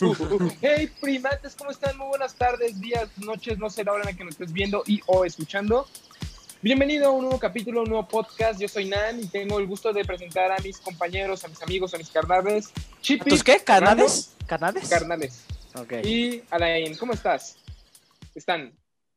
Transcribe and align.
hey, 0.62 0.90
primates, 1.00 1.54
¿cómo 1.54 1.70
están? 1.70 1.96
Muy 1.98 2.08
buenas 2.08 2.34
tardes, 2.34 2.80
días, 2.80 3.08
noches, 3.18 3.58
no 3.58 3.68
sé 3.68 3.84
la 3.84 3.92
hora 3.92 4.02
en 4.02 4.06
la 4.06 4.16
que 4.16 4.24
nos 4.24 4.32
estés 4.32 4.52
viendo 4.52 4.82
y 4.86 5.00
o 5.06 5.26
escuchando. 5.26 5.86
Bienvenido 6.62 7.08
a 7.08 7.10
un 7.10 7.22
nuevo 7.22 7.38
capítulo, 7.38 7.82
un 7.82 7.90
nuevo 7.90 8.08
podcast. 8.08 8.58
Yo 8.60 8.68
soy 8.68 8.88
Nan 8.88 9.20
y 9.20 9.26
tengo 9.26 9.58
el 9.58 9.66
gusto 9.66 9.92
de 9.92 10.04
presentar 10.04 10.52
a 10.52 10.58
mis 10.60 10.78
compañeros, 10.78 11.44
a 11.44 11.48
mis 11.48 11.62
amigos, 11.62 11.92
a 11.92 11.98
mis 11.98 12.08
carnales. 12.08 12.72
Chippy, 13.02 13.28
¿Tus 13.28 13.44
qué? 13.44 13.58
¿Canades? 13.62 14.34
¿Canades? 14.46 14.88
Carnales. 14.88 15.44
Ok. 15.74 15.92
Y 16.02 16.42
Alain, 16.50 16.96
¿cómo 16.96 17.12
estás? 17.12 17.56
¿Están? 18.34 18.72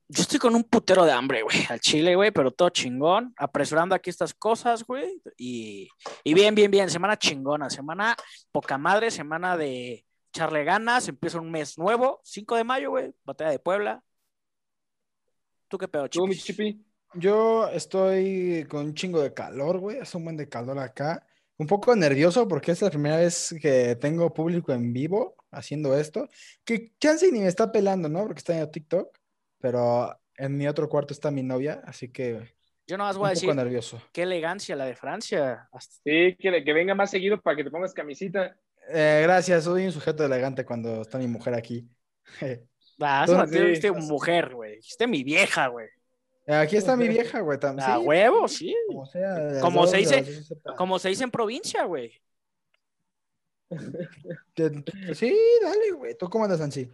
Yo 0.10 0.22
estoy 0.22 0.38
con 0.38 0.54
un 0.54 0.66
putero 0.66 1.06
de 1.06 1.14
hambre, 1.14 1.44
güey, 1.44 1.66
al 1.70 1.80
chile, 1.80 2.16
güey, 2.16 2.32
pero 2.32 2.52
todo 2.52 2.70
chingón, 2.70 3.34
apresurando 3.38 3.96
aquí 3.96 4.10
estas 4.10 4.34
cosas, 4.34 4.84
güey, 4.84 5.22
y, 5.38 5.88
y 6.26 6.34
bien, 6.34 6.54
bien, 6.54 6.70
bien, 6.70 6.90
semana 6.90 7.18
chingona, 7.18 7.70
semana 7.70 8.18
poca 8.52 8.78
madre, 8.78 9.10
semana 9.10 9.56
de 9.56 10.06
echarle 10.34 10.64
ganas, 10.64 11.08
empieza 11.08 11.40
un 11.40 11.52
mes 11.52 11.78
nuevo, 11.78 12.20
5 12.24 12.56
de 12.56 12.64
mayo, 12.64 12.90
güey, 12.90 13.14
batalla 13.24 13.52
de 13.52 13.60
Puebla. 13.60 14.04
¿Tú 15.68 15.78
qué 15.78 15.88
pedo, 15.88 16.10
¿Tú, 16.10 16.26
mi 16.28 16.34
chipis? 16.36 16.46
Chippy? 16.46 16.86
Yo 17.16 17.68
estoy 17.70 18.66
con 18.70 18.86
un 18.88 18.94
chingo 18.96 19.22
de 19.22 19.34
calor, 19.34 19.78
güey. 19.80 20.00
Es 20.00 20.14
un 20.16 20.24
buen 20.24 20.36
de 20.38 20.50
calor 20.50 20.80
acá. 20.80 21.26
Un 21.58 21.68
poco 21.68 21.96
nervioso 21.96 22.48
porque 22.48 22.72
es 22.72 22.82
la 22.82 22.90
primera 22.90 23.18
vez 23.18 23.56
que 23.62 23.96
tengo 23.96 24.34
público 24.34 24.74
en 24.74 24.92
vivo 24.92 25.36
haciendo 25.52 25.96
esto. 25.96 26.28
Que 26.64 26.94
chance 27.00 27.32
ni 27.32 27.40
me 27.40 27.48
está 27.48 27.72
pelando, 27.72 28.10
¿no? 28.10 28.24
Porque 28.24 28.40
está 28.40 28.58
en 28.60 28.72
TikTok. 28.72 29.16
Pero 29.60 30.20
en 30.38 30.58
mi 30.58 30.68
otro 30.68 30.90
cuarto 30.90 31.14
está 31.14 31.30
mi 31.30 31.44
novia, 31.44 31.82
así 31.86 32.10
que 32.12 32.56
Yo 32.88 32.98
nomás 32.98 33.16
un 33.16 33.22
voy 33.22 33.28
a 33.28 33.34
poco 33.34 33.40
decir, 33.42 33.56
nervioso. 33.56 34.02
qué 34.12 34.24
elegancia 34.24 34.76
la 34.76 34.86
de 34.86 34.96
Francia. 34.96 35.70
Hasta- 35.72 35.94
Sí, 36.04 36.36
que, 36.40 36.64
que 36.64 36.74
venga 36.74 36.96
más 36.96 37.12
seguido 37.12 37.40
para 37.40 37.56
que 37.56 37.64
te 37.64 37.70
pongas 37.72 37.94
camisita. 37.94 38.58
Eh, 38.90 39.22
gracias, 39.24 39.64
soy 39.64 39.86
un 39.86 39.92
sujeto 39.92 40.26
elegante 40.26 40.66
cuando 40.66 41.02
está 41.02 41.18
mi 41.18 41.28
mujer 41.28 41.54
aquí. 41.54 41.88
Ah, 43.02 43.24
eso 43.26 43.36
no 43.36 43.48
sí. 43.48 43.92
mujer, 44.08 44.54
güey, 44.54 44.76
dijiste 44.76 45.08
mi 45.08 45.24
vieja, 45.24 45.68
güey. 45.68 45.88
Aquí 46.48 46.78
está 46.78 46.96
mi 46.96 47.08
vieja, 47.08 47.40
güey. 47.42 47.58
A 47.62 47.98
sí, 48.00 48.06
huevo, 48.06 48.48
sí. 48.48 48.76
como 48.88 49.06
sea, 49.06 49.34
de 49.34 49.54
las 49.54 49.62
Como 49.62 49.82
dos, 49.82 49.90
se 49.92 49.98
dice- 49.98 50.22
dos. 50.64 50.76
Como 50.78 51.00
se 51.00 51.10
dice 51.10 51.24
en 51.24 51.32
provincia, 51.32 51.84
güey. 51.86 52.14
Sí, 55.16 55.36
dale, 55.62 55.92
güey. 55.92 56.16
¿Tú 56.18 56.30
cómo 56.30 56.46
andas, 56.46 56.62
Ansi? 56.62 56.90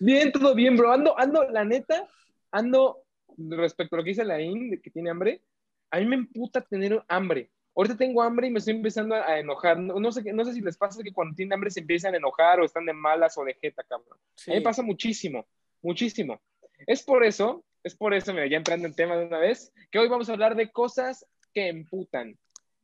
Bien, 0.00 0.32
todo 0.32 0.54
bien, 0.54 0.76
bro. 0.76 0.92
Ando, 0.92 1.16
ando, 1.18 1.44
la 1.50 1.64
neta, 1.64 2.08
ando 2.50 3.04
respecto 3.36 3.94
a 3.96 3.98
lo 3.98 4.04
que 4.04 4.10
dice 4.10 4.22
Alain, 4.22 4.70
de 4.70 4.80
que 4.80 4.90
tiene 4.90 5.10
hambre. 5.10 5.42
A 5.90 5.98
mí 5.98 6.06
me 6.06 6.16
emputa 6.16 6.62
tener 6.62 7.04
hambre. 7.08 7.50
Ahorita 7.76 7.96
tengo 7.96 8.22
hambre 8.22 8.46
y 8.46 8.50
me 8.50 8.58
estoy 8.58 8.74
empezando 8.74 9.14
a, 9.14 9.26
a 9.26 9.38
enojar. 9.38 9.78
No, 9.78 10.00
no 10.00 10.10
sé, 10.10 10.24
qué- 10.24 10.32
no 10.32 10.44
sé 10.44 10.54
si 10.54 10.60
les 10.62 10.76
pasa 10.78 11.02
que 11.02 11.12
cuando 11.12 11.34
tienen 11.34 11.52
hambre 11.52 11.70
se 11.70 11.80
empiezan 11.80 12.14
a 12.14 12.16
enojar 12.16 12.58
o 12.60 12.64
están 12.64 12.86
de 12.86 12.92
malas 12.94 13.36
o 13.36 13.44
de 13.44 13.54
jeta, 13.54 13.82
cabrón. 13.84 14.18
Sí. 14.34 14.50
A 14.50 14.54
mí 14.54 14.60
me 14.60 14.64
pasa 14.64 14.82
muchísimo, 14.82 15.46
muchísimo. 15.82 16.40
Es 16.86 17.02
por 17.02 17.22
eso, 17.24 17.64
es 17.84 17.94
por 17.94 18.14
eso, 18.14 18.32
mira, 18.32 18.46
ya 18.46 18.56
entrando 18.56 18.86
en 18.88 18.94
tema 18.94 19.16
de 19.16 19.26
una 19.26 19.38
vez, 19.38 19.72
que 19.90 19.98
hoy 19.98 20.08
vamos 20.08 20.28
a 20.28 20.32
hablar 20.32 20.56
de 20.56 20.70
cosas 20.72 21.26
que 21.52 21.68
emputan. 21.68 22.36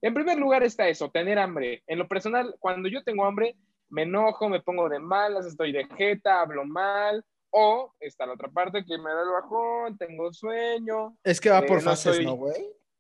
En 0.03 0.15
primer 0.15 0.39
lugar 0.39 0.63
está 0.63 0.89
eso, 0.89 1.11
tener 1.11 1.39
hambre. 1.39 1.83
En 1.87 1.99
lo 1.99 2.07
personal, 2.09 2.55
cuando 2.59 2.89
yo 2.89 3.03
tengo 3.03 3.25
hambre, 3.25 3.57
me 3.89 4.03
enojo, 4.03 4.49
me 4.49 4.61
pongo 4.61 4.89
de 4.89 4.99
malas, 4.99 5.47
estoy 5.47 5.73
de 5.73 5.85
jeta, 5.97 6.41
hablo 6.41 6.65
mal, 6.65 7.25
o 7.51 7.93
está 8.01 8.27
la 8.27 8.33
otra 8.33 8.49
parte 8.49 8.85
que 8.85 8.97
me 8.99 9.11
da 9.13 9.23
el 9.23 9.29
bajón, 9.29 9.97
tengo 9.99 10.33
sueño. 10.33 11.17
Es 11.23 11.41
que 11.41 11.51
va 11.51 11.61
Eh, 11.61 11.67
por 11.67 11.77
no 11.83 11.91
fases, 11.91 12.17
soy- 12.17 12.25
¿no, 12.25 12.35
güey? 12.35 12.55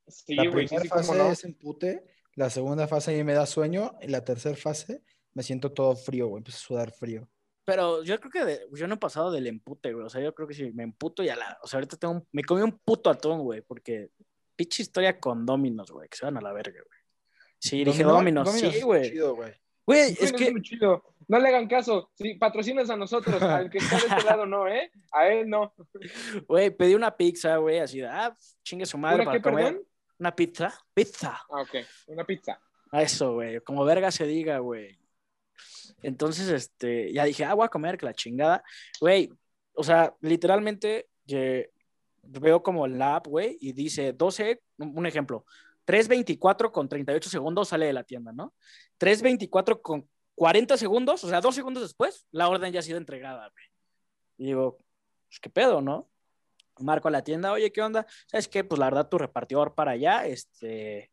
Sí, 0.07 0.35
La 0.35 0.45
güey, 0.45 0.67
primera 0.67 0.83
sí, 0.83 0.89
fase 0.89 1.15
no. 1.17 1.31
es 1.31 1.45
empute, 1.45 2.05
la 2.35 2.51
segunda 2.51 2.87
fase 2.89 3.13
a 3.13 3.17
mí 3.17 3.25
me 3.25 3.35
da 3.35 3.47
sueño, 3.47 3.95
y 4.01 4.09
la 4.09 4.25
tercera 4.25 4.57
fase 4.57 5.03
me 5.35 5.43
siento 5.43 5.73
todo 5.73 5.97
frío, 5.97 6.27
güey, 6.29 6.41
empiezo 6.41 6.59
a 6.59 6.63
sudar 6.67 6.91
frío. 6.93 7.29
Pero 7.65 8.03
yo 8.03 8.19
creo 8.19 8.31
que 8.33 8.45
de- 8.45 8.67
yo 8.75 8.89
no 8.89 8.95
he 8.95 8.99
pasado 8.99 9.31
del 9.31 9.47
empute, 9.47 9.93
güey. 9.93 10.05
O 10.05 10.11
sea, 10.11 10.21
yo 10.21 10.35
creo 10.35 10.49
que 10.49 10.55
si 10.55 10.73
me 10.73 10.83
emputo 10.83 11.23
ya 11.23 11.37
la. 11.37 11.57
O 11.63 11.69
sea, 11.69 11.79
ahorita 11.79 11.97
tengo 11.97 12.15
un- 12.15 12.29
me 12.33 12.43
comí 12.43 12.61
un 12.63 12.77
puto 12.79 13.09
atún, 13.09 13.39
güey, 13.41 13.61
porque 13.63 14.11
pinche 14.57 14.83
historia 14.83 15.21
con 15.21 15.47
Dominos, 15.47 15.91
güey, 15.93 16.09
que 16.09 16.17
se 16.17 16.25
van 16.25 16.37
a 16.37 16.41
la 16.41 16.53
verga, 16.53 16.73
güey. 16.85 17.01
Sí, 17.61 17.85
dije 17.85 18.03
Dominos, 18.03 18.47
Domino's 18.47 18.75
sí, 18.75 18.83
güey. 18.83 19.11
chido, 19.11 19.37
güey. 19.37 19.53
Es 19.87 20.33
que 20.33 20.51
muy 20.51 20.63
chido. 20.63 21.05
No 21.29 21.39
le 21.39 21.49
hagan 21.49 21.69
caso. 21.69 22.11
Sí, 22.15 22.35
patrocinas 22.35 22.91
a 22.91 22.97
nosotros. 22.97 23.41
Al 23.41 23.71
que 23.71 23.79
está 23.79 23.97
de 23.97 24.07
este 24.09 24.25
lado 24.25 24.45
no, 24.45 24.67
¿eh? 24.67 24.91
A 25.13 25.29
él 25.29 25.49
no. 25.49 25.73
Güey, 26.49 26.71
pedí 26.71 26.95
una 26.97 27.17
pizza, 27.17 27.57
güey, 27.59 27.79
así 27.79 28.01
de, 28.01 28.09
ah, 28.09 28.37
chingue 28.65 28.87
su 28.87 28.99
madre 28.99 29.17
¿Una 29.23 29.25
para 29.27 29.39
qué, 29.39 29.43
comer. 29.43 29.65
perdón? 29.67 29.83
Una 30.19 30.35
pizza, 30.35 30.73
pizza. 30.95 31.41
Ah, 31.51 31.63
ok. 31.63 31.77
Una 32.07 32.25
pizza. 32.25 32.61
A 32.91 33.03
eso, 33.03 33.33
güey, 33.35 33.61
como 33.61 33.85
verga 33.85 34.11
se 34.11 34.27
diga, 34.27 34.59
güey. 34.59 34.99
Entonces, 36.03 36.49
este, 36.49 37.13
ya 37.13 37.25
dije, 37.25 37.45
ah, 37.45 37.55
voy 37.55 37.65
a 37.65 37.69
comer, 37.69 37.97
que 37.97 38.07
la 38.07 38.15
chingada. 38.15 38.63
Güey, 39.01 39.31
o 39.75 39.83
sea, 39.83 40.15
literalmente 40.21 41.09
ye- 41.25 41.71
veo 42.23 42.63
como 42.63 42.87
la 42.87 43.17
app, 43.17 43.27
güey, 43.27 43.57
y 43.61 43.73
dice 43.73 44.13
12, 44.13 44.63
un 44.79 44.97
un 44.97 45.07
ejemplo, 45.07 45.45
3.24 45.85 46.71
con 46.71 46.89
38 46.89 47.29
segundos 47.31 47.69
sale 47.69 47.87
de 47.87 47.93
la 47.93 48.05
tienda, 48.05 48.33
¿no? 48.33 48.55
3.24 48.99 49.81
con 49.83 50.09
40 50.35 50.77
segundos, 50.77 51.25
o 51.25 51.29
sea, 51.29 51.41
dos 51.41 51.55
segundos 51.55 51.83
después, 51.83 52.27
la 52.31 52.49
orden 52.49 52.73
ya 52.73 52.81
ha 52.81 52.83
sido 52.83 52.99
entregada, 52.99 53.49
güey. 53.51 53.65
Y 54.39 54.45
digo, 54.47 54.79
pues 55.29 55.41
qué 55.41 55.51
pedo, 55.51 55.81
¿no? 55.81 56.09
Marco 56.81 57.09
a 57.09 57.11
la 57.11 57.23
tienda, 57.23 57.53
oye, 57.53 57.73
¿qué 57.73 57.83
onda? 57.83 58.07
¿Sabes 58.27 58.49
qué? 58.49 58.65
Pues 58.65 58.79
la 58.79 58.87
verdad, 58.87 59.09
tu 59.09 59.19
repartidor 59.19 59.75
para 59.75 59.93
allá, 59.93 60.27
este, 60.27 61.11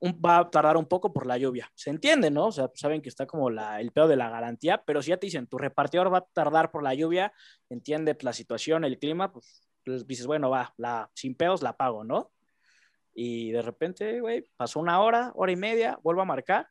un- 0.00 0.20
va 0.24 0.38
a 0.38 0.50
tardar 0.50 0.76
un 0.76 0.86
poco 0.86 1.12
por 1.12 1.26
la 1.26 1.38
lluvia. 1.38 1.70
Se 1.74 1.90
entiende, 1.90 2.30
¿no? 2.30 2.46
O 2.46 2.52
sea, 2.52 2.68
pues 2.68 2.80
saben 2.80 3.02
que 3.02 3.08
está 3.08 3.26
como 3.26 3.50
la, 3.50 3.80
el 3.80 3.92
pedo 3.92 4.08
de 4.08 4.16
la 4.16 4.30
garantía, 4.30 4.82
pero 4.84 5.02
si 5.02 5.10
ya 5.10 5.16
te 5.18 5.26
dicen, 5.26 5.46
tu 5.46 5.58
repartidor 5.58 6.12
va 6.12 6.18
a 6.18 6.26
tardar 6.32 6.70
por 6.70 6.82
la 6.82 6.94
lluvia, 6.94 7.32
entiende 7.68 8.14
pues, 8.14 8.24
la 8.24 8.32
situación, 8.32 8.84
el 8.84 8.98
clima, 8.98 9.32
pues, 9.32 9.68
pues 9.84 10.06
dices, 10.06 10.26
bueno, 10.26 10.50
va, 10.50 10.74
la, 10.76 11.10
sin 11.14 11.34
pedos 11.34 11.62
la 11.62 11.76
pago, 11.76 12.04
¿no? 12.04 12.32
Y 13.14 13.50
de 13.52 13.62
repente, 13.62 14.20
güey, 14.20 14.44
pasó 14.56 14.80
una 14.80 15.00
hora, 15.00 15.32
hora 15.34 15.52
y 15.52 15.56
media, 15.56 15.98
vuelvo 16.02 16.22
a 16.22 16.24
marcar 16.24 16.68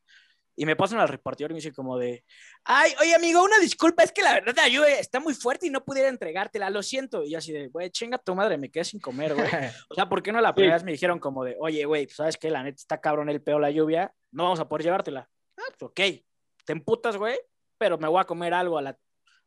y 0.60 0.66
me 0.66 0.74
pasan 0.74 0.98
al 0.98 1.08
repartidor 1.08 1.52
y 1.52 1.54
me 1.54 1.58
dice 1.58 1.72
como 1.72 1.96
de, 1.96 2.24
ay, 2.64 2.90
oye 3.00 3.14
amigo, 3.14 3.44
una 3.44 3.58
disculpa, 3.60 4.02
es 4.02 4.10
que 4.10 4.22
la 4.22 4.34
verdad 4.34 4.54
la 4.56 4.66
lluvia 4.68 4.98
está 4.98 5.20
muy 5.20 5.32
fuerte 5.32 5.68
y 5.68 5.70
no 5.70 5.84
pudiera 5.84 6.08
entregártela, 6.08 6.68
lo 6.68 6.82
siento. 6.82 7.22
Y 7.22 7.30
yo 7.30 7.38
así 7.38 7.52
de, 7.52 7.68
güey, 7.68 7.90
chinga 7.90 8.18
tu 8.18 8.34
madre, 8.34 8.58
me 8.58 8.68
quedé 8.68 8.82
sin 8.82 8.98
comer, 8.98 9.34
güey. 9.34 9.46
O 9.88 9.94
sea, 9.94 10.08
¿por 10.08 10.20
qué 10.20 10.32
no 10.32 10.40
la 10.40 10.52
primera 10.54 10.74
vez 10.74 10.82
me 10.82 10.90
dijeron 10.90 11.20
como 11.20 11.44
de, 11.44 11.56
oye, 11.60 11.84
güey, 11.84 12.06
pues, 12.06 12.16
sabes 12.16 12.36
qué, 12.36 12.50
la 12.50 12.64
neta 12.64 12.74
está 12.76 13.00
cabrón 13.00 13.30
el 13.30 13.40
pedo 13.40 13.60
la 13.60 13.70
lluvia, 13.70 14.12
no 14.32 14.42
vamos 14.42 14.58
a 14.58 14.68
poder 14.68 14.82
llevártela? 14.82 15.28
Ah, 15.56 15.62
pues 15.78 15.82
ok, 15.90 16.24
te 16.64 16.72
emputas, 16.72 17.16
güey, 17.16 17.38
pero 17.78 17.96
me 17.96 18.08
voy 18.08 18.20
a 18.20 18.24
comer 18.24 18.52
algo 18.52 18.78
a, 18.78 18.82
la, 18.82 18.98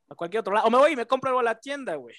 a 0.07 0.15
cualquier 0.15 0.39
otro 0.39 0.53
lado. 0.53 0.67
O 0.67 0.71
me 0.71 0.77
voy 0.77 0.93
y 0.93 0.95
me 0.95 1.05
compro 1.07 1.29
algo 1.29 1.41
a 1.41 1.43
la 1.43 1.59
tienda, 1.59 1.95
güey. 1.95 2.15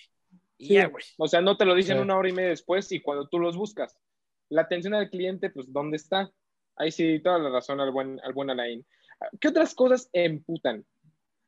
Y 0.58 0.66
Sí. 0.66 0.74
ya, 0.74 0.86
güey. 0.88 1.02
O 1.16 1.26
sea, 1.28 1.40
no 1.40 1.56
te 1.56 1.64
lo 1.64 1.74
dicen 1.74 1.96
Sí. 1.96 2.02
una 2.02 2.16
hora 2.18 2.28
y 2.28 2.32
media 2.32 2.50
después 2.50 2.92
y 2.92 3.00
cuando 3.00 3.26
tú 3.26 3.38
los 3.38 3.56
buscas. 3.56 3.96
La 4.50 4.62
atención 4.62 4.92
al 4.92 5.08
cliente, 5.08 5.48
pues, 5.48 5.72
¿dónde 5.72 5.96
está? 5.96 6.30
Ahí 6.76 6.90
sí, 6.90 7.20
toda 7.20 7.38
la 7.38 7.50
razón 7.50 7.80
al 7.80 7.90
buen, 7.90 8.20
al 8.20 8.32
buen 8.32 8.50
Alain. 8.50 8.84
¿Qué 9.40 9.48
otras 9.48 9.74
cosas 9.74 10.08
emputan? 10.12 10.84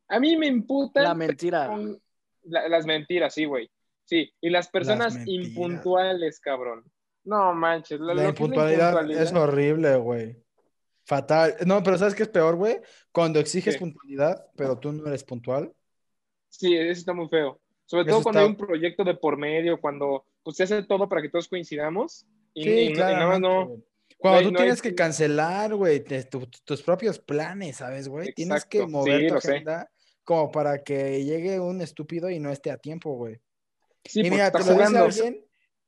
A 0.08 0.20
mí 0.20 0.36
me 0.36 0.46
emputan 0.48 1.04
La 1.04 1.14
mentira. 1.14 1.66
con 1.66 1.98
la- 2.44 2.68
las 2.68 2.86
mentiras, 2.86 3.34
sí, 3.34 3.44
güey. 3.46 3.70
Sí, 4.04 4.30
y 4.40 4.50
las 4.50 4.68
personas 4.68 5.18
impuntuales, 5.26 6.38
cabrón. 6.40 6.84
No 7.24 7.54
manches. 7.54 7.98
La 8.00 8.12
es 8.12 8.28
impuntualidad 8.28 8.90
impuntualidad- 8.90 9.22
es 9.22 9.32
horrible, 9.32 9.96
güey. 9.96 10.36
Fatal. 11.06 11.56
No, 11.66 11.82
pero 11.82 11.96
¿sabes 11.98 12.14
qué 12.14 12.22
es 12.24 12.28
peor, 12.28 12.56
güey? 12.56 12.80
Cuando 13.12 13.38
exiges 13.40 13.76
puntualidad, 13.78 14.46
pero 14.56 14.78
tú 14.78 14.92
no 14.92 15.06
eres 15.06 15.24
puntual. 15.24 15.72
Sí, 16.50 16.76
eso 16.76 16.92
está 17.00 17.12
muy 17.14 17.28
feo. 17.28 17.60
Sobre 17.86 18.02
Eso 18.04 18.10
todo 18.12 18.22
cuando 18.22 18.40
está- 18.40 18.46
hay 18.46 18.50
un 18.50 18.56
proyecto 18.56 19.04
de 19.04 19.14
por 19.14 19.36
medio, 19.36 19.80
cuando 19.80 20.26
pues, 20.42 20.56
se 20.58 20.64
hace 20.64 20.82
todo 20.82 21.08
para 21.08 21.22
que 21.22 21.30
todos 21.30 21.48
coincidamos. 21.48 22.26
Y, 22.52 22.62
Sí, 22.64 22.70
y 22.70 22.86
y 22.88 22.92
nada 22.92 23.26
más 23.26 23.40
no. 23.40 23.76
Cuando 24.18 24.42
tú 24.42 24.52
no 24.52 24.58
hay- 24.58 24.64
tienes 24.64 24.82
que 24.82 24.94
cancelar, 24.94 25.74
güey, 25.74 26.02
tu- 26.02 26.48
tus 26.64 26.82
propios 26.82 27.18
planes, 27.18 27.76
¿sabes, 27.76 28.08
güey? 28.08 28.32
Tienes 28.32 28.64
que 28.64 28.86
mover 28.86 29.20
sí, 29.22 29.26
tu 29.28 29.40
sé. 29.40 29.48
agenda 29.52 29.90
como 30.22 30.50
para 30.50 30.82
que 30.82 31.22
llegue 31.24 31.60
un 31.60 31.80
estúpido 31.82 32.30
y 32.30 32.40
no 32.40 32.50
esté 32.50 32.70
a 32.70 32.78
tiempo, 32.78 33.14
güey. 33.14 33.40
Sí, 34.04 34.20
y 34.20 34.30
mira, 34.30 34.50
te 34.50 34.58
lo 34.60 34.64
dice 34.64 34.96
alguien, 34.98 35.44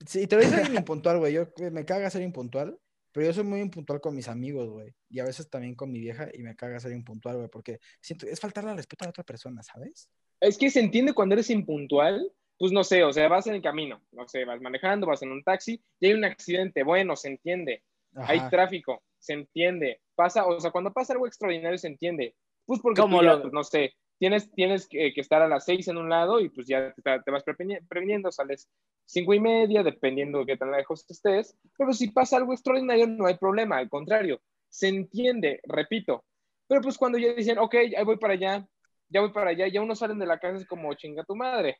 sí, 0.07 0.27
te 0.27 0.37
lo 0.37 0.43
dice 0.43 0.57
alguien 0.57 0.77
impuntual, 0.77 1.19
güey. 1.19 1.33
Yo 1.33 1.47
me 1.71 1.85
caga 1.85 2.11
ser 2.11 2.23
impuntual, 2.23 2.79
pero 3.13 3.27
yo 3.27 3.33
soy 3.33 3.45
muy 3.45 3.61
impuntual 3.61 4.01
con 4.01 4.15
mis 4.15 4.29
amigos, 4.29 4.69
güey. 4.69 4.95
Y 5.09 5.21
a 5.21 5.25
veces 5.25 5.49
también 5.49 5.75
con 5.75 5.91
mi 5.91 6.01
vieja 6.01 6.29
y 6.35 6.43
me 6.43 6.55
caga 6.55 6.79
ser 6.81 6.93
impuntual, 6.93 7.37
güey, 7.37 7.49
porque 7.49 7.79
siento, 8.01 8.27
es 8.27 8.41
faltarle 8.41 8.71
al 8.71 8.77
respeto 8.77 9.05
a 9.05 9.07
la 9.07 9.11
otra 9.11 9.25
persona, 9.25 9.63
¿sabes? 9.63 10.11
Es 10.41 10.59
que 10.59 10.71
se 10.71 10.81
entiende 10.81 11.15
cuando 11.15 11.35
eres 11.35 11.49
impuntual, 11.49 12.31
pues 12.59 12.73
no 12.73 12.85
sé, 12.85 13.05
o 13.05 13.13
sea, 13.13 13.29
vas 13.29 13.47
en 13.47 13.55
el 13.55 13.63
camino, 13.63 14.03
no 14.13 14.29
sé, 14.29 14.45
vas 14.45 14.61
manejando, 14.61 15.07
vas 15.07 15.23
en 15.23 15.31
un 15.33 15.43
taxi 15.43 15.83
y 16.01 16.07
hay 16.07 16.13
un 16.13 16.25
accidente, 16.25 16.83
bueno, 16.83 17.17
se 17.17 17.29
entiende. 17.29 17.83
Hay 18.25 18.47
tráfico, 18.49 19.03
se 19.19 19.35
entiende. 19.35 20.01
Pasa, 20.15 20.47
o 20.47 20.59
sea, 20.61 20.71
cuando 20.71 20.93
pasa 20.93 21.13
algo 21.13 21.27
extraordinario 21.27 21.79
se 21.79 21.89
entiende. 21.89 22.35
Pues 22.65 22.81
porque 22.81 23.03
¿Cómo 23.03 23.19
tú 23.19 23.23
ya, 23.23 23.41
lo- 23.41 23.41
pues, 23.41 23.53
no 23.53 23.63
sé, 23.65 23.93
tienes, 24.19 24.51
tienes 24.53 24.89
que, 24.89 25.13
que 25.15 25.21
estar 25.21 25.43
a 25.43 25.49
las 25.49 25.65
seis 25.65 25.87
en 25.89 25.97
un 25.99 26.09
lado 26.11 26.41
y 26.41 26.49
pues 26.49 26.67
ya 26.67 26.93
te, 26.95 27.21
te 27.25 27.31
vas 27.31 27.45
previniendo, 27.89 28.33
sales 28.33 28.69
cinco 29.05 29.35
y 29.35 29.41
media, 29.41 29.83
dependiendo 29.83 30.41
de 30.41 30.47
qué 30.47 30.57
tan 30.57 30.73
lejos 30.73 31.05
estés. 31.09 31.57
Pero 31.79 31.93
si 31.93 32.11
pasa 32.11 32.37
algo 32.37 32.53
extraordinario, 32.53 33.07
no 33.07 33.27
hay 33.27 33.37
problema, 33.37 33.79
al 33.79 33.89
contrario, 33.89 34.41
se 34.69 34.89
entiende, 34.89 35.61
repito. 35.65 36.25
Pero 36.67 36.81
pues 36.81 36.99
cuando 36.99 37.19
ya 37.19 37.33
dicen, 37.35 37.59
ok, 37.59 37.75
ahí 37.97 38.05
voy 38.05 38.17
para 38.19 38.35
allá, 38.35 38.67
ya 39.09 39.21
voy 39.21 39.33
para 39.33 39.51
allá, 39.51 39.69
ya 39.69 39.81
uno 39.83 39.95
salen 39.95 40.19
de 40.19 40.27
la 40.27 40.39
casa 40.39 40.57
es 40.59 40.67
como 40.67 40.93
chinga 40.95 41.25
tu 41.25 41.37
madre. 41.37 41.79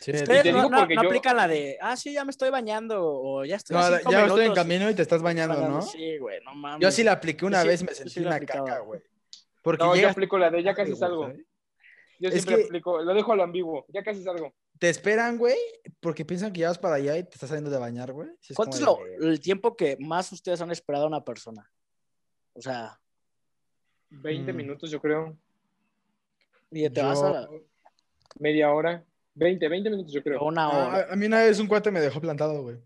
Sí, 0.00 0.12
te 0.12 0.22
no, 0.26 0.42
digo 0.42 0.70
no- 0.70 0.78
porque 0.78 0.94
no 0.94 1.02
yo- 1.02 1.08
aplican 1.08 1.36
la 1.36 1.48
de, 1.48 1.76
ah, 1.80 1.96
sí, 1.96 2.12
ya 2.12 2.24
me 2.24 2.30
estoy 2.30 2.50
bañando, 2.50 3.00
o 3.04 3.44
ya 3.44 3.56
estoy 3.56 3.76
No, 3.76 3.80
ya 3.82 3.98
cinco 3.98 4.10
estoy 4.10 4.24
en 4.24 4.30
minutos 4.30 4.54
camino 4.54 4.90
y 4.90 4.94
te 4.94 5.02
estás 5.02 5.22
bañando, 5.22 5.54
bañando". 5.56 5.76
¿no? 5.78 5.82
Sí, 5.82 6.18
güey, 6.18 6.40
no 6.44 6.54
mames. 6.54 6.80
Yo 6.80 6.90
sí 6.92 7.02
la 7.02 7.12
apliqué 7.12 7.44
una 7.44 7.62
sí- 7.62 7.68
vez 7.68 7.80
y 7.82 7.84
me 7.84 7.94
sentí 7.94 8.10
sí 8.14 8.20
una 8.20 8.36
aplicaba. 8.36 8.64
caca, 8.64 8.80
güey. 8.80 9.00
Porque 9.62 9.84
No, 9.84 9.90
yo 9.90 9.96
llegas 9.96 10.12
aplico 10.12 10.38
la 10.38 10.50
de 10.50 10.62
ya 10.62 10.74
casi 10.74 10.94
salgo. 10.94 11.32
Yo 12.20 12.28
Es 12.28 12.34
siempre 12.34 12.56
que- 12.56 12.64
aplico, 12.64 13.02
lo 13.02 13.12
dejo 13.14 13.32
a 13.32 13.36
lo 13.36 13.42
ambiguo, 13.42 13.84
ya 13.88 14.02
casi 14.02 14.22
salgo. 14.22 14.54
Te 14.78 14.88
esperan, 14.88 15.36
güey, 15.38 15.56
porque 16.00 16.24
piensan 16.24 16.52
que 16.52 16.60
ya 16.60 16.68
vas 16.68 16.78
para 16.78 16.94
allá 16.94 17.16
y 17.16 17.24
te 17.24 17.30
estás 17.34 17.48
saliendo 17.48 17.70
de 17.70 17.78
bañar, 17.78 18.12
güey. 18.12 18.28
Es 18.48 18.54
¿Cuánto 18.56 18.76
es 18.76 18.82
lo, 18.82 18.96
de- 19.20 19.26
el 19.28 19.40
tiempo 19.40 19.76
que 19.76 19.96
más 19.98 20.30
ustedes 20.32 20.60
han 20.60 20.70
esperado 20.70 21.04
a 21.04 21.08
una 21.08 21.24
persona? 21.24 21.68
O 22.54 22.62
sea, 22.62 22.98
20 24.10 24.52
Mm. 24.52 24.56
minutos, 24.56 24.90
yo 24.90 25.00
creo. 25.00 25.36
y 26.70 26.88
te 26.90 27.02
vas 27.02 27.22
a 27.22 27.30
la- 27.30 27.48
Media 28.38 28.70
hora. 28.72 29.02
20, 29.38 29.68
20 29.68 29.90
minutos, 29.90 30.12
yo 30.12 30.22
creo. 30.22 30.42
una 30.42 30.64
Ah, 30.64 30.68
hora. 30.88 31.06
a, 31.10 31.12
a 31.12 31.16
mí 31.16 31.26
una 31.26 31.40
vez 31.42 31.58
un 31.60 31.66
cuate 31.66 31.90
me 31.90 32.00
dejó 32.00 32.20
plantado, 32.20 32.62
güey. 32.62 32.76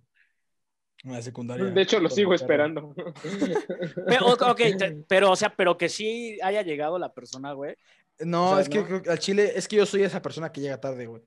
En 1.05 1.13
la 1.13 1.23
secundaria. 1.23 1.65
De 1.65 1.83
hecho, 1.83 1.99
lo 1.99 2.09
sigo 2.09 2.33
esperando. 2.35 2.95
Pero, 4.07 4.27
ok, 4.29 4.57
te- 4.79 5.05
pero, 5.09 5.33
o 5.33 5.37
sea, 5.37 5.55
pero 5.57 5.77
que 5.77 5.89
sí 5.89 6.39
haya 6.43 6.63
llegado 6.63 6.97
la 6.99 7.13
persona, 7.13 7.53
güey. 7.55 7.75
No, 8.21 8.51
O 8.51 8.53
sea, 8.55 8.63
es 8.63 8.69
que 8.69 8.79
¿no? 8.79 8.87
creo 8.87 9.03
que 9.03 9.11
al 9.11 9.19
chile, 9.19 9.53
es 9.57 9.67
que 9.67 9.77
yo 9.77 9.87
soy 9.87 10.03
esa 10.05 10.23
persona 10.23 10.53
que 10.53 10.61
llega 10.61 10.79
tarde, 10.81 11.07
güey. 11.07 11.23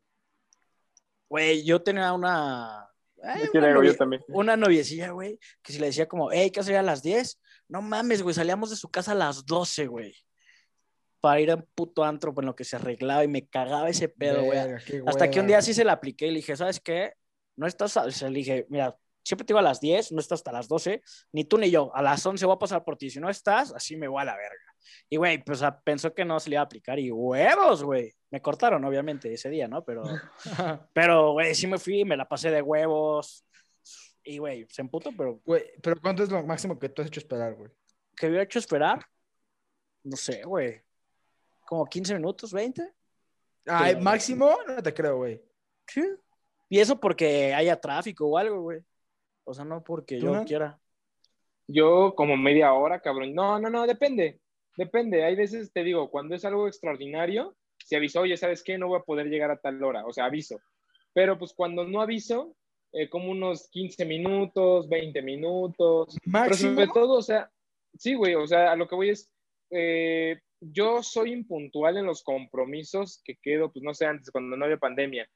Güey, 1.27 1.63
yo 1.65 1.81
tenía 1.81 2.13
una. 2.13 2.87
eh, 3.21 3.49
una, 3.53 3.83
yo 3.83 3.95
también. 3.97 4.23
una 4.29 4.55
noviecilla, 4.55 5.09
güey, 5.11 5.39
que 5.61 5.73
si 5.73 5.79
le 5.79 5.87
decía 5.87 6.07
como, 6.07 6.31
hey, 6.31 6.51
¿qué 6.51 6.59
hacer 6.61 6.77
a 6.77 6.83
las 6.83 7.01
10? 7.03 7.41
No 7.67 7.81
mames, 7.81 8.21
güey, 8.21 8.33
salíamos 8.35 8.69
de 8.69 8.75
su 8.77 8.89
casa 8.89 9.11
a 9.11 9.15
las 9.15 9.45
12, 9.45 9.87
güey. 9.87 10.15
Para 11.25 11.39
ir 11.39 11.49
a 11.49 11.55
un 11.55 11.67
puto 11.73 12.03
antro 12.03 12.35
en 12.37 12.45
lo 12.45 12.55
que 12.55 12.63
se 12.63 12.75
arreglaba 12.75 13.23
y 13.23 13.27
me 13.27 13.47
cagaba 13.47 13.89
ese 13.89 14.09
pedo, 14.09 14.43
güey. 14.43 14.59
Hasta 15.07 15.31
que 15.31 15.39
un 15.39 15.47
día 15.47 15.59
sí 15.63 15.73
se 15.73 15.83
la 15.83 15.93
apliqué 15.93 16.27
y 16.27 16.29
le 16.29 16.35
dije, 16.35 16.55
¿sabes 16.55 16.79
qué? 16.79 17.13
No 17.55 17.65
estás, 17.65 17.97
o 17.97 18.11
sea, 18.11 18.29
le 18.29 18.37
dije, 18.37 18.67
mira, 18.69 18.95
siempre 19.23 19.43
te 19.43 19.53
digo 19.53 19.57
a 19.57 19.63
las 19.63 19.81
10, 19.81 20.11
no 20.11 20.19
estás 20.19 20.41
hasta 20.41 20.51
las 20.51 20.67
12, 20.67 21.01
ni 21.31 21.43
tú 21.45 21.57
ni 21.57 21.71
yo, 21.71 21.89
a 21.95 22.03
las 22.03 22.23
11 22.23 22.45
voy 22.45 22.53
a 22.53 22.59
pasar 22.59 22.83
por 22.83 22.95
ti, 22.95 23.09
si 23.09 23.19
no 23.19 23.27
estás, 23.27 23.73
así 23.73 23.97
me 23.97 24.07
voy 24.07 24.21
a 24.21 24.25
la 24.25 24.35
verga. 24.35 24.75
Y, 25.09 25.17
güey, 25.17 25.43
pues 25.43 25.63
pensó 25.83 26.13
que 26.13 26.23
no 26.23 26.39
se 26.39 26.51
le 26.51 26.57
iba 26.57 26.61
a 26.61 26.65
aplicar 26.65 26.99
y 26.99 27.09
huevos, 27.09 27.83
güey. 27.83 28.13
Me 28.29 28.39
cortaron, 28.39 28.85
obviamente, 28.85 29.33
ese 29.33 29.49
día, 29.49 29.67
¿no? 29.67 29.83
Pero, 29.83 30.03
pero, 30.93 31.31
güey, 31.31 31.55
sí 31.55 31.65
me 31.65 31.79
fui, 31.79 32.05
me 32.05 32.15
la 32.15 32.27
pasé 32.27 32.51
de 32.51 32.61
huevos. 32.61 33.43
Y, 34.23 34.37
güey, 34.37 34.67
se 34.69 34.83
emputó, 34.83 35.09
pero 35.17 35.41
Güey, 35.43 35.63
pero 35.81 35.99
¿cuánto 35.99 36.21
es 36.21 36.29
lo 36.29 36.43
máximo 36.43 36.77
que 36.77 36.89
tú 36.89 37.01
has 37.01 37.07
hecho 37.07 37.19
esperar, 37.19 37.55
güey? 37.55 37.71
¿qué 38.15 38.27
hubiera 38.27 38.43
hecho 38.43 38.59
esperar? 38.59 39.03
No 40.03 40.15
sé, 40.15 40.43
güey. 40.43 40.84
Como 41.65 41.85
15 41.85 42.15
minutos, 42.15 42.53
20. 42.53 42.87
Ay, 43.65 43.95
máximo, 43.95 44.55
no 44.67 44.81
te 44.81 44.93
creo, 44.93 45.17
güey. 45.17 45.41
Sí. 45.87 46.03
Y 46.69 46.79
eso 46.79 46.99
porque 46.99 47.53
haya 47.53 47.79
tráfico 47.79 48.27
o 48.27 48.37
algo, 48.37 48.61
güey. 48.61 48.81
O 49.43 49.53
sea, 49.53 49.65
no 49.65 49.83
porque 49.83 50.17
¿Tú 50.17 50.25
yo 50.25 50.33
no? 50.33 50.45
quiera. 50.45 50.79
Yo 51.67 52.13
como 52.15 52.37
media 52.37 52.73
hora, 52.73 52.99
cabrón. 52.99 53.33
No, 53.33 53.59
no, 53.59 53.69
no, 53.69 53.87
depende. 53.87 54.39
Depende. 54.77 55.23
Hay 55.23 55.35
veces, 55.35 55.71
te 55.71 55.83
digo, 55.83 56.09
cuando 56.09 56.35
es 56.35 56.45
algo 56.45 56.67
extraordinario, 56.67 57.55
se 57.83 57.95
avisó, 57.95 58.21
oye, 58.21 58.37
¿sabes 58.37 58.63
qué? 58.63 58.77
No 58.77 58.87
voy 58.87 58.99
a 58.99 59.03
poder 59.03 59.27
llegar 59.27 59.51
a 59.51 59.57
tal 59.57 59.83
hora. 59.83 60.05
O 60.05 60.13
sea, 60.13 60.25
aviso. 60.25 60.59
Pero 61.13 61.37
pues 61.37 61.53
cuando 61.53 61.85
no 61.85 62.01
aviso, 62.01 62.55
eh, 62.91 63.09
como 63.09 63.31
unos 63.31 63.69
15 63.69 64.05
minutos, 64.05 64.89
20 64.89 65.21
minutos. 65.21 66.17
Pero 66.23 66.31
Máximo. 66.31 66.73
sobre 66.73 66.87
todo, 66.87 67.13
o 67.13 67.21
sea, 67.21 67.49
sí, 67.97 68.15
güey, 68.15 68.35
o 68.35 68.45
sea, 68.47 68.71
a 68.71 68.75
lo 68.75 68.87
que 68.87 68.95
voy 68.95 69.09
es, 69.09 69.29
eh, 69.69 70.39
yo 70.59 71.03
soy 71.03 71.31
impuntual 71.31 71.97
en 71.97 72.05
los 72.05 72.23
compromisos 72.23 73.21
que 73.23 73.35
quedo, 73.41 73.71
pues 73.71 73.83
no 73.83 73.93
sé, 73.93 74.05
antes, 74.05 74.31
cuando 74.31 74.55
no 74.57 74.65
había 74.65 74.77
pandemia, 74.77 75.29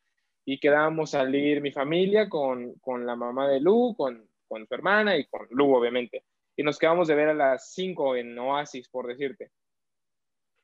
y 0.46 0.60
quedábamos 0.60 1.14
a 1.14 1.20
salir 1.20 1.62
mi 1.62 1.72
familia 1.72 2.28
con, 2.30 2.74
con 2.80 3.06
la 3.06 3.16
mamá 3.16 3.48
de 3.48 3.60
Lu, 3.60 3.94
con, 3.96 4.28
con 4.48 4.66
su 4.66 4.74
hermana 4.74 5.18
y 5.18 5.26
con 5.26 5.48
Lu, 5.52 5.76
obviamente. 5.76 6.24
Y 6.56 6.64
nos 6.64 6.78
quedamos 6.78 7.08
de 7.08 7.16
ver 7.16 7.30
a 7.30 7.34
las 7.34 7.72
5 7.74 8.16
en 8.16 8.38
Oasis, 8.38 8.90
por 8.90 9.08
decirte. 9.08 9.52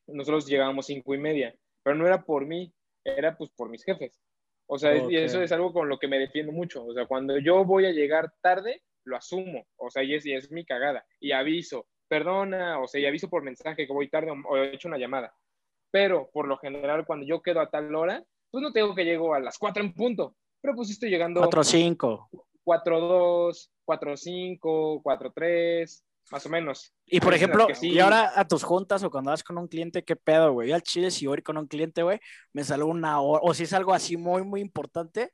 Nosotros 0.08 0.48
llegábamos 0.48 0.88
cinco 0.88 1.16
y 1.16 1.18
media, 1.18 1.56
pero 1.84 1.96
no 1.96 2.06
era 2.06 2.24
por 2.24 2.46
mí, 2.46 2.74
era 3.04 3.38
pues 3.38 3.50
por 3.52 3.70
mis 3.70 3.84
jefes. 3.84 4.20
O 4.68 4.78
sea, 4.78 4.96
y 4.98 5.16
eso 5.16 5.42
es 5.42 5.52
algo 5.52 5.72
con 5.72 5.90
lo 5.90 6.00
que 6.00 6.08
me 6.08 6.20
defiendo 6.20 6.52
mucho. 6.52 6.86
O 6.86 6.94
sea, 6.94 7.06
cuando 7.06 7.38
yo 7.38 7.64
voy 7.64 7.86
a 7.86 7.92
llegar 7.92 8.34
tarde, 8.42 8.82
lo 9.04 9.16
asumo. 9.16 9.68
O 9.78 9.90
sea, 9.90 10.04
y 10.04 10.16
es, 10.16 10.26
y 10.26 10.34
es 10.34 10.52
mi 10.52 10.66
cagada. 10.66 11.06
Y 11.20 11.32
aviso, 11.32 11.88
perdona, 12.08 12.80
o 12.80 12.88
sea, 12.88 13.02
y 13.02 13.06
aviso 13.06 13.30
por 13.30 13.44
mensaje 13.44 13.88
que 13.88 13.94
voy 13.94 14.10
tarde 14.10 14.32
o, 14.32 14.36
o 14.48 14.58
he 14.58 14.74
hecho 14.74 14.88
una 14.88 14.98
llamada. 14.98 15.34
Pero 15.92 16.30
por 16.32 16.48
lo 16.48 16.58
general, 16.58 17.06
cuando 17.06 17.26
yo 17.26 17.42
quedo 17.42 17.62
a 17.62 17.70
tal 17.70 17.94
hora, 17.96 18.24
pues 18.52 18.62
no 18.62 18.72
tengo 18.72 18.96
que 18.96 19.06
llego 19.06 19.34
a 19.34 19.40
las 19.40 19.58
4 19.58 19.84
en 19.84 19.94
punto. 19.94 20.36
Pero 20.62 20.76
pues 20.76 20.90
estoy 20.90 21.10
llegando 21.10 21.42
4 21.42 21.64
5. 21.64 22.30
4-2, 22.66 23.70
4-5, 23.86 25.02
4-3, 25.04 26.04
más 26.32 26.46
o 26.46 26.50
menos. 26.50 26.94
Y 27.06 27.20
por 27.20 27.34
ejemplo, 27.34 27.68
sí. 27.74 27.92
y 27.92 28.00
ahora 28.00 28.32
a 28.36 28.48
tus 28.48 28.64
juntas 28.64 29.04
o 29.04 29.12
cuando 29.12 29.32
vas 29.32 29.44
con 29.44 29.58
un 29.58 29.68
cliente, 29.68 30.04
¿qué 30.04 30.16
pedo, 30.16 30.54
güey? 30.54 30.70
Yo 30.70 30.76
al 30.76 30.82
chile, 30.82 31.12
si 31.12 31.28
voy 31.28 31.42
con 31.42 31.58
un 31.58 31.68
cliente, 31.68 32.02
güey, 32.02 32.20
me 32.52 32.64
salgo 32.64 32.90
una 32.90 33.22
hora, 33.22 33.42
o 33.44 33.54
si 33.54 33.64
es 33.64 33.74
algo 33.74 33.94
así 33.94 34.18
muy, 34.18 34.44
muy 34.44 34.62
importante, 34.62 35.32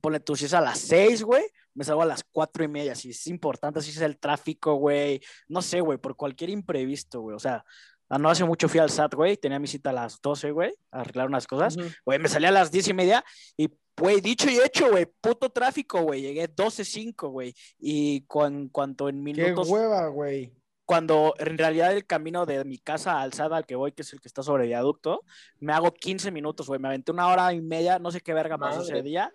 ponle 0.00 0.20
tú, 0.20 0.36
si 0.36 0.46
es 0.46 0.54
a 0.54 0.60
las 0.60 0.78
6, 0.80 1.22
güey, 1.22 1.44
me 1.74 1.84
salgo 1.84 2.02
a 2.02 2.06
las 2.06 2.24
cuatro 2.24 2.64
y 2.64 2.68
media, 2.68 2.94
si 2.94 3.10
es 3.10 3.26
importante, 3.26 3.80
si 3.80 3.90
es 3.90 4.00
el 4.00 4.18
tráfico, 4.18 4.74
güey, 4.74 5.20
no 5.48 5.62
sé, 5.62 5.80
güey, 5.80 5.98
por 5.98 6.16
cualquier 6.16 6.50
imprevisto, 6.50 7.20
güey, 7.20 7.36
o 7.36 7.40
sea, 7.40 7.64
ah, 8.08 8.18
no 8.18 8.30
hace 8.30 8.44
mucho 8.44 8.68
fui 8.68 8.80
al 8.80 8.90
SAT, 8.90 9.14
güey, 9.14 9.36
tenía 9.36 9.58
mi 9.58 9.66
cita 9.66 9.90
a 9.90 9.92
las 9.94 10.20
12, 10.20 10.50
güey, 10.50 10.72
a 10.90 11.00
arreglar 11.00 11.28
unas 11.28 11.46
cosas, 11.46 11.76
güey, 12.04 12.18
me 12.18 12.28
salí 12.28 12.46
a 12.46 12.50
las 12.50 12.70
diez 12.70 12.88
y 12.88 12.94
media 12.94 13.24
y, 13.56 13.68
güey, 13.96 14.20
dicho 14.20 14.48
y 14.50 14.58
hecho, 14.58 14.90
güey, 14.90 15.06
puto 15.20 15.50
tráfico, 15.50 16.00
güey, 16.02 16.22
llegué 16.22 16.48
12.05, 16.48 17.30
güey, 17.30 17.54
y 17.78 18.22
con 18.22 18.68
cuanto 18.68 19.08
en 19.08 19.16
Qué 19.16 19.22
minutos 19.22 19.68
hueva, 19.68 20.06
güey. 20.08 20.52
cuando 20.84 21.34
en 21.38 21.56
realidad 21.58 21.92
el 21.92 22.04
camino 22.04 22.46
de 22.46 22.64
mi 22.64 22.78
casa 22.78 23.20
al 23.20 23.32
SAD 23.32 23.52
al 23.52 23.66
que 23.66 23.74
voy, 23.74 23.92
que 23.92 24.02
es 24.02 24.12
el 24.12 24.20
que 24.20 24.28
está 24.28 24.42
sobre 24.42 24.66
viaducto, 24.66 25.22
me 25.58 25.72
hago 25.72 25.92
15 25.92 26.30
minutos, 26.30 26.66
güey. 26.66 26.78
Me 26.78 26.88
aventé 26.88 27.10
una 27.10 27.28
hora 27.28 27.52
y 27.52 27.60
media, 27.62 27.98
no 27.98 28.10
sé 28.10 28.20
qué 28.20 28.34
verga 28.34 28.58
pasó 28.58 28.82
ese 28.82 29.00
día. 29.02 29.32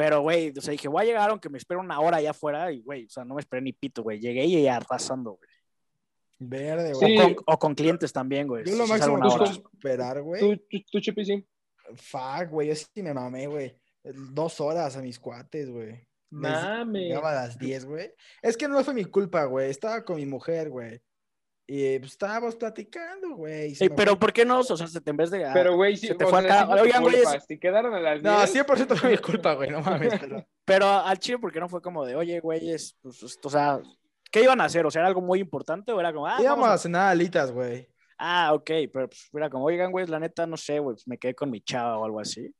Pero, 0.00 0.22
güey, 0.22 0.50
o 0.56 0.60
sea, 0.62 0.72
dije, 0.72 0.88
voy 0.88 1.02
a 1.02 1.04
llegar 1.04 1.28
aunque 1.28 1.50
me 1.50 1.58
espero 1.58 1.78
una 1.78 2.00
hora 2.00 2.16
allá 2.16 2.30
afuera 2.30 2.72
y, 2.72 2.80
güey, 2.80 3.04
o 3.04 3.10
sea, 3.10 3.22
no 3.22 3.34
me 3.34 3.42
esperé 3.42 3.60
ni 3.60 3.74
pito, 3.74 4.02
güey. 4.02 4.18
Llegué 4.18 4.46
y 4.46 4.66
arrasando, 4.66 5.32
güey. 5.32 5.50
Verde, 6.38 6.94
O, 6.94 6.98
güey. 6.98 7.18
Sí. 7.18 7.36
o 7.44 7.58
con 7.58 7.74
clientes 7.74 8.10
también, 8.10 8.48
güey. 8.48 8.64
Yo 8.64 8.76
lo 8.76 8.86
si 8.86 8.92
máximo 8.92 9.16
una 9.16 9.28
que 9.28 9.34
hecho 9.34 9.62
esperar, 9.74 10.22
güey. 10.22 10.40
Tú, 10.40 10.56
tú, 10.70 10.78
tú, 10.90 11.00
Chipi, 11.00 11.22
sí. 11.22 11.46
Fuck, 11.96 12.48
güey. 12.48 12.68
Yo 12.68 12.76
sí 12.76 13.02
me 13.02 13.12
mamé, 13.12 13.46
güey. 13.46 13.76
Dos 14.02 14.58
horas 14.62 14.96
a 14.96 15.02
mis 15.02 15.20
cuates, 15.20 15.70
güey. 15.70 16.08
Mame. 16.30 17.08
Llegaba 17.08 17.32
a 17.32 17.34
las 17.34 17.58
10, 17.58 17.84
güey. 17.84 18.14
Es 18.40 18.56
que 18.56 18.68
no 18.68 18.82
fue 18.82 18.94
mi 18.94 19.04
culpa, 19.04 19.44
güey. 19.44 19.68
Estaba 19.68 20.02
con 20.02 20.16
mi 20.16 20.24
mujer, 20.24 20.70
güey. 20.70 21.02
Y 21.72 22.00
pues, 22.00 22.10
estábamos 22.12 22.56
platicando, 22.56 23.36
güey. 23.36 23.76
Ey, 23.78 23.88
me 23.88 23.94
pero 23.94 24.10
fue- 24.12 24.18
¿por 24.18 24.32
qué 24.32 24.44
no? 24.44 24.58
O 24.58 24.64
sea, 24.64 24.88
se 24.88 25.00
te- 25.00 25.10
en 25.10 25.16
vez 25.16 25.30
de... 25.30 25.44
ah, 25.44 25.52
Pero, 25.54 25.76
güey, 25.76 25.96
sí, 25.96 26.08
se 26.08 26.16
te 26.16 26.26
fue 26.26 26.42
sea, 26.42 26.62
acá. 26.62 26.74
sí 26.74 26.80
Oigan, 26.80 27.02
culpa. 27.04 27.40
Si 27.46 27.58
quedaron 27.60 27.94
a 27.94 28.00
las 28.00 28.20
10. 28.20 28.24
No, 28.24 28.64
100% 28.64 28.96
fue 28.96 29.10
mi 29.10 29.18
culpa, 29.18 29.54
güey. 29.54 29.70
No 29.70 29.80
mames. 29.80 30.18
pero- 30.18 30.44
Pero 30.64 30.86
al 30.88 31.16
chile, 31.20 31.38
¿por 31.38 31.52
qué 31.52 31.60
no 31.60 31.68
fue 31.68 31.80
como 31.80 32.04
de, 32.04 32.16
oye, 32.16 32.40
güeyes, 32.40 32.96
pues, 33.00 33.22
esto, 33.22 33.46
o 33.46 33.50
sea, 33.52 33.80
¿qué 34.32 34.42
iban 34.42 34.60
a 34.60 34.64
hacer? 34.64 34.84
O 34.84 34.90
sea, 34.90 35.00
¿era 35.02 35.08
algo 35.08 35.20
muy 35.20 35.38
importante 35.38 35.92
o 35.92 36.00
era 36.00 36.12
como, 36.12 36.26
ah, 36.26 36.38
Íbamos 36.40 36.66
a 36.66 36.72
a- 36.72 36.78
cenar 36.78 37.08
alitas, 37.08 37.52
güey. 37.52 37.88
Ah, 38.18 38.52
ok, 38.52 38.70
pero 38.92 39.08
pues 39.08 39.28
era 39.32 39.48
como, 39.48 39.64
oigan, 39.66 39.92
güey, 39.92 40.06
la 40.08 40.18
neta, 40.18 40.48
no 40.48 40.56
sé, 40.56 40.80
güey, 40.80 40.94
pues, 40.96 41.06
me 41.06 41.18
quedé 41.18 41.36
con 41.36 41.50
mi 41.52 41.60
chava 41.60 41.98
o 41.98 42.04
algo 42.04 42.18
así. 42.18 42.52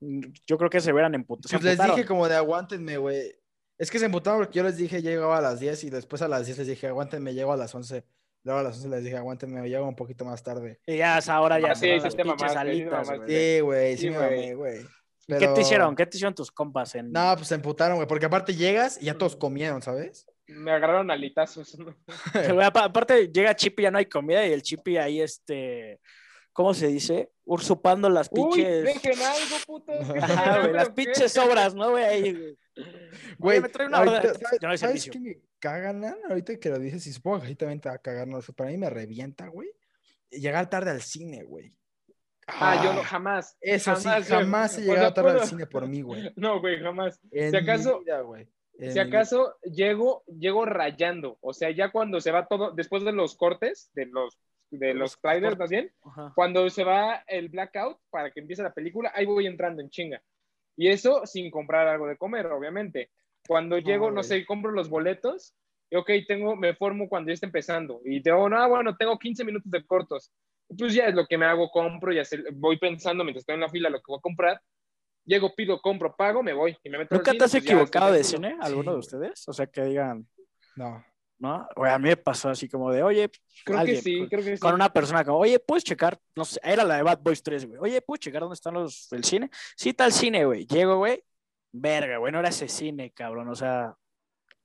Mm, 0.00 0.20
Yo 0.46 0.56
creo 0.56 0.70
que 0.70 0.80
se 0.80 0.92
hubieran 0.92 1.14
emputado. 1.14 1.50
Pues 1.50 1.62
les 1.62 1.78
dije 1.78 2.06
como 2.06 2.26
de 2.26 2.36
aguántenme, 2.36 2.96
güey. 2.96 3.34
Es 3.78 3.90
que 3.90 3.98
se 3.98 4.06
emputaron 4.06 4.40
porque 4.40 4.56
yo 4.58 4.64
les 4.64 4.76
dije 4.76 5.00
llegaba 5.02 5.38
a 5.38 5.40
las 5.40 5.60
10 5.60 5.84
y 5.84 5.90
después 5.90 6.20
a 6.22 6.28
las 6.28 6.46
10 6.46 6.58
les 6.58 6.66
dije 6.66 6.88
aguántenme, 6.88 7.32
llego 7.34 7.52
a 7.52 7.56
las 7.56 7.74
11. 7.74 8.04
Luego 8.44 8.60
a 8.60 8.62
las 8.64 8.76
11 8.76 8.88
les 8.88 9.04
dije 9.04 9.16
aguántenme, 9.16 9.68
llego 9.68 9.86
un 9.86 9.96
poquito 9.96 10.24
más 10.24 10.42
tarde. 10.42 10.80
Y 10.86 10.96
ya 10.98 11.16
a 11.16 11.18
esa 11.18 11.40
hora 11.40 11.58
ya 11.60 11.72
Ah, 11.72 11.74
se 11.74 11.86
sí, 11.86 11.92
sí 11.96 12.00
las 12.04 12.14
pinches 12.16 12.52
sí 12.52 12.58
alitas, 12.58 13.06
güey. 13.08 13.28
Sí, 13.28 13.60
güey, 13.60 13.96
sí, 13.96 14.02
Sí, 14.02 14.08
güey. 14.08 14.20
mamé, 14.20 14.54
güey. 14.54 14.78
¿Qué 15.28 15.34
Pero- 15.40 15.54
te 15.54 15.60
hicieron? 15.60 15.94
¿Qué 15.94 16.06
te 16.06 16.16
hicieron 16.16 16.34
tus 16.34 16.50
compas? 16.50 16.94
En... 16.94 17.12
No, 17.12 17.34
pues 17.36 17.48
se 17.48 17.54
emputaron, 17.54 17.96
güey, 17.96 18.08
porque 18.08 18.26
aparte 18.26 18.54
llegas 18.54 19.00
y 19.00 19.04
ya 19.06 19.14
todos 19.14 19.36
comieron, 19.36 19.82
¿sabes? 19.82 20.26
Me 20.46 20.70
agarraron 20.72 21.10
alitazos. 21.10 21.76
Aparte 22.74 23.28
llega 23.28 23.54
Chippy, 23.54 23.82
ya 23.82 23.90
no 23.90 23.98
hay 23.98 24.06
comida 24.06 24.46
y 24.46 24.52
el 24.52 24.62
Chippy 24.62 24.96
ahí, 24.96 25.20
este, 25.20 26.00
¿cómo 26.58 26.74
se 26.74 26.88
dice? 26.88 27.30
Ursupando 27.44 28.10
las 28.10 28.28
Uy, 28.32 28.50
pinches... 28.50 28.82
dejen 28.84 29.22
algo, 29.22 29.56
puto. 29.64 29.92
Ajá, 30.20 30.58
güey, 30.62 30.72
las 30.72 30.90
pinches 30.90 31.30
sobras, 31.32 31.72
¿no, 31.72 31.92
güey? 31.92 32.02
Ahí, 32.02 32.32
güey. 32.32 32.58
Güey, 33.38 33.60
me 33.60 33.68
trae 33.68 33.86
una 33.86 33.98
ahorita, 33.98 34.18
orden. 34.18 34.34
¿sabes, 34.40 34.62
no 34.62 34.68
hay 34.70 34.78
¿sabes 34.78 35.02
servicio. 35.04 35.12
qué 35.12 35.20
me 35.20 35.40
cagan? 35.60 36.04
Ahorita 36.28 36.58
que 36.58 36.68
lo 36.68 36.80
dices, 36.80 37.06
y 37.06 37.12
supongo 37.12 37.38
que 37.38 37.44
a 37.44 37.48
ti 37.50 37.54
también 37.54 37.80
te 37.80 37.88
va 37.88 37.94
a 37.94 37.98
cagar, 37.98 38.26
no 38.26 38.42
sé, 38.42 38.52
para 38.54 38.70
mí 38.70 38.76
me 38.76 38.90
revienta, 38.90 39.46
güey. 39.46 39.70
Llegar 40.32 40.68
tarde 40.68 40.90
al 40.90 41.00
cine, 41.00 41.44
güey. 41.44 41.72
Ah, 42.48 42.82
yo 42.82 42.92
no, 42.92 43.04
jamás. 43.04 43.56
Eso 43.60 43.94
sí, 43.94 44.02
jamás, 44.02 44.28
güey. 44.28 44.40
jamás 44.40 44.72
he 44.78 44.80
O 44.80 44.84
sea, 44.84 44.94
llegado 44.94 45.14
tarde 45.14 45.28
puedo- 45.30 45.42
al 45.42 45.48
cine 45.48 45.66
por 45.68 45.86
mí, 45.86 46.02
güey. 46.02 46.32
No, 46.36 46.60
güey, 46.60 46.80
jamás. 46.80 47.20
En 47.30 47.52
Si 47.52 47.56
acaso- 47.56 47.98
mi 48.00 48.04
vida, 48.06 48.20
güey. 48.22 48.48
En 48.80 48.88
Si 48.92 48.94
vida. 48.94 49.02
acaso 49.04 49.56
llego, 49.62 50.24
llego 50.26 50.64
rayando. 50.64 51.38
O 51.40 51.52
sea, 51.52 51.70
ya 51.70 51.92
cuando 51.92 52.20
se 52.20 52.32
va 52.32 52.48
todo, 52.48 52.72
después 52.72 53.04
de 53.04 53.12
los 53.12 53.36
cortes, 53.36 53.90
de 53.94 54.06
los 54.06 54.36
de 54.70 54.94
los 54.94 55.12
Los 55.12 55.20
trailers 55.20 55.56
cortos. 55.56 55.58
más 55.58 55.70
bien, 55.70 55.92
Ajá. 56.04 56.32
cuando 56.34 56.68
se 56.70 56.84
va 56.84 57.24
el 57.26 57.48
blackout 57.48 57.98
para 58.10 58.30
que 58.30 58.40
empiece 58.40 58.62
la 58.62 58.72
película, 58.72 59.12
ahí 59.14 59.24
voy 59.26 59.46
entrando 59.46 59.80
en 59.82 59.90
chinga. 59.90 60.22
Y 60.76 60.88
eso 60.88 61.26
sin 61.26 61.50
comprar 61.50 61.88
algo 61.88 62.06
de 62.06 62.16
comer, 62.16 62.46
obviamente. 62.46 63.10
Cuando 63.46 63.78
llego, 63.78 64.10
no 64.10 64.22
sé, 64.22 64.44
compro 64.46 64.70
los 64.70 64.88
boletos, 64.90 65.54
y 65.90 65.96
ok, 65.96 66.10
tengo, 66.26 66.54
me 66.54 66.74
formo 66.74 67.08
cuando 67.08 67.28
ya 67.30 67.34
está 67.34 67.46
empezando. 67.46 68.00
Y 68.04 68.20
tengo, 68.22 68.48
no, 68.48 68.68
bueno, 68.68 68.94
tengo 68.96 69.18
15 69.18 69.44
minutos 69.44 69.70
de 69.70 69.84
cortos. 69.86 70.30
Y 70.68 70.76
Pues 70.76 70.92
ya 70.94 71.06
es 71.06 71.14
lo 71.14 71.26
que 71.26 71.38
me 71.38 71.46
hago, 71.46 71.70
compro, 71.70 72.12
y 72.12 72.18
hacer- 72.18 72.44
voy 72.52 72.78
pensando 72.78 73.24
mientras 73.24 73.42
estoy 73.42 73.54
en 73.54 73.62
la 73.62 73.70
fila 73.70 73.88
lo 73.88 73.98
que 73.98 74.04
voy 74.08 74.18
a 74.18 74.22
comprar. 74.22 74.60
Llego, 75.24 75.54
pido, 75.54 75.80
compro, 75.80 76.14
pago, 76.14 76.42
me 76.42 76.52
voy. 76.52 76.76
Y 76.84 76.90
me 76.90 76.98
meto 76.98 77.14
¿Nunca 77.14 77.32
te 77.32 77.44
has 77.44 77.50
pues 77.52 77.64
ya, 77.64 77.72
equivocado 77.72 78.12
de 78.12 78.22
cine, 78.24 78.56
alguno 78.60 78.94
de 78.96 79.02
Sí, 79.02 79.06
ustedes? 79.06 79.48
O 79.48 79.52
sea, 79.52 79.66
que 79.66 79.82
digan, 79.84 80.26
No. 80.76 81.02
¿No? 81.38 81.68
Güey, 81.76 81.92
a 81.92 81.98
mí 81.98 82.08
me 82.08 82.16
pasó 82.16 82.48
así 82.50 82.68
como 82.68 82.90
de, 82.92 83.02
oye, 83.02 83.30
Creo 83.64 83.78
alguien, 83.78 83.96
que 83.98 84.02
sí, 84.02 84.18
con- 84.18 84.28
creo 84.28 84.44
que 84.44 84.56
sí. 84.56 84.60
con 84.60 84.74
una 84.74 84.92
persona 84.92 85.24
como, 85.24 85.38
oye, 85.38 85.58
¿puedes 85.60 85.84
checar? 85.84 86.18
No 86.36 86.44
sé, 86.44 86.60
era 86.62 86.84
la 86.84 86.96
de 86.96 87.02
Bad 87.02 87.20
Boys 87.22 87.42
3, 87.42 87.66
güey. 87.66 87.80
Oye, 87.80 88.00
¿puedes 88.02 88.20
checar 88.20 88.40
dónde 88.42 88.54
están 88.54 88.74
los 88.74 89.08
del 89.10 89.24
cine? 89.24 89.50
Sí, 89.76 89.94
tal 89.94 90.12
cine, 90.12 90.44
güey. 90.44 90.66
Llego, 90.66 90.96
güey. 90.96 91.22
Verga, 91.72 92.16
güey, 92.18 92.32
no 92.32 92.40
era 92.40 92.48
ese 92.48 92.66
cine, 92.68 93.10
cabrón. 93.12 93.48
O 93.48 93.54
sea, 93.54 93.94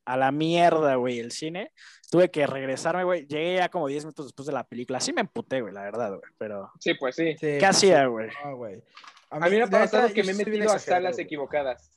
a 0.06 0.18
la 0.18 0.32
mierda, 0.32 0.96
güey, 0.96 1.20
el 1.20 1.32
cine. 1.32 1.72
Tuve 2.10 2.30
que 2.32 2.46
regresarme, 2.48 3.04
güey. 3.04 3.26
Llegué 3.28 3.56
ya 3.58 3.70
como 3.70 3.88
10 3.88 4.06
minutos 4.06 4.26
después 4.28 4.46
de 4.48 4.54
la 4.54 4.64
película. 4.64 5.00
Sí 5.00 5.14
me 5.14 5.22
emputé, 5.22 5.62
güey, 5.62 5.74
la 5.74 5.82
verdad, 5.84 6.10
güey. 6.10 6.22
Pero, 6.38 6.72
Sí, 6.80 6.94
pues 6.96 7.16
sí. 7.16 7.32
Sí, 7.34 7.38
¿qué 7.40 7.58
pues, 7.60 7.70
hacía, 7.70 8.04
sí. 8.04 8.08
güey? 8.10 8.30
No. 8.44 8.64
A 9.30 9.50
mí 9.50 9.56
me 9.58 9.64
ha 9.64 9.68
pasado 9.68 10.14
que 10.14 10.24
me 10.24 10.32
he 10.32 10.36
metido 10.36 10.72
a 10.72 10.80
salas 10.80 11.14
güey. 11.16 11.26
equivocadas. 11.26 11.90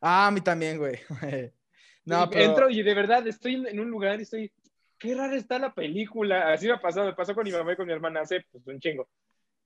Ah, 0.00 0.26
a 0.26 0.30
mí 0.30 0.40
también, 0.40 0.78
güey. 0.78 0.98
No, 2.04 2.24
Y 2.24 2.26
pero... 2.28 2.44
Entro 2.44 2.70
y 2.70 2.82
de 2.82 2.94
verdad 2.94 3.26
estoy 3.26 3.54
en 3.54 3.66
en 3.66 3.80
un 3.80 3.90
lugar 3.90 4.18
y 4.18 4.22
estoy, 4.22 4.52
qué 4.98 5.14
rara 5.14 5.36
está 5.36 5.58
la 5.58 5.74
película. 5.74 6.52
Así 6.52 6.66
me 6.66 6.74
ha 6.74 6.80
pasado, 6.80 7.06
me 7.06 7.14
pasó 7.14 7.34
con 7.34 7.44
mi 7.44 7.52
mamá 7.52 7.72
y 7.72 7.76
con 7.76 7.86
mi 7.86 7.92
hermana 7.92 8.20
hace 8.20 8.44
pues, 8.50 8.66
un 8.66 8.80
chingo. 8.80 9.08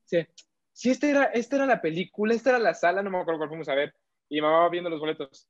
Sí, 0.04 0.26
sí 0.72 0.90
esta, 0.90 1.08
era, 1.08 1.24
esta 1.24 1.56
era 1.56 1.66
la 1.66 1.80
película, 1.80 2.34
esta 2.34 2.50
era 2.50 2.58
la 2.58 2.74
sala, 2.74 3.02
no 3.02 3.10
me 3.10 3.18
acuerdo 3.18 3.38
cuál 3.38 3.50
fuimos 3.50 3.68
a 3.68 3.74
ver. 3.74 3.94
Y 4.28 4.36
mi 4.36 4.40
mamá 4.42 4.60
va 4.60 4.68
viendo 4.68 4.90
los 4.90 5.00
boletos. 5.00 5.48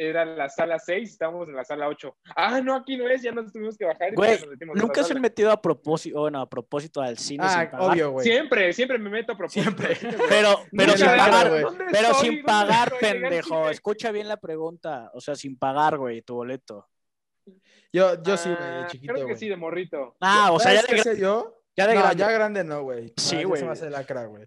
Era 0.00 0.24
la 0.24 0.48
sala 0.48 0.78
6, 0.78 1.10
estábamos 1.10 1.48
en 1.48 1.56
la 1.56 1.64
sala 1.64 1.88
8. 1.88 2.16
Ah, 2.36 2.60
no, 2.60 2.76
aquí 2.76 2.96
no 2.96 3.08
es, 3.08 3.20
ya 3.22 3.32
nos 3.32 3.52
tuvimos 3.52 3.76
que 3.76 3.84
bajar. 3.84 4.12
y 4.12 4.14
Güey, 4.14 4.38
nos 4.60 4.76
Nunca 4.76 5.02
se 5.02 5.12
han 5.12 5.20
metido 5.20 5.50
a 5.50 5.60
propósito, 5.60 6.20
bueno, 6.20 6.40
a 6.40 6.48
propósito 6.48 7.00
al 7.00 7.18
cine 7.18 7.48
sin 7.48 7.58
Ah, 7.60 7.70
pagar. 7.70 7.90
obvio, 7.90 8.10
güey. 8.12 8.24
Siempre, 8.24 8.72
siempre 8.72 8.98
me 8.98 9.10
meto 9.10 9.32
a 9.32 9.36
propósito. 9.36 9.64
Siempre. 9.64 9.96
Pero, 10.28 10.60
pero 10.70 10.96
sin 10.96 11.06
pagar, 11.06 11.48
güey. 11.50 11.62
¿dónde 11.62 11.84
Pero 11.90 12.06
estoy? 12.08 12.20
sin 12.20 12.30
¿Dónde 12.30 12.42
pagar, 12.44 12.92
pendejo. 13.00 13.68
Escucha 13.70 14.12
bien 14.12 14.28
la 14.28 14.36
pregunta. 14.36 15.10
O 15.14 15.20
sea, 15.20 15.34
sin 15.34 15.58
pagar, 15.58 15.98
güey, 15.98 16.22
tu 16.22 16.34
boleto. 16.36 16.88
Yo, 17.92 18.22
yo 18.22 18.36
sí, 18.36 18.50
güey, 18.50 18.60
de 18.70 18.78
Ah, 18.82 18.86
chiquito, 18.88 19.12
Creo 19.14 19.26
que 19.26 19.32
güey. 19.32 19.40
sí, 19.40 19.48
de 19.48 19.56
morrito. 19.56 20.16
Ah, 20.20 20.50
o 20.52 20.60
sea, 20.60 20.74
ya 20.74 20.82
¿Sabes 20.82 21.04
de, 21.04 21.10
hacía 21.10 21.20
yo? 21.22 21.60
ya 21.76 21.86
de 21.86 21.94
no, 21.94 22.00
grande. 22.02 22.20
ya 22.20 22.30
grande 22.30 22.64
no, 22.64 22.82
güey. 22.82 23.12
Sí, 23.16 23.34
No, 23.36 23.40
ya 23.40 23.46
güey. 23.48 23.60
Se 23.60 23.66
me 23.66 23.72
hace 23.72 23.90
lacra, 23.90 24.26
güey. 24.26 24.44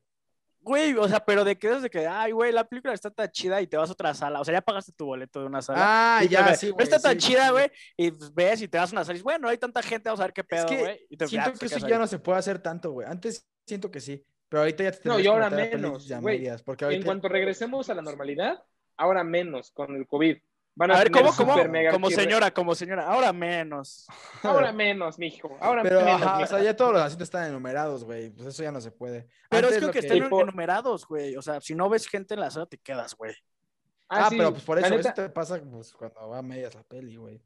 Güey, 0.64 0.94
o 0.96 1.08
sea, 1.08 1.20
pero 1.20 1.44
de 1.44 1.58
que 1.58 1.70
desde 1.70 1.90
que, 1.90 2.06
ay, 2.06 2.32
güey, 2.34 2.52
la 2.52 2.64
película 2.64 2.94
está 2.94 3.10
tan 3.10 3.30
chida 3.32 3.60
y 3.62 3.68
te 3.68 3.78
vas 3.78 3.90
a 3.90 3.94
otra 3.94 4.14
sala. 4.14 4.40
O 4.42 4.46
sea, 4.46 4.54
ya 4.54 4.62
pagaste 4.62 4.92
tu 4.92 5.06
boleto 5.08 5.40
de 5.40 5.48
una 5.48 5.62
sala. 5.62 6.20
Ah, 6.20 6.24
ya, 6.24 6.44
ves, 6.46 6.60
sí, 6.60 6.68
No 6.68 6.74
güey. 6.76 6.84
está 6.84 7.00
tan 7.00 7.20
sí, 7.20 7.28
chida, 7.30 7.46
sí. 7.48 7.52
güey. 7.52 7.72
Y 7.98 8.12
ves 8.34 8.62
y 8.62 8.68
te 8.68 8.78
vas 8.78 8.92
a 8.92 8.94
una 8.94 9.04
sala 9.04 9.14
y 9.14 9.16
dices, 9.16 9.24
bueno, 9.24 9.50
hay 9.50 9.58
tanta 9.58 9.82
gente, 9.82 10.10
vamos 10.10 10.20
a 10.20 10.24
ver 10.26 10.34
qué 10.34 10.44
pedo, 10.44 10.68
que 10.68 10.78
güey. 10.78 11.08
Y 11.10 11.18
te 11.18 11.28
Siento 11.28 11.54
que 11.54 11.66
eso 11.66 11.80
ya 11.80 11.96
ahí. 11.96 12.02
no 12.02 12.06
se 12.08 12.20
puede 12.20 12.38
hacer 12.38 12.60
tanto, 12.60 12.92
güey. 12.92 13.08
Antes 13.10 13.48
siento 13.66 13.90
que 13.90 14.00
sí. 14.00 14.24
Pero 14.50 14.62
ahorita 14.62 14.84
ya 14.84 14.92
te 14.92 15.10
No, 15.10 15.20
y 15.20 15.24
que 15.24 15.30
ahora 15.30 15.50
menos, 15.50 16.06
ya 16.08 16.20
güey. 16.20 16.38
medias, 16.38 16.62
porque 16.62 16.86
En 16.86 17.04
cuanto 17.04 17.28
regresemos 17.28 17.90
a 17.90 17.96
la 17.96 18.02
normalidad, 18.04 18.64
ahora 18.98 19.24
menos 19.24 19.72
con 19.72 19.96
el 19.96 20.06
COVID. 20.06 20.38
Van 20.74 20.90
a, 20.90 20.96
A 20.96 20.98
ver, 21.00 21.12
tener 21.12 21.32
¿cómo, 21.36 21.54
cómo? 21.54 21.92
Como 21.92 22.10
señora, 22.10 22.52
como 22.52 22.76
señora. 22.76 23.08
Ahora 23.08 23.34
menos. 23.34 24.08
Ahora 24.44 24.72
menos, 24.72 25.20
mijo. 25.20 25.58
Ahora 25.60 25.84
Pero, 25.84 26.00
menos. 26.00 26.22
ajá, 26.22 26.40
o 26.40 26.48
sea, 26.48 26.62
ya 26.64 26.76
todos 26.76 26.94
los 26.94 27.02
asientos 27.02 27.26
están 27.28 27.50
enumerados, 27.50 28.04
güey. 28.06 28.30
Pues 28.30 28.48
eso 28.48 28.64
ya 28.64 28.72
no 28.72 28.80
se 28.80 28.92
puede. 28.92 29.28
Pero 29.50 29.68
Antes 29.68 29.84
es 29.84 29.88
que, 29.88 29.92
que 29.92 30.00
estén 30.00 30.24
Tipo- 30.24 30.42
enumerados, 30.42 31.06
güey. 31.06 31.36
O 31.36 31.42
sea, 31.42 31.60
si 31.60 31.76
no 31.76 31.90
ves 31.90 32.08
gente 32.08 32.36
en 32.36 32.40
la 32.40 32.50
sala, 32.50 32.66
te 32.66 32.78
quedas, 32.78 33.16
güey. 33.16 33.34
Ah, 34.08 34.30
sí, 34.30 34.38
pero 34.38 34.52
pues 34.52 34.64
por 34.64 34.78
eso, 34.80 34.90
neta, 34.90 35.00
eso 35.00 35.14
te 35.14 35.30
pasa 35.30 35.62
pues, 35.62 35.94
cuando 35.94 36.30
va 36.30 36.40
a 36.40 36.42
medias 36.42 36.74
la 36.76 36.84
peli, 36.84 37.16
güey. 37.16 37.42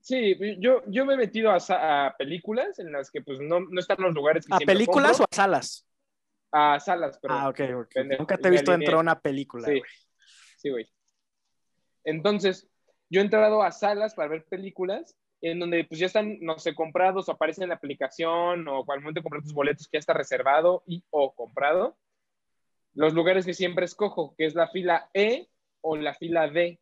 Sí, 0.00 0.36
yo, 0.58 0.82
yo 0.86 1.04
me 1.04 1.14
he 1.14 1.16
metido 1.16 1.50
a, 1.52 2.14
películas 2.16 2.78
en 2.78 2.92
las 2.92 3.10
que 3.10 3.20
pues 3.20 3.40
no, 3.40 3.60
no 3.60 3.78
están 3.80 3.98
los 4.00 4.14
lugares 4.14 4.46
que 4.46 4.54
¿A 4.54 4.56
siempre 4.58 4.74
películas 4.74 5.18
compro. 5.18 5.24
o 5.24 5.28
a 5.30 5.36
salas? 5.36 5.86
A 6.50 6.80
salas, 6.80 7.18
pero 7.20 7.34
ah, 7.34 7.48
ok, 7.48 7.60
ok. 7.82 7.96
Nunca 8.18 8.38
te 8.38 8.48
he 8.48 8.50
visto 8.50 8.70
dentro 8.72 8.94
de 8.96 9.00
una 9.00 9.20
película, 9.20 9.66
Sí, 9.66 9.78
güey. 9.78 9.90
sí, 10.56 10.70
güey. 10.70 10.88
Entonces, 12.04 12.68
yo 13.10 13.20
he 13.20 13.24
entrado 13.24 13.62
a 13.62 13.72
salas 13.72 14.14
para 14.14 14.28
ver 14.28 14.44
películas 14.44 15.16
en 15.40 15.60
donde 15.60 15.84
pues 15.84 16.00
ya 16.00 16.06
están, 16.06 16.38
no 16.40 16.58
sé, 16.58 16.74
comprados 16.74 17.28
o 17.28 17.32
aparecen 17.32 17.64
en 17.64 17.68
la 17.68 17.76
aplicación 17.76 18.66
o 18.68 18.84
al 18.90 19.00
momento 19.00 19.20
de 19.20 19.22
comprar 19.22 19.42
tus 19.42 19.54
boletos 19.54 19.86
que 19.86 19.96
ya 19.96 20.00
está 20.00 20.12
reservado 20.12 20.82
y 20.86 21.04
o 21.10 21.32
comprado. 21.34 21.96
Los 22.94 23.14
lugares 23.14 23.46
que 23.46 23.54
siempre 23.54 23.84
escojo, 23.84 24.34
que 24.36 24.46
es 24.46 24.54
la 24.54 24.68
fila 24.68 25.08
E 25.14 25.48
o 25.80 25.96
la 25.96 26.14
fila 26.14 26.48
D. 26.48 26.80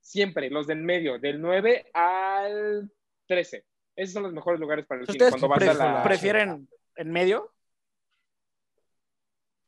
Siempre, 0.00 0.48
los 0.48 0.66
del 0.66 0.82
medio, 0.82 1.18
del 1.18 1.40
9 1.40 1.90
al 1.92 2.90
13. 3.26 3.64
Esos 3.96 4.14
son 4.14 4.22
los 4.22 4.32
mejores 4.32 4.60
lugares 4.60 4.86
para 4.86 5.00
el 5.00 5.06
cine. 5.06 5.16
¿Ustedes 5.16 5.32
Cuando 5.32 5.48
vas 5.48 5.80
a 5.80 5.92
la... 5.92 6.02
prefieren 6.02 6.68
en 6.96 7.10
medio? 7.10 7.52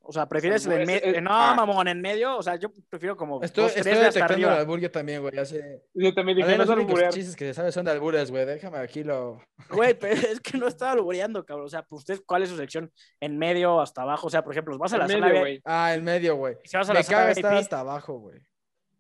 O 0.02 0.12
sea, 0.12 0.26
¿prefieres 0.26 0.66
el 0.66 0.73
en 0.73 0.80
Ese- 0.83 0.92
medio? 1.07 1.16
es- 1.19 1.23
No, 1.23 1.30
ah. 1.33 1.54
mamón, 1.54 1.87
en 1.87 2.00
medio. 2.00 2.37
O 2.37 2.42
sea, 2.42 2.57
yo 2.57 2.73
prefiero 2.88 3.16
como 3.16 3.42
Estoy, 3.42 3.64
dos, 3.64 3.76
estoy 3.76 3.83
tres 3.92 4.00
de 4.00 4.07
hasta 4.09 4.19
detectando 4.21 4.47
el 4.47 4.50
arriba. 4.52 4.61
albur 4.61 4.80
yo 4.80 4.90
también, 4.90 5.21
güey. 5.21 5.38
Hace... 5.38 5.83
Yo 5.95 6.14
también 6.14 6.38
dije, 6.38 6.57
no 6.57 6.64
es 6.64 6.71
alburear. 6.71 7.12
chistes 7.12 7.37
que 7.37 7.45
se 7.47 7.54
sabe 7.54 7.71
son 7.71 7.85
de 7.85 7.92
albures, 7.92 8.30
güey. 8.30 8.45
Déjame 8.47 8.78
aquí 8.78 9.04
lo... 9.04 9.40
Güey, 9.71 9.95
pero 9.99 10.14
es 10.14 10.40
que 10.40 10.59
no 10.59 10.66
estaba 10.66 10.92
albureando, 10.92 11.45
cabrón. 11.45 11.66
O 11.66 11.69
sea, 11.69 11.83
pues, 11.83 12.00
¿usted 12.00 12.21
cuál 12.26 12.42
es 12.42 12.49
su 12.49 12.57
sección? 12.57 12.90
¿En 13.21 13.38
medio 13.38 13.80
hasta 13.80 14.02
abajo? 14.02 14.26
O 14.26 14.30
sea, 14.30 14.42
por 14.42 14.52
ejemplo, 14.52 14.76
vas 14.78 14.92
a 14.95 14.99
la 14.99 15.04
En 15.04 15.11
sala 15.11 15.26
medio, 15.26 15.35
VIP, 15.38 15.42
güey. 15.42 15.62
Ah, 15.64 15.95
el 15.95 16.02
medio, 16.02 16.35
güey. 16.37 16.57
si 16.64 16.76
vas 16.76 16.88
a 16.88 16.92
Me 16.92 16.99
la 17.00 17.02
sala 17.04 17.19
caga 17.19 17.30
estar 17.33 17.52
VIP, 17.52 17.61
hasta 17.62 17.80
abajo, 17.80 18.19
güey. 18.19 18.38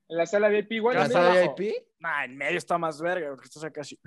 En 0.08 0.16
la 0.16 0.26
sala 0.26 0.48
VIP 0.48 0.72
igual. 0.72 0.94
¿En 0.96 1.00
la 1.00 1.06
en 1.06 1.12
sala. 1.12 1.52
VIP? 1.56 1.74
nah, 1.98 2.24
en 2.24 2.36
medio 2.36 2.58
está 2.58 2.78
más 2.78 3.00
verga, 3.00 3.28
porque 3.30 3.46
estás 3.46 3.64
acá 3.64 3.80
así. 3.80 3.98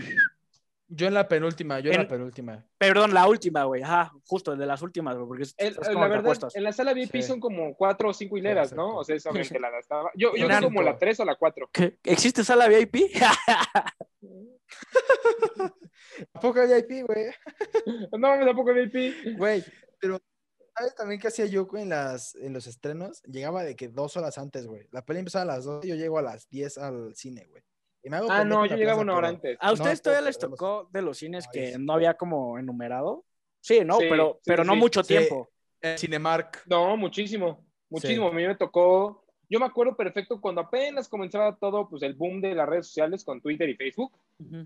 Yo 0.87 1.07
en 1.07 1.13
la 1.13 1.27
penúltima, 1.27 1.79
yo 1.79 1.89
en, 1.91 1.95
En- 1.95 2.01
la 2.03 2.07
penúltima. 2.07 2.65
Perdón, 2.77 3.13
la 3.13 3.27
última, 3.27 3.63
güey. 3.63 3.81
Ajá, 3.81 4.11
justo, 4.25 4.55
de 4.55 4.65
las 4.65 4.81
últimas, 4.81 5.15
güey, 5.15 5.27
porque 5.27 5.43
es, 5.43 5.55
El- 5.57 5.73
la 5.75 5.93
como 5.93 6.09
verdad, 6.09 6.49
en 6.53 6.63
la 6.63 6.73
sala 6.73 6.93
VIP 6.93 7.11
Sí. 7.13 7.23
son 7.23 7.39
como 7.39 7.75
cuatro 7.75 8.09
o 8.09 8.13
cinco 8.13 8.37
hileras, 8.37 8.69
Sí, 8.69 8.75
¿no? 8.75 8.97
O 8.97 9.03
sea, 9.03 9.15
es 9.15 9.25
obviamente 9.25 9.59
la 9.59 9.69
abajo. 9.89 10.09
Yo, 10.15 10.35
yo 10.35 10.47
como 10.61 10.81
la 10.81 10.97
tres 10.97 11.19
o 11.19 11.25
la 11.25 11.35
cuatro. 11.35 11.69
¿Qué? 11.71 11.97
¿Existe 12.03 12.43
sala 12.43 12.67
VIP? 12.67 12.95
¿A 16.33 16.39
poco 16.39 16.59
hay 16.59 16.67
VIP, 16.81 17.05
güey? 17.07 17.25
No, 18.17 18.45
tampoco 18.45 18.73
VIP. 18.73 19.37
Güey, 19.37 19.63
pero 19.99 20.19
¿sabes 20.77 20.95
también 20.95 21.19
qué 21.19 21.27
hacía 21.27 21.45
yo 21.45 21.67
en, 21.75 21.89
las, 21.89 22.35
en 22.35 22.53
los 22.53 22.67
estrenos? 22.67 23.21
Llegaba 23.23 23.63
de 23.63 23.75
que 23.75 23.87
dos 23.87 24.15
horas 24.17 24.37
antes, 24.37 24.67
güey. 24.67 24.87
La 24.91 25.05
peli 25.05 25.19
empezaba 25.19 25.43
a 25.43 25.55
las 25.55 25.65
dos 25.65 25.83
y 25.85 25.89
yo 25.89 25.95
llego 25.95 26.19
a 26.19 26.21
las 26.21 26.47
10 26.49 26.77
al 26.77 27.15
cine, 27.15 27.47
güey. 27.49 27.63
Y 28.03 28.09
me 28.09 28.17
hago 28.17 28.27
Ah, 28.29 28.43
no, 28.43 28.65
yo 28.65 28.75
llegaba 28.75 29.01
una 29.01 29.13
hora 29.15 29.27
pero- 29.29 29.35
antes. 29.37 29.57
¿A 29.61 29.71
ustedes 29.71 30.01
todavía 30.01 30.25
les 30.27 30.37
tocó 30.37 30.89
de 30.91 31.01
los 31.01 31.17
cines 31.17 31.45
Ay, 31.47 31.51
que 31.71 31.77
no 31.79 31.93
había 31.93 32.15
como 32.15 32.57
enumerado? 32.59 33.23
Sí, 33.61 33.81
¿no? 33.85 33.97
Sí, 33.97 34.05
pero 34.09 34.33
sí, 34.41 34.41
pero 34.45 34.63
sí, 34.63 34.67
no 34.67 34.73
sí. 34.73 34.79
mucho 34.79 35.03
Sí. 35.03 35.07
tiempo. 35.15 35.49
En 35.81 35.97
Cinemark. 35.97 36.63
No, 36.67 36.95
muchísimo. 36.97 37.65
Muchísimo. 37.89 38.27
A 38.27 38.31
mí 38.33 38.45
me 38.45 38.55
tocó. 38.55 39.23
Yo 39.49 39.59
me 39.59 39.65
acuerdo 39.65 39.95
perfecto 39.95 40.41
cuando 40.41 40.61
apenas 40.61 41.07
comenzaba 41.07 41.55
todo, 41.57 41.87
pues 41.87 42.01
el 42.03 42.13
boom 42.15 42.41
de 42.41 42.55
las 42.55 42.67
redes 42.67 42.87
sociales 42.87 43.23
con 43.23 43.39
Twitter 43.39 43.69
y 43.69 43.75
Facebook. 43.75 44.11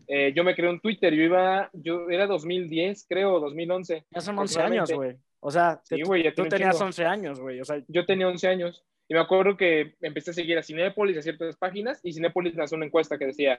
Eh, 0.07 0.31
yo 0.35 0.43
me 0.43 0.55
creé 0.55 0.69
un 0.69 0.79
Twitter. 0.79 1.13
Yo 1.13 1.23
iba, 1.23 1.69
yo 1.73 2.09
era 2.09 2.25
2010, 2.25 3.05
creo, 3.07 3.39
2011. 3.39 4.05
Ya 4.11 4.21
son 4.21 4.37
11 4.39 4.61
años, 4.61 4.91
güey. 4.91 5.17
O 5.39 5.51
sea, 5.51 5.81
te- 5.87 6.01
güey, 6.03 6.23
tú 6.33 6.47
tenías 6.47 6.75
chingo. 6.75 6.85
11 6.85 7.05
años, 7.05 7.39
güey. 7.39 7.59
O 7.59 7.65
sea, 7.65 7.83
Yo 7.87 8.05
tenía 8.05 8.27
11 8.27 8.47
años 8.47 8.83
y 9.07 9.13
me 9.13 9.19
acuerdo 9.19 9.55
que 9.57 9.95
empecé 10.01 10.31
a 10.31 10.33
seguir 10.33 10.57
a 10.57 10.63
Cinépolis, 10.63 11.17
a 11.17 11.21
ciertas 11.21 11.55
páginas, 11.57 11.99
y 12.03 12.13
Cinépolis 12.13 12.55
lanzó 12.55 12.75
una 12.75 12.85
encuesta 12.85 13.17
que 13.17 13.27
decía, 13.27 13.57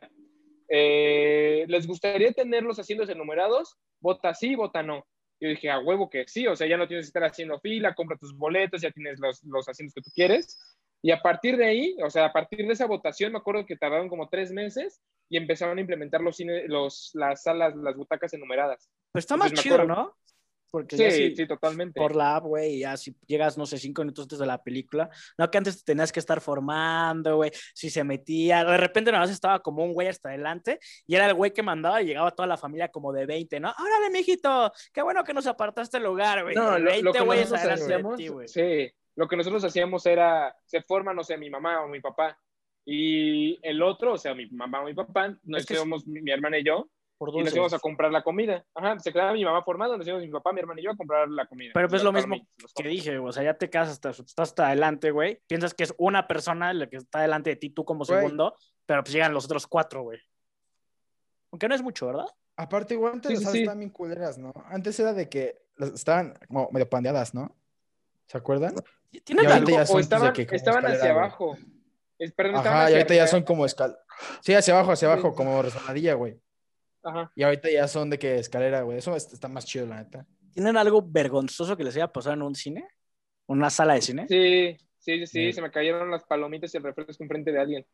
eh, 0.68 1.64
¿les 1.68 1.86
gustaría 1.86 2.32
tenerlos 2.32 2.78
haciéndose 2.78 3.14
numerados? 3.14 3.76
Vota 4.00 4.34
sí, 4.34 4.54
vota 4.54 4.82
no. 4.82 5.06
Yo 5.40 5.48
dije, 5.48 5.70
a 5.70 5.78
huevo 5.78 6.10
que 6.10 6.26
sí, 6.26 6.46
o 6.46 6.56
sea, 6.56 6.66
ya 6.66 6.76
no 6.76 6.88
tienes 6.88 7.06
que 7.06 7.10
estar 7.10 7.24
haciendo 7.24 7.60
fila, 7.60 7.94
compra 7.94 8.16
tus 8.18 8.36
boletos, 8.36 8.82
ya 8.82 8.90
tienes 8.90 9.20
los, 9.20 9.42
los 9.44 9.68
asientos 9.68 9.94
que 9.94 10.02
tú 10.02 10.10
quieres. 10.14 10.58
Y 11.00 11.12
a 11.12 11.22
partir 11.22 11.56
de 11.56 11.64
ahí, 11.66 11.96
o 12.04 12.10
sea, 12.10 12.26
a 12.26 12.32
partir 12.32 12.66
de 12.66 12.72
esa 12.72 12.86
votación, 12.86 13.30
me 13.32 13.38
acuerdo 13.38 13.64
que 13.64 13.76
tardaron 13.76 14.08
como 14.08 14.28
tres 14.28 14.50
meses 14.50 15.00
y 15.28 15.36
empezaron 15.36 15.78
a 15.78 15.80
implementar 15.80 16.20
los 16.20 16.36
cine, 16.36 16.66
los, 16.66 17.10
las 17.14 17.44
salas, 17.44 17.76
las 17.76 17.94
butacas 17.96 18.34
enumeradas. 18.34 18.90
pues 19.12 19.22
está 19.24 19.36
más 19.36 19.50
Entonces, 19.50 19.62
chido, 19.62 19.76
acuerdo- 19.76 19.94
¿no? 19.94 20.16
Porque 20.70 20.96
ya 20.96 21.10
Sí, 21.10 21.28
sí, 21.28 21.36
sí, 21.36 21.46
totalmente. 21.46 21.98
por 22.00 22.14
la 22.14 22.36
app, 22.36 22.44
güey, 22.44 22.80
ya 22.80 22.96
si 22.96 23.16
llegas, 23.26 23.56
no 23.56 23.66
sé, 23.66 23.78
cinco 23.78 24.02
minutos 24.02 24.24
antes 24.24 24.38
de 24.38 24.46
la 24.46 24.62
película. 24.62 25.08
No, 25.36 25.50
que 25.50 25.58
antes 25.58 25.78
te 25.78 25.92
tenías 25.92 26.12
que 26.12 26.20
estar 26.20 26.40
formando, 26.40 27.36
güey. 27.36 27.50
Si 27.74 27.90
se 27.90 28.04
metía, 28.04 28.64
de 28.64 28.76
repente 28.76 29.10
nada 29.10 29.24
más 29.24 29.30
estaba 29.30 29.60
como 29.60 29.84
un 29.84 29.92
güey 29.92 30.08
hasta 30.08 30.28
adelante 30.28 30.78
y 31.06 31.14
era 31.14 31.26
el 31.26 31.34
güey 31.34 31.52
que 31.52 31.62
mandaba 31.62 32.02
y 32.02 32.06
llegaba 32.06 32.30
toda 32.30 32.46
la 32.46 32.56
familia 32.56 32.88
como 32.88 33.12
de 33.12 33.26
20, 33.26 33.60
¿no? 33.60 33.68
¡Órale, 33.78 34.10
mijito! 34.10 34.72
¡Qué 34.92 35.02
bueno 35.02 35.24
que 35.24 35.34
nos 35.34 35.46
apartaste 35.46 35.96
el 35.96 36.04
lugar, 36.04 36.42
güey! 36.42 36.54
No, 36.54 36.78
lo, 36.78 36.84
20 36.84 37.02
lo 37.02 37.12
que 37.12 37.24
nosotros 37.24 37.64
hacíamos, 37.64 38.16
ti, 38.16 38.28
sí, 38.46 38.90
lo 39.16 39.28
que 39.28 39.36
nosotros 39.36 39.64
hacíamos 39.64 40.06
era, 40.06 40.54
se 40.64 40.82
forma, 40.82 41.14
no 41.14 41.24
sé, 41.24 41.36
mi 41.36 41.50
mamá 41.50 41.82
o 41.82 41.88
mi 41.88 42.00
papá, 42.00 42.38
y 42.84 43.58
el 43.66 43.82
otro, 43.82 44.14
o 44.14 44.18
sea, 44.18 44.34
mi 44.34 44.48
mamá 44.50 44.80
o 44.80 44.86
mi 44.86 44.94
papá, 44.94 45.36
nos 45.42 45.60
Es 45.60 45.66
que 45.66 45.74
íbamos, 45.74 46.06
mi, 46.06 46.22
mi 46.22 46.30
hermana 46.30 46.58
y 46.58 46.64
yo, 46.64 46.88
Por 47.18 47.30
y 47.34 47.42
nos 47.42 47.52
íbamos 47.52 47.72
a 47.74 47.80
comprar 47.80 48.12
la 48.12 48.22
comida. 48.22 48.64
Ajá, 48.74 48.96
se 49.00 49.12
quedaba 49.12 49.32
mi 49.32 49.44
mamá 49.44 49.62
formada, 49.64 49.96
nos 49.96 50.06
íbamos 50.06 50.24
mi 50.24 50.30
papá, 50.30 50.52
mi 50.52 50.60
hermano 50.60 50.80
y 50.80 50.84
yo 50.84 50.92
a 50.92 50.96
comprar 50.96 51.28
la 51.28 51.46
comida. 51.46 51.72
Pero 51.74 51.88
pues 51.88 52.04
lo 52.04 52.12
mismo 52.12 52.36
que 52.76 52.88
dije, 52.88 53.18
o 53.18 53.32
sea, 53.32 53.42
ya 53.42 53.54
te 53.54 53.68
quedas 53.68 53.88
hasta, 53.88 54.10
estás 54.10 54.32
hasta 54.38 54.68
adelante, 54.68 55.10
güey. 55.10 55.42
Piensas 55.48 55.74
que 55.74 55.82
es 55.82 55.92
una 55.98 56.28
persona 56.28 56.72
la 56.72 56.88
que 56.88 56.96
está 56.98 57.20
delante 57.20 57.50
de 57.50 57.56
ti, 57.56 57.70
tú 57.70 57.84
como 57.84 58.04
Güey. 58.04 58.20
segundo, 58.20 58.54
pero 58.86 59.02
pues 59.02 59.12
llegan 59.12 59.34
los 59.34 59.46
otros 59.46 59.66
cuatro, 59.66 60.02
güey. 60.02 60.20
Aunque 61.50 61.68
no 61.68 61.74
es 61.74 61.82
mucho, 61.82 62.06
¿verdad? 62.06 62.26
Aparte, 62.56 62.94
igual 62.94 63.14
antes 63.14 63.36
Sí, 63.38 63.44
las 63.44 63.52
sí, 63.52 63.58
estaban 63.60 63.78
bien 63.80 63.90
culeras, 63.90 64.38
¿no? 64.38 64.52
Antes 64.66 64.98
era 65.00 65.12
de 65.12 65.28
que 65.28 65.58
estaban 65.94 66.34
como 66.46 66.68
medio 66.72 66.88
pandeadas, 66.88 67.34
¿no? 67.34 67.56
¿Se 68.26 68.38
acuerdan? 68.38 68.74
¿Tienen 69.24 69.46
algo? 69.46 69.70
ya 69.70 69.82
O 69.82 69.86
pues, 69.86 70.04
estaban, 70.04 70.32
que 70.32 70.46
como 70.46 70.56
estaban 70.56 70.84
hacia 70.86 70.98
güey. 70.98 71.10
abajo. 71.10 71.56
Es- 72.18 72.32
perdón, 72.32 72.56
estaban 72.56 72.78
Ajá, 72.78 72.82
y 72.82 72.86
hacia 72.92 72.96
ahorita 72.98 73.14
ya 73.14 73.26
son 73.26 73.42
como 73.42 73.64
escal... 73.64 73.98
Sí, 74.40 74.52
hacia 74.54 74.74
abajo, 74.74 74.92
hacia 74.92 75.08
Sí. 75.08 75.12
abajo, 75.12 75.34
como 75.34 75.62
resonadilla, 75.62 76.14
güey. 76.14 76.40
Ajá. 77.02 77.30
Y 77.34 77.42
ahorita 77.42 77.70
ya 77.70 77.86
son 77.88 78.10
de 78.10 78.18
que 78.18 78.36
escalera, 78.38 78.82
güey. 78.82 78.98
Eso 78.98 79.14
es- 79.16 79.32
está 79.32 79.48
más 79.48 79.64
chido, 79.64 79.86
la 79.86 80.02
neta. 80.02 80.26
¿Tienen 80.52 80.76
algo 80.76 81.02
vergonzoso 81.02 81.76
que 81.76 81.84
les 81.84 81.94
haya 81.96 82.12
pasado 82.12 82.34
en 82.34 82.42
un 82.42 82.54
cine? 82.54 82.86
¿Una 83.46 83.70
sala 83.70 83.94
de 83.94 84.02
cine? 84.02 84.26
Sí, 84.28 84.76
sí, 84.98 85.18
sí, 85.20 85.26
sí, 85.26 85.52
se 85.52 85.62
me 85.62 85.70
cayeron 85.70 86.10
las 86.10 86.24
palomitas 86.24 86.74
y 86.74 86.76
el 86.76 86.82
refresco 86.82 87.22
enfrente 87.22 87.52
de 87.52 87.60
alguien. 87.60 87.86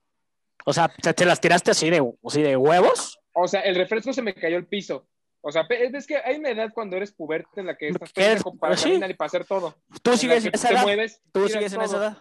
O 0.65 0.73
sea, 0.73 0.89
¿te, 0.89 1.13
te 1.13 1.25
las 1.27 1.41
tiraste 1.41 1.71
así 1.73 1.91
de, 1.91 2.03
así 2.25 2.43
de 2.43 2.57
huevos? 2.57 3.19
O 3.35 3.47
sea, 3.47 3.61
el 3.61 3.75
refresco 3.75 4.13
se 4.13 4.23
me 4.23 4.35
cayó 4.35 4.57
al 4.57 4.67
piso. 4.67 5.07
O 5.43 5.53
sea, 5.53 5.67
es 5.69 6.07
que 6.07 6.17
hay 6.17 6.37
una 6.37 6.51
edad 6.51 6.71
cuando 6.73 6.97
eres 6.97 7.13
puberto 7.13 7.51
en 7.61 7.67
la 7.67 7.77
que 7.77 7.89
estás 7.89 8.13
pendejo 8.13 8.57
para 8.57 8.77
Sí. 8.79 8.89
caminar 8.89 9.11
y 9.11 9.15
para 9.15 9.27
hacer 9.27 9.45
todo. 9.45 9.77
Tú 10.03 10.13
En 10.13 10.19
sigues 10.19 10.47
en 10.47 10.55
esa 10.55 10.71
edad. 10.71 10.83
mueves, 10.83 11.21
Tú 11.33 11.47
sigues 11.49 11.73
en 11.75 11.83
esa 11.83 11.97
edad. 11.99 12.19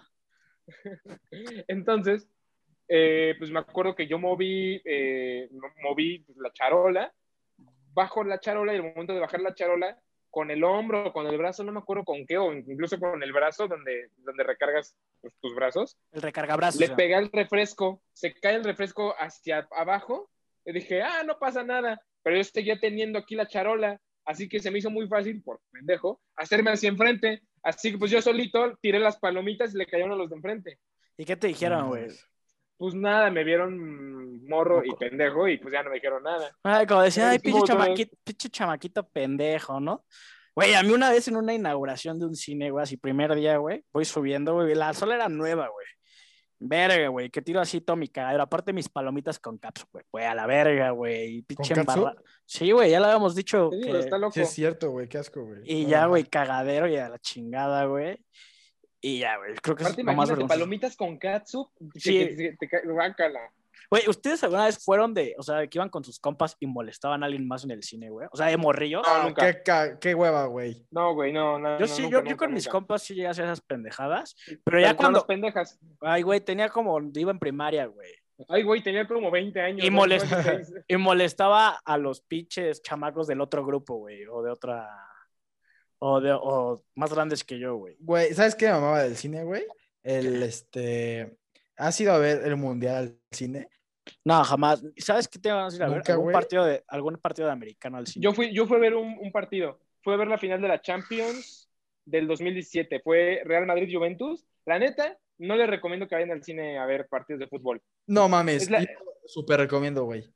Entonces, 1.67 2.27
eh, 2.87 3.35
pues 3.37 3.49
me 3.51 3.59
acuerdo 3.59 3.95
que 3.95 4.07
yo 4.07 4.19
moví, 4.19 4.81
eh, 4.85 5.47
mo- 5.51 5.73
moví 5.81 6.19
pues, 6.19 6.37
la 6.37 6.51
charola, 6.51 7.13
bajo 7.93 8.23
la 8.23 8.39
charola 8.39 8.73
y 8.73 8.77
el 8.77 8.83
momento 8.83 9.13
de 9.13 9.19
bajar 9.19 9.41
la 9.41 9.53
charola, 9.53 9.99
con 10.29 10.49
el 10.49 10.63
hombro, 10.63 11.13
con 11.13 11.27
el 11.27 11.37
brazo, 11.37 11.63
no 11.63 11.71
me 11.71 11.77
acuerdo 11.79 12.03
con 12.03 12.25
qué, 12.25 12.39
o 12.39 12.51
incluso 12.53 12.99
con 12.99 13.21
el 13.21 13.31
brazo 13.31 13.67
donde, 13.67 14.09
donde 14.17 14.43
recargas 14.43 14.95
pues, 15.21 15.31
tus 15.39 15.53
brazos, 15.53 15.95
El 16.11 16.23
recargabrazos. 16.23 16.79
le 16.79 16.85
o 16.85 16.87
sea. 16.87 16.95
pegué 16.95 17.15
el 17.15 17.31
refresco, 17.31 18.01
se 18.13 18.33
cae 18.33 18.55
el 18.55 18.63
refresco 18.63 19.13
hacia 19.19 19.67
abajo, 19.71 20.31
y 20.65 20.71
dije, 20.73 21.03
ah, 21.03 21.21
no 21.23 21.37
pasa 21.37 21.63
nada, 21.63 22.01
pero 22.23 22.35
yo 22.37 22.43
seguía 22.43 22.79
teniendo 22.79 23.19
aquí 23.19 23.35
la 23.35 23.47
charola, 23.47 24.01
así 24.25 24.49
que 24.49 24.59
se 24.59 24.71
me 24.71 24.79
hizo 24.79 24.89
muy 24.89 25.07
fácil, 25.07 25.43
por 25.43 25.59
pendejo, 25.71 26.19
hacerme 26.35 26.71
hacia 26.71 26.89
enfrente, 26.89 27.43
así 27.61 27.91
que 27.91 27.99
pues 27.99 28.09
yo 28.09 28.19
solito 28.19 28.75
tiré 28.81 28.97
las 28.99 29.17
palomitas 29.19 29.75
y 29.75 29.77
le 29.77 29.85
cayeron 29.85 30.13
a 30.13 30.15
los 30.15 30.31
de 30.31 30.35
enfrente. 30.37 30.79
¿Y 31.15 31.25
qué 31.25 31.35
te 31.35 31.45
dijeron, 31.45 31.89
güey? 31.89 32.07
Pues 32.77 32.95
nada, 32.95 33.29
me 33.29 33.43
vieron 33.43 34.45
morro 34.47 34.83
y 34.83 34.93
pendejo 34.95 35.47
y 35.47 35.57
pues 35.57 35.73
ya 35.73 35.83
no 35.83 35.89
me 35.89 35.95
dijeron 35.95 36.23
nada. 36.23 36.51
Ay, 36.63 36.85
como 36.85 37.01
decía, 37.01 37.29
ay, 37.29 37.39
pinche 37.39 37.61
chamaquito, 37.65 38.17
pinche 38.23 38.49
chamaquito 38.49 39.07
pendejo, 39.07 39.79
¿no? 39.79 40.05
Güey, 40.55 40.73
a 40.75 40.83
mí 40.83 40.91
una 40.91 41.09
vez 41.09 41.27
en 41.27 41.37
una 41.37 41.53
inauguración 41.53 42.19
de 42.19 42.25
un 42.25 42.35
cine, 42.35 42.69
güey, 42.71 42.83
así 42.83 42.97
primer 42.97 43.33
día, 43.35 43.57
güey, 43.57 43.83
voy 43.91 44.05
subiendo, 44.05 44.53
güey, 44.53 44.75
la 44.75 44.93
sola 44.93 45.15
era 45.15 45.29
nueva, 45.29 45.67
güey. 45.69 45.85
Verga, 46.65 47.09
güey, 47.09 47.29
que 47.29 47.41
tiro 47.41 47.59
así 47.59 47.81
todo 47.81 47.97
mi 47.97 48.07
cagadero. 48.07 48.43
Aparte 48.43 48.71
mis 48.71 48.87
palomitas 48.87 49.37
con 49.37 49.57
caps, 49.57 49.85
güey. 49.91 50.05
Güey, 50.09 50.25
a 50.25 50.33
la 50.33 50.45
verga, 50.47 50.91
güey. 50.91 51.41
Pinche 51.41 51.73
embarra. 51.73 52.15
Sí, 52.45 52.71
güey, 52.71 52.89
ya 52.89 53.01
lo 53.01 53.07
habíamos 53.07 53.35
dicho. 53.35 53.69
Que- 53.69 53.99
está 53.99 54.17
loco. 54.17 54.31
Sí, 54.33 54.41
es 54.41 54.49
cierto, 54.51 54.91
güey. 54.91 55.09
Qué 55.09 55.17
asco, 55.17 55.43
güey. 55.43 55.59
Y 55.65 55.85
ya, 55.87 56.05
güey, 56.05 56.23
cagadero 56.23 56.87
y 56.87 56.95
a 56.95 57.09
la 57.09 57.19
chingada, 57.19 57.83
güey. 57.85 58.17
Y 59.05 59.19
ya, 59.19 59.37
güey, 59.37 59.53
creo 59.61 59.75
que 59.75 59.83
es 59.83 59.87
Aparte, 59.89 60.01
lo 60.01 60.05
más 60.07 60.13
imagínate, 60.13 60.31
vergonzoso. 60.31 60.47
palomitas 60.59 60.95
con 60.95 61.17
katsup. 61.17 61.69
que- 61.93 61.99
Sí. 61.99 62.17
que- 62.35 62.55
que 62.59 62.67
te. 62.67 62.69
Güey, 63.91 64.07
¿ustedes 64.09 64.43
alguna 64.43 64.65
vez 64.65 64.83
fueron 64.83 65.13
de, 65.13 65.35
o 65.37 65.43
sea, 65.43 65.67
que 65.67 65.77
iban 65.77 65.89
con 65.89 66.03
sus 66.03 66.17
compas 66.19 66.55
y 66.59 66.65
molestaban 66.67 67.21
a 67.21 67.25
alguien 67.27 67.47
más 67.47 67.63
en 67.63 67.71
el 67.71 67.83
cine, 67.83 68.09
güey? 68.09 68.27
O 68.31 68.37
sea, 68.37 68.47
de 68.47 68.57
morrillos. 68.57 69.05
No, 69.05 69.23
nunca. 69.23 69.45
Qué, 69.53 69.61
ca- 69.61 69.99
qué 69.99 70.15
hueva, 70.15 70.45
güey. 70.45 70.83
No, 70.89 71.13
güey, 71.13 71.31
no, 71.33 71.59
no. 71.59 71.73
Yo 71.77 71.81
no, 71.81 71.87
sí, 71.87 72.03
nunca, 72.03 72.11
yo, 72.13 72.19
yo 72.19 72.23
nunca, 72.31 72.37
con 72.37 72.53
mis 72.53 72.67
compas 72.67 73.03
sí 73.03 73.13
llegué 73.13 73.27
a 73.27 73.31
hacer 73.31 73.45
esas 73.45 73.61
pendejadas. 73.61 74.35
Pero 74.47 74.61
Pero 74.63 74.79
ya 74.79 74.95
cuando. 74.95 75.17
las 75.19 75.25
pendejas. 75.25 75.79
Ay, 76.01 76.21
güey, 76.23 76.39
tenía 76.39 76.69
como. 76.69 76.99
Iba 77.13 77.31
en 77.31 77.39
primaria, 77.39 77.85
güey. 77.85 78.09
Ay, 78.49 78.63
güey, 78.63 78.81
tenía 78.81 79.05
como 79.07 79.29
20 79.29 79.61
años. 79.61 79.85
Y. 79.85 79.89
26. 79.89 80.73
Y 80.87 80.97
molestaba 80.97 81.79
a 81.85 81.97
los 81.97 82.21
pinches 82.21 82.81
chamacos 82.81 83.27
del 83.27 83.41
otro 83.41 83.63
grupo, 83.65 83.95
güey. 83.97 84.25
O 84.25 84.41
de 84.41 84.49
otra. 84.51 84.89
O, 86.05 86.19
de, 86.19 86.33
o 86.33 86.83
más 86.95 87.13
grandes 87.13 87.45
que 87.45 87.57
yo, 87.57 87.77
güey. 87.77 87.95
Güey, 87.99 88.33
¿sabes 88.33 88.55
qué 88.55 88.65
me 88.65 88.73
mamaba 88.73 89.03
del 89.03 89.15
cine, 89.15 89.45
güey? 89.45 89.63
El, 90.03 90.43
este... 90.43 91.37
¿Has 91.77 91.99
ido 92.01 92.11
a 92.11 92.17
ver 92.17 92.45
el 92.45 92.57
mundial 92.57 92.95
al 92.97 93.17
cine? 93.31 93.69
No, 94.25 94.43
jamás. 94.43 94.83
¿Sabes 94.97 95.29
qué 95.29 95.39
te 95.39 95.49
van 95.49 95.61
a 95.61 95.65
decir? 95.67 95.81
A 95.81 95.87
ver, 95.87 95.97
Nunca, 95.99 96.11
algún 96.11 96.25
güey. 96.25 96.33
partido, 96.33 96.65
de, 96.65 96.83
algún 96.89 97.15
partido 97.15 97.47
de 97.47 97.53
americano 97.53 97.97
al 97.99 98.07
cine. 98.07 98.21
Yo 98.21 98.33
fui, 98.33 98.53
yo 98.53 98.67
fui 98.67 98.75
a 98.75 98.79
ver 98.81 98.95
un, 98.95 99.17
un 99.17 99.31
partido. 99.31 99.79
Fui 100.01 100.13
a 100.13 100.17
ver 100.17 100.27
la 100.27 100.37
final 100.37 100.61
de 100.61 100.67
la 100.67 100.81
Champions 100.81 101.69
del 102.03 102.27
2017. 102.27 102.99
Fue 102.99 103.41
Real 103.45 103.65
Madrid-Juventus. 103.65 104.45
La 104.65 104.79
neta, 104.79 105.17
no 105.37 105.55
les 105.55 105.69
recomiendo 105.69 106.05
que 106.09 106.15
vayan 106.15 106.31
al 106.31 106.43
cine 106.43 106.79
a 106.79 106.85
ver 106.85 107.07
partidos 107.07 107.39
de 107.39 107.47
fútbol. 107.47 107.81
No 108.07 108.27
mames. 108.27 108.63
Es 108.63 108.69
la- 108.69 108.85
Súper 109.25 109.57
recomiendo, 109.61 110.03
güey. 110.03 110.29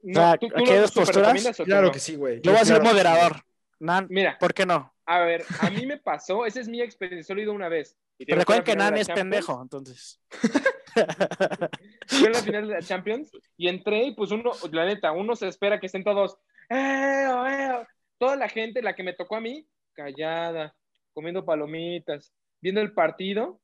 No, 0.00 0.20
sea, 0.20 0.38
¿tú, 0.38 0.46
tú 0.46 0.54
¿aquí 0.54 0.66
lo 0.66 0.72
hay 0.74 0.78
dos 0.78 0.92
posturas? 0.92 1.56
Claro 1.64 1.86
no? 1.88 1.92
que 1.92 1.98
sí, 1.98 2.14
güey. 2.14 2.40
Yo 2.40 2.52
voy 2.52 2.60
a 2.60 2.64
ser 2.64 2.80
moderador. 2.80 3.42
Nan, 3.80 4.06
Mira, 4.10 4.36
¿por 4.38 4.54
qué 4.54 4.66
no? 4.66 4.92
A 5.08 5.20
ver, 5.20 5.42
a 5.58 5.70
mí 5.70 5.86
me 5.86 5.96
pasó, 5.96 6.44
esa 6.44 6.60
es 6.60 6.68
mi 6.68 6.82
experiencia, 6.82 7.26
solo 7.26 7.40
he 7.40 7.44
ido 7.44 7.54
una 7.54 7.70
vez. 7.70 7.96
Y 8.18 8.26
Pero 8.26 8.40
recuerden 8.40 8.62
que 8.62 8.72
final 8.72 8.84
de 8.84 8.90
Nan 8.90 8.94
la 8.94 9.00
es 9.00 9.06
Champions. 9.06 9.30
pendejo, 9.30 9.62
entonces. 9.62 10.20
Fue 12.18 12.26
en 12.26 12.32
la 12.34 12.42
final 12.42 12.68
de 12.68 12.74
la 12.74 12.82
Champions 12.82 13.30
y 13.56 13.68
entré 13.68 14.04
y 14.04 14.14
pues 14.14 14.32
uno, 14.32 14.52
la 14.70 14.84
neta, 14.84 15.12
uno 15.12 15.34
se 15.34 15.48
espera 15.48 15.80
que 15.80 15.86
estén 15.86 16.04
todos, 16.04 16.36
¡eh, 16.68 17.26
oh, 17.30 17.46
eh, 17.46 17.70
oh". 17.72 17.86
Toda 18.18 18.36
la 18.36 18.50
gente, 18.50 18.82
la 18.82 18.94
que 18.94 19.02
me 19.02 19.14
tocó 19.14 19.36
a 19.36 19.40
mí, 19.40 19.66
callada, 19.94 20.76
comiendo 21.14 21.42
palomitas, 21.46 22.34
viendo 22.60 22.82
el 22.82 22.92
partido 22.92 23.62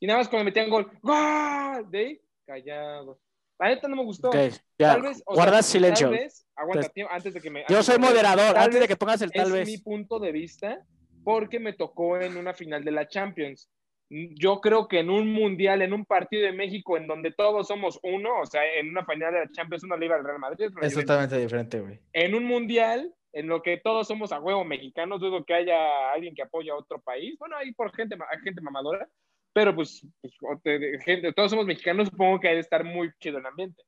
y 0.00 0.06
nada 0.08 0.18
más 0.18 0.28
cuando 0.28 0.46
metían 0.46 0.68
gol, 0.68 0.90
¡gol! 1.00 1.88
De 1.92 1.98
ahí, 1.98 2.20
callado. 2.44 3.20
La 3.62 3.68
neta 3.68 3.88
no 3.88 3.96
me 3.96 4.04
gustó. 4.04 4.28
Ok, 4.28 4.34
ya. 4.78 4.92
Tal 4.94 5.02
vez, 5.02 5.22
o 5.24 5.34
Guardas 5.34 5.66
sea, 5.66 5.72
silencio. 5.80 6.08
Tal 6.10 6.18
vez, 6.18 6.46
aguanta, 6.56 6.80
Pues, 6.80 6.92
tío, 6.92 7.06
antes 7.10 7.34
de 7.34 7.40
que 7.40 7.50
me... 7.50 7.64
Yo 7.68 7.82
soy 7.82 7.98
moderador, 7.98 8.56
antes 8.58 8.80
de 8.80 8.88
que 8.88 8.96
pongas 8.96 9.22
el 9.22 9.30
tal 9.30 9.46
es 9.46 9.52
vez. 9.52 9.68
mi 9.68 9.78
punto 9.78 10.18
de 10.18 10.32
vista 10.32 10.84
porque 11.24 11.60
me 11.60 11.72
tocó 11.72 12.18
en 12.18 12.36
una 12.36 12.52
final 12.54 12.82
de 12.84 12.90
la 12.90 13.06
Champions. 13.06 13.70
Yo 14.10 14.60
creo 14.60 14.88
que 14.88 14.98
en 14.98 15.08
un 15.08 15.32
mundial, 15.32 15.80
en 15.80 15.92
un 15.92 16.04
partido 16.04 16.42
de 16.44 16.52
México 16.52 16.96
en 16.96 17.06
donde 17.06 17.30
todos 17.30 17.68
somos 17.68 17.98
uno, 18.02 18.40
o 18.40 18.46
sea, 18.46 18.62
en 18.74 18.90
una 18.90 19.06
final 19.06 19.32
de 19.32 19.40
la 19.40 19.50
Champions 19.52 19.84
uno 19.84 19.96
le 19.96 20.06
iba 20.06 20.16
al 20.16 20.24
Real 20.24 20.38
Madrid, 20.40 20.66
Es 20.82 20.94
totalmente 20.94 21.38
diferente, 21.38 21.80
güey. 21.80 22.00
en 22.12 22.34
un 22.34 22.44
mundial 22.44 23.14
en 23.32 23.46
lo 23.46 23.62
que 23.62 23.78
todos 23.78 24.06
somos 24.08 24.30
a 24.32 24.40
huevo 24.40 24.64
mexicanos, 24.64 25.20
dudo 25.20 25.44
que 25.46 25.54
haya 25.54 26.12
alguien 26.12 26.34
que 26.34 26.42
apoye 26.42 26.70
a 26.70 26.76
otro 26.76 27.00
país. 27.00 27.38
Bueno, 27.38 27.56
hay 27.56 27.72
por 27.72 27.94
gente, 27.94 28.16
hay 28.30 28.38
gente 28.40 28.60
mamadora, 28.60 29.08
pero 29.52 29.74
pues, 29.74 30.06
pues, 30.20 30.32
te- 30.62 30.98
gente, 31.04 31.32
todos 31.32 31.50
somos 31.50 31.66
mexicanos, 31.66 32.08
supongo 32.08 32.40
que 32.40 32.48
hay 32.48 32.54
de 32.54 32.60
estar 32.60 32.84
muy 32.84 33.10
chido 33.20 33.38
el 33.38 33.46
ambiente. 33.46 33.82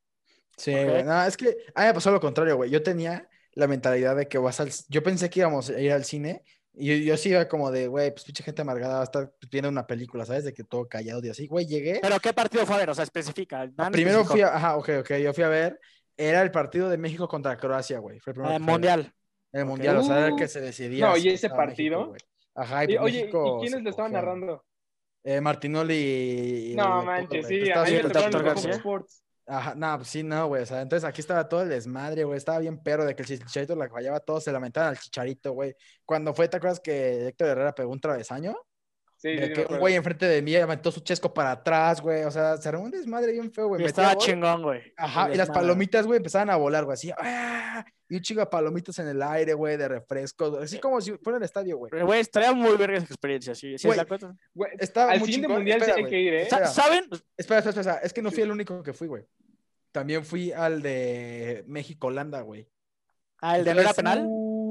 Sí, 0.57 0.73
güey. 0.73 1.03
No, 1.05 1.25
es 1.25 1.37
que 1.37 1.57
a 1.75 1.81
mí 1.83 1.87
me 1.89 1.95
pasó 1.95 2.11
lo 2.13 2.21
contrario, 2.21 2.57
güey. 2.57 2.71
Yo 2.71 2.83
tenía 2.83 3.29
la 3.55 3.67
mentalidad 3.67 4.15
de 4.17 4.29
que 4.29 4.39
vas 4.39 4.61
al... 4.61 4.71
Yo 4.89 5.03
pensé 5.03 5.29
que 5.31 5.41
íbamos 5.41 5.71
a 5.71 5.81
ir 5.81 5.93
al 5.93 6.05
cine 6.05 6.43
y 6.73 6.87
yo, 6.87 6.95
yo 7.13 7.17
sí 7.17 7.31
iba 7.31 7.47
como 7.49 7.71
de, 7.71 7.89
güey, 7.89 8.11
pues 8.13 8.25
pinche 8.25 8.43
gente 8.45 8.63
amargada 8.63 8.95
va 8.97 9.01
a 9.01 9.05
estar 9.05 9.33
viendo 9.51 9.69
una 9.69 9.87
película, 9.87 10.25
¿sabes? 10.25 10.45
De 10.45 10.53
que 10.53 10.65
todo 10.65 10.89
callado 10.89 11.21
y 11.25 11.31
así. 11.31 11.47
Güey, 11.47 11.67
llegué. 11.67 11.99
Pero 12.03 12.19
¿qué 12.21 12.33
partido 12.33 12.67
fue 12.67 12.77
a 12.77 12.79
ver? 12.79 12.91
O 12.91 12.95
sea, 12.95 13.05
especifica. 13.05 13.69
Primero 13.91 14.21
especificó. 14.21 14.33
fui 14.33 14.41
a... 14.43 14.55
Ajá, 14.55 14.77
ok, 14.77 14.89
ok. 15.01 15.11
Yo 15.19 15.33
fui 15.35 15.45
a 15.45 15.49
ver... 15.49 15.81
Era 16.17 16.43
el 16.43 16.53
partido 16.53 16.89
de 16.89 16.97
México 16.99 17.27
contra 17.27 17.57
Croacia, 17.57 17.99
güey. 17.99 18.21
Fue 18.21 18.31
el 18.31 18.35
primero 18.37 18.55
Eh, 18.55 18.61
mundial. 18.61 19.13
El 19.51 19.65
mundial, 19.65 19.97
o 19.97 20.03
sea, 20.05 20.19
era 20.19 20.27
el 20.29 20.37
que 20.37 20.45
Uh. 20.45 20.49
se 20.49 20.61
decidía. 20.61 21.07
No, 21.09 21.17
¿y 21.17 21.29
ese 21.29 21.49
partido? 21.51 22.13
México. 22.13 22.29
Ajá, 22.55 22.85
y, 22.85 22.93
Y, 22.93 22.97
pues 22.99 23.01
oye, 23.03 23.21
México 23.23 23.59
¿y 23.59 23.61
quiénes 23.67 23.83
lo 23.83 23.91
estaban 23.91 24.13
narrando? 24.13 24.65
Eh, 25.25 25.41
Martinoli 25.41 26.75
No 26.77 27.01
el 27.01 27.07
manches, 27.07 27.47
sí, 27.47 27.63
Estaba 27.63 27.87
a 27.87 27.91
mí 27.91 28.63
me. 28.67 28.71
Sports. 28.73 29.23
Ajá, 29.47 29.75
no, 29.75 29.97
pues 29.97 30.09
sí, 30.09 30.23
no, 30.23 30.47
güey. 30.49 30.63
O 30.63 30.67
sea, 30.67 30.81
entonces 30.81 31.07
aquí 31.09 31.21
estaba 31.21 31.49
todo 31.49 31.63
el 31.63 31.69
desmadre, 31.69 32.25
güey. 32.25 32.37
Estaba 32.37 32.59
bien 32.59 32.83
perro 32.83 33.05
de 33.05 33.15
que 33.15 33.23
el 33.23 33.29
chicharito 33.29 33.75
la 33.75 33.89
fallaba, 33.89 34.21
todos 34.21 34.45
se 34.45 34.53
lamentaban 34.53 34.91
al 34.91 34.99
chicharito, 34.99 35.53
güey. 35.53 35.75
Cuando 36.05 36.35
fue, 36.35 36.49
¿te 36.49 36.57
acuerdas 36.57 36.81
que 36.81 37.29
Héctor 37.29 37.49
Herrera 37.49 37.75
pegó 37.75 37.91
un 37.91 38.01
travesaño? 38.01 38.55
Sí, 39.25 39.31
sí, 39.31 39.37
De 39.37 39.47
sí, 39.47 39.53
que 39.55 39.61
me 39.69 39.75
un 39.75 39.81
güey 39.81 39.95
enfrente 39.95 40.27
de 40.27 40.43
mí 40.43 40.55
aventó 40.55 40.93
su 40.93 41.01
chesco 41.01 41.33
para 41.33 41.53
atrás, 41.53 42.03
güey. 42.03 42.25
O 42.25 42.31
sea, 42.31 42.59
se 42.59 42.69
armó 42.69 42.83
un 42.83 42.91
desmadre 42.91 43.33
bien 43.33 43.51
feo, 43.51 43.69
güey. 43.69 43.83
Estaba 43.83 44.13
gol. 44.13 44.23
chingón, 44.23 44.63
güey. 44.63 44.83
Ajá, 44.99 45.33
y 45.33 45.37
las 45.37 45.49
palomitas, 45.49 46.05
güey, 46.05 46.19
empezaban 46.19 46.51
a 46.51 46.57
volar, 46.57 46.85
güey, 46.85 46.93
así. 46.93 47.11
¡ah! 47.17 47.83
Y 48.07 48.17
un 48.17 48.21
chingo 48.21 48.41
de 48.41 48.49
palomitas 48.49 48.99
en 48.99 49.09
el 49.09 49.23
aire, 49.23 49.55
güey, 49.55 49.79
de 49.79 49.89
refrescos. 49.89 50.59
Así 50.63 50.79
como 50.79 51.01
si 51.01 51.13
fuera 51.13 51.39
el 51.39 51.43
estadio, 51.43 51.79
güey. 51.79 51.91
Pero, 51.91 52.05
Güey, 52.05 52.21
estaría 52.21 52.53
muy 52.53 52.77
verga 52.77 52.99
esa 52.99 53.07
experiencia, 53.07 53.55
sí. 53.55 53.79
¿Sí 53.79 53.87
Güey, 53.87 53.97
la? 53.97 54.07
Güey, 54.53 54.73
Estaba 54.79 55.13
Al 55.13 55.21
muy 55.21 55.27
siguiente 55.27 55.47
chingón. 55.47 55.57
mundial 55.57 55.81
Espera, 55.81 56.01
güey. 56.01 56.11
que 56.11 56.21
ir, 56.21 56.35
¿eh? 56.35 56.43
Espera. 56.43 56.67
¿Saben? 56.67 57.05
Espera, 57.39 57.61
espera, 57.61 57.81
espera. 57.81 58.01
Es 58.03 58.13
que 58.13 58.21
no 58.21 58.31
fui 58.31 58.43
el 58.43 58.51
único 58.51 58.83
que 58.83 58.93
fui, 58.93 59.09
güey. 59.09 59.25
También 59.91 60.23
fui 60.23 60.53
al 60.53 60.83
de 60.83 61.65
México-Holanda, 61.67 62.43
güey. 62.43 62.69
Ah, 63.41 63.57
el 63.59 63.65
de 63.65 63.75
no 63.75 63.81
era 63.81 63.95
penal. 63.95 64.29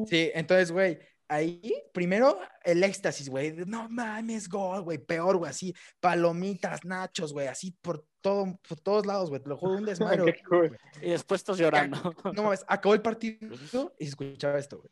Sí, 0.07 0.29
entonces, 0.35 0.71
güey, 0.71 0.99
ahí, 1.33 1.73
primero 1.93 2.39
el 2.63 2.83
éxtasis, 2.83 3.29
güey. 3.29 3.51
de, 3.51 3.65
No 3.65 3.89
mames, 3.89 4.47
gol, 4.47 4.81
güey. 4.83 4.97
Peor, 4.97 5.37
güey. 5.37 5.49
Así, 5.49 5.73
palomitas, 5.99 6.85
nachos, 6.85 7.33
güey. 7.33 7.47
Así 7.47 7.71
por, 7.81 8.05
todo, 8.21 8.59
por 8.67 8.79
todos 8.79 9.05
lados, 9.05 9.29
güey. 9.29 9.41
Te 9.41 9.49
lo 9.49 9.57
juro, 9.57 9.73
un 9.73 9.85
desmadre. 9.85 10.41
Cool. 10.47 10.77
Y 11.01 11.11
después 11.11 11.41
estás 11.41 11.57
llorando. 11.57 12.13
No 12.33 12.43
mames, 12.43 12.63
acabó 12.67 12.93
el 12.93 13.01
partido 13.01 13.37
y 13.99 14.05
se 14.05 14.09
escuchaba 14.09 14.59
esto, 14.59 14.79
güey. 14.79 14.91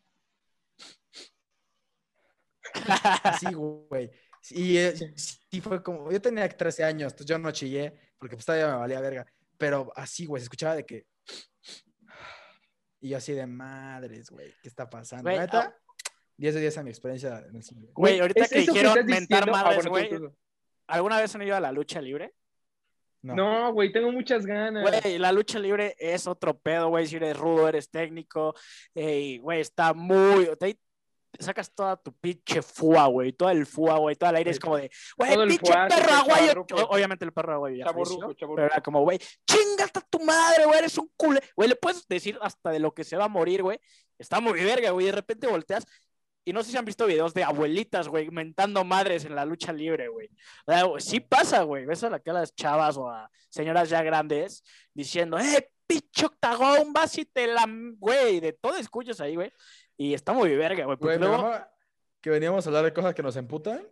Así, 3.23 3.47
güey. 3.53 4.11
Y 4.49 4.77
eh, 4.77 5.13
sí 5.15 5.61
fue 5.61 5.83
como, 5.83 6.11
yo 6.11 6.19
tenía 6.19 6.49
13 6.49 6.83
años, 6.83 7.13
entonces 7.13 7.27
yo 7.27 7.37
no 7.37 7.51
chillé, 7.51 7.93
porque 8.17 8.35
pues 8.35 8.45
todavía 8.45 8.67
me 8.69 8.77
valía 8.77 8.99
verga. 8.99 9.25
Pero 9.57 9.91
así, 9.95 10.25
güey, 10.25 10.41
se 10.41 10.45
escuchaba 10.45 10.75
de 10.75 10.85
que. 10.85 11.05
Y 12.99 13.09
yo 13.09 13.17
así 13.17 13.33
de 13.33 13.45
madres, 13.47 14.29
güey, 14.29 14.53
¿qué 14.61 14.67
está 14.67 14.89
pasando? 14.89 15.23
Güey, 15.23 15.39
10 16.41 16.55
de 16.55 16.61
10 16.61 16.77
a 16.79 16.83
mi 16.83 16.89
experiencia 16.89 17.45
en 17.47 17.55
el 17.55 17.63
cine. 17.63 17.87
Güey, 17.93 18.19
ahorita 18.19 18.45
es 18.45 18.49
que 18.49 18.59
dijeron 18.61 18.97
estás 18.97 19.05
mentar 19.05 19.47
ah, 19.47 19.51
madres, 19.51 19.85
bueno, 19.87 20.19
güey. 20.19 20.31
¿Alguna 20.87 21.19
vez 21.19 21.35
han 21.35 21.43
ido 21.43 21.55
a 21.55 21.59
la 21.59 21.71
lucha 21.71 22.01
libre? 22.01 22.33
No. 23.21 23.35
No, 23.35 23.73
güey, 23.73 23.91
tengo 23.91 24.11
muchas 24.11 24.47
ganas. 24.47 24.81
Güey, 24.81 25.19
la 25.19 25.31
lucha 25.31 25.59
libre 25.59 25.95
es 25.99 26.25
otro 26.25 26.57
pedo, 26.57 26.89
güey. 26.89 27.05
Si 27.05 27.17
eres 27.17 27.37
rudo, 27.37 27.67
eres 27.67 27.91
técnico. 27.91 28.55
Y, 28.95 29.37
güey, 29.37 29.61
está 29.61 29.93
muy. 29.93 30.49
Te 30.57 30.75
sacas 31.39 31.71
toda 31.75 31.95
tu 31.95 32.11
pinche 32.13 32.63
fua, 32.63 33.05
güey. 33.05 33.33
Todo 33.33 33.51
el 33.51 33.67
fua, 33.67 33.99
güey. 33.99 34.15
Todo 34.15 34.31
el 34.31 34.37
aire 34.37 34.49
es 34.49 34.59
como 34.59 34.77
de, 34.77 34.89
güey, 35.15 35.33
Todo 35.33 35.43
el 35.43 35.49
pinche 35.49 35.71
fuá, 35.71 35.87
perro 35.87 36.11
aguayo. 36.11 36.65
Obviamente 36.89 37.23
el 37.23 37.33
perro 37.33 37.53
aguayo 37.53 37.75
ya 37.75 37.85
Chavorruco, 37.85 38.21
falleció, 38.21 38.33
chavorruco. 38.33 38.55
Pero 38.55 38.67
era 38.73 38.81
como, 38.81 39.01
güey, 39.03 39.19
chingate 39.45 39.99
a 39.99 40.01
tu 40.01 40.19
madre, 40.25 40.65
güey. 40.65 40.79
Eres 40.79 40.97
un 40.97 41.11
culo. 41.15 41.39
Güey, 41.55 41.69
le 41.69 41.75
puedes 41.75 42.07
decir 42.07 42.39
hasta 42.41 42.71
de 42.71 42.79
lo 42.79 42.95
que 42.95 43.03
se 43.03 43.15
va 43.15 43.25
a 43.25 43.29
morir, 43.29 43.61
güey. 43.61 43.79
Está 44.17 44.39
muy 44.39 44.59
verga, 44.63 44.89
güey. 44.89 45.05
De 45.05 45.11
repente 45.11 45.45
volteas. 45.45 45.85
Y 46.43 46.53
no 46.53 46.63
sé 46.63 46.71
si 46.71 46.77
han 46.77 46.85
visto 46.85 47.05
videos 47.05 47.33
de 47.33 47.43
abuelitas, 47.43 48.07
güey, 48.07 48.31
mentando 48.31 48.83
madres 48.83 49.25
en 49.25 49.35
la 49.35 49.45
lucha 49.45 49.71
libre, 49.71 50.07
güey. 50.07 50.29
O 50.65 50.71
sea, 50.71 50.83
güey, 50.83 51.01
sí 51.01 51.19
pasa, 51.19 51.61
güey. 51.63 51.85
Ves 51.85 52.03
a 52.03 52.09
la 52.09 52.19
que 52.19 52.31
a 52.31 52.33
las 52.33 52.55
chavas 52.55 52.97
o 52.97 53.07
a 53.07 53.29
señoras 53.49 53.89
ya 53.89 54.01
grandes 54.01 54.63
diciendo, 54.93 55.37
¡eh, 55.37 55.69
pinche 55.85 56.25
octagón, 56.25 56.93
vas 56.93 57.17
y 57.17 57.25
te 57.25 57.47
la. 57.47 57.67
Güey, 57.97 58.39
de 58.39 58.53
todo 58.53 58.75
escuchas 58.77 59.21
ahí, 59.21 59.35
güey. 59.35 59.51
Y 59.97 60.13
está 60.13 60.33
muy 60.33 60.55
verga, 60.55 60.85
güey. 60.85 60.97
Porque 60.97 61.19
luego. 61.19 61.53
que 62.21 62.29
veníamos 62.29 62.65
a 62.65 62.69
hablar 62.69 62.85
de 62.85 62.93
cosas 62.93 63.13
que 63.13 63.23
nos 63.23 63.35
emputan. 63.35 63.85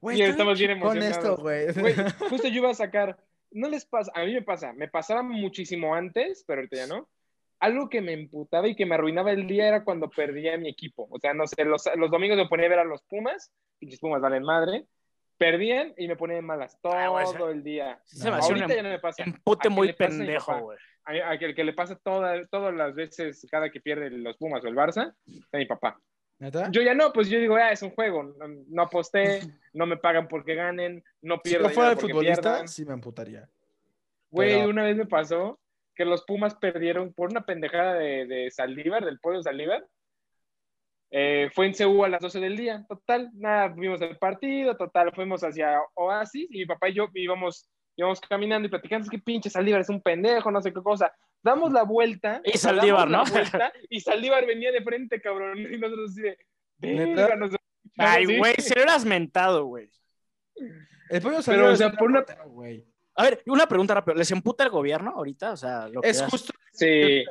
Güey, 0.00 0.20
estamos 0.20 0.58
bien 0.58 0.78
con 0.80 0.98
emocionados. 0.98 1.16
esto, 1.16 1.36
güey. 1.42 1.72
Güey, 1.72 1.94
justo 2.28 2.48
yo 2.48 2.56
iba 2.56 2.70
a 2.70 2.74
sacar. 2.74 3.18
No 3.50 3.68
les 3.68 3.86
pasa, 3.86 4.10
a 4.14 4.24
mí 4.24 4.34
me 4.34 4.42
pasa, 4.42 4.72
me 4.72 4.88
pasaba 4.88 5.22
muchísimo 5.22 5.94
antes, 5.94 6.44
pero 6.46 6.60
ahorita 6.60 6.76
ya 6.76 6.86
no. 6.88 7.08
Algo 7.64 7.88
que 7.88 8.00
me 8.00 8.12
emputaba 8.12 8.68
y 8.68 8.74
que 8.76 8.84
me 8.86 8.94
arruinaba 8.94 9.32
el 9.32 9.46
día 9.46 9.68
era 9.68 9.84
cuando 9.84 10.08
perdía 10.10 10.56
mi 10.58 10.68
equipo. 10.68 11.06
O 11.10 11.18
sea, 11.18 11.32
no 11.34 11.46
sé, 11.46 11.64
los, 11.64 11.88
los 11.96 12.10
domingos 12.10 12.36
me 12.36 12.46
ponía 12.48 12.66
a 12.66 12.68
ver 12.70 12.78
a 12.80 12.84
los 12.84 13.02
Pumas, 13.04 13.52
y 13.80 13.90
los 13.90 13.98
Pumas 14.00 14.20
valen 14.20 14.42
madre. 14.42 14.86
Perdían 15.36 15.92
y 15.98 16.06
me 16.06 16.14
ponía 16.16 16.36
de 16.36 16.42
malas 16.42 16.78
todo 16.80 16.92
Ah, 16.92 17.08
güey, 17.08 17.24
ese- 17.24 17.42
el 17.50 17.62
día. 17.64 18.00
se 18.04 18.28
un 18.28 18.34
Ahorita 18.34 18.74
ya 18.74 18.82
no 18.82 18.88
me 18.90 18.98
pasa. 19.00 19.24
empute 19.24 19.66
¿A 19.66 19.70
qué 19.70 19.74
muy 19.74 19.92
pendejo, 19.92 20.46
papá? 20.46 20.60
güey. 20.60 20.78
A, 21.06 21.30
a 21.32 21.38
que 21.38 21.46
el 21.46 21.54
que 21.54 21.64
le 21.64 21.72
pasa 21.72 21.96
toda- 21.96 22.46
todas 22.46 22.72
las 22.74 22.94
veces, 22.94 23.44
cada 23.50 23.68
que 23.70 23.80
pierde 23.80 24.10
los 24.10 24.36
Pumas 24.36 24.64
o 24.64 24.68
el 24.68 24.76
Barça, 24.76 25.12
es 25.26 25.42
a 25.52 25.56
mi 25.58 25.66
papá. 25.66 26.00
¿Neta? 26.38 26.68
Yo 26.70 26.82
ya 26.82 26.94
no, 26.94 27.12
pues 27.12 27.28
yo 27.28 27.38
digo, 27.38 27.56
ah, 27.56 27.70
es 27.72 27.82
un 27.82 27.90
juego. 27.90 28.22
No, 28.22 28.46
no 28.68 28.82
aposté, 28.82 29.40
no 29.72 29.86
me 29.86 29.96
pagan 29.96 30.28
porque 30.28 30.54
ganen, 30.54 31.02
no 31.22 31.36
si 31.42 31.50
pierdo 31.50 31.68
yo 31.68 31.74
fuera 31.74 31.90
dinero 31.90 32.00
porque 32.00 32.12
futbolista, 32.12 32.42
pierdan. 32.42 32.68
sí 32.68 32.84
me 32.84 32.92
emputaría. 32.94 33.48
Güey, 34.30 34.54
Pero- 34.58 34.70
una 34.70 34.84
vez 34.84 34.96
me 34.96 35.06
pasó 35.06 35.58
que 35.94 36.04
los 36.04 36.24
Pumas 36.24 36.54
perdieron 36.56 37.12
por 37.12 37.30
una 37.30 37.44
pendejada 37.44 37.94
de, 37.94 38.26
de 38.26 38.50
Saldívar, 38.50 39.04
del 39.04 39.18
pueblo 39.20 39.38
de 39.40 39.44
Saldívar. 39.44 39.86
Eh, 41.10 41.48
fue 41.54 41.66
en 41.66 41.74
Ceú 41.74 42.04
a 42.04 42.08
las 42.08 42.20
12 42.20 42.40
del 42.40 42.56
día. 42.56 42.84
Total, 42.88 43.30
nada, 43.34 43.68
vimos 43.68 44.00
el 44.02 44.18
partido, 44.18 44.76
total, 44.76 45.12
fuimos 45.14 45.42
hacia 45.42 45.78
Oasis 45.94 46.48
y 46.50 46.58
mi 46.58 46.66
papá 46.66 46.88
y 46.88 46.94
yo 46.94 47.08
íbamos, 47.14 47.68
íbamos 47.96 48.20
caminando 48.20 48.66
y 48.66 48.70
platicando, 48.70 49.04
es 49.04 49.10
que 49.10 49.18
pinche 49.20 49.48
Saldívar 49.50 49.80
es 49.80 49.88
un 49.88 50.02
pendejo, 50.02 50.50
no 50.50 50.60
sé 50.60 50.72
qué 50.72 50.82
cosa. 50.82 51.12
Damos 51.42 51.72
la 51.72 51.84
vuelta. 51.84 52.40
Y 52.44 52.58
Saldívar, 52.58 53.08
¿no? 53.08 53.22
vuelta, 53.26 53.72
y 53.88 54.00
Saldívar 54.00 54.44
venía 54.46 54.72
de 54.72 54.82
frente, 54.82 55.20
cabrón. 55.20 55.58
Y 55.58 55.78
nosotros 55.78 56.10
así 56.10 56.22
de, 56.22 56.38
¿Neta? 56.78 57.14
"Verga, 57.28 57.36
nos- 57.36 57.56
Ay, 57.96 58.26
sí". 58.26 58.38
güey, 58.38 58.54
se 58.58 58.74
lo 58.74 58.80
hubieras 58.82 59.04
mentado, 59.04 59.66
güey. 59.66 59.88
El 61.10 61.20
pollo 61.22 61.34
Pero, 61.36 61.42
salió 61.42 61.66
o 61.70 61.76
sea, 61.76 61.92
por 61.92 62.08
una- 62.10 62.24
güey. 62.46 62.84
A 63.16 63.22
ver, 63.24 63.42
una 63.46 63.66
pregunta 63.66 63.94
rápida. 63.94 64.14
¿Les 64.16 64.30
emputa 64.30 64.64
el 64.64 64.70
gobierno 64.70 65.12
ahorita? 65.16 65.52
O 65.52 65.56
sea, 65.56 65.88
lo 65.88 66.00
que 66.00 66.08
Es 66.10 66.20
hace- 66.20 66.30
justo 66.30 66.52
Sí. 66.72 67.24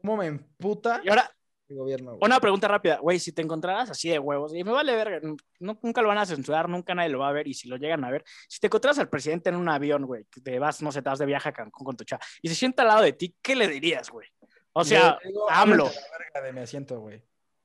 cómo 0.00 0.16
me 0.18 0.26
emputa 0.26 1.00
Y 1.04 1.08
ahora, 1.08 1.30
el 1.68 1.76
gobierno, 1.76 2.10
güey. 2.12 2.20
una 2.22 2.38
pregunta 2.38 2.68
rápida. 2.68 2.98
Güey, 2.98 3.18
si 3.18 3.32
te 3.32 3.42
encontraras 3.42 3.90
así 3.90 4.08
de 4.10 4.18
huevos, 4.18 4.54
y 4.54 4.62
me 4.62 4.70
vale 4.72 4.94
verga, 4.94 5.20
no- 5.58 5.78
nunca 5.82 6.02
lo 6.02 6.08
van 6.08 6.18
a 6.18 6.26
censurar, 6.26 6.68
nunca 6.68 6.94
nadie 6.94 7.08
lo 7.08 7.20
va 7.20 7.28
a 7.28 7.32
ver, 7.32 7.48
y 7.48 7.54
si 7.54 7.66
lo 7.68 7.76
llegan 7.76 8.04
a 8.04 8.10
ver, 8.10 8.24
si 8.48 8.60
te 8.60 8.66
encontraras 8.66 8.98
al 8.98 9.08
presidente 9.08 9.48
en 9.48 9.56
un 9.56 9.68
avión, 9.68 10.04
güey, 10.04 10.26
que 10.30 10.40
te 10.40 10.58
vas, 10.58 10.82
no 10.82 10.92
sé, 10.92 11.00
te 11.02 11.08
vas 11.08 11.18
de 11.18 11.26
viaje 11.26 11.48
a 11.48 11.52
Cancún 11.52 11.84
con 11.86 11.96
tu 11.96 12.04
chava, 12.04 12.22
y 12.42 12.48
se 12.48 12.54
sienta 12.54 12.82
al 12.82 12.88
lado 12.88 13.02
de 13.02 13.12
ti, 13.14 13.34
¿qué 13.42 13.56
le 13.56 13.66
dirías, 13.68 14.10
güey? 14.10 14.28
O 14.74 14.84
sea, 14.84 15.18
digo, 15.24 15.50
AMLO. 15.50 15.86
"Ábrete 15.86 16.00
la 16.12 16.18
verga 16.18 16.46
de 16.46 16.52
mi 16.52 16.60
asiento, 16.60 17.00
güey. 17.00 17.22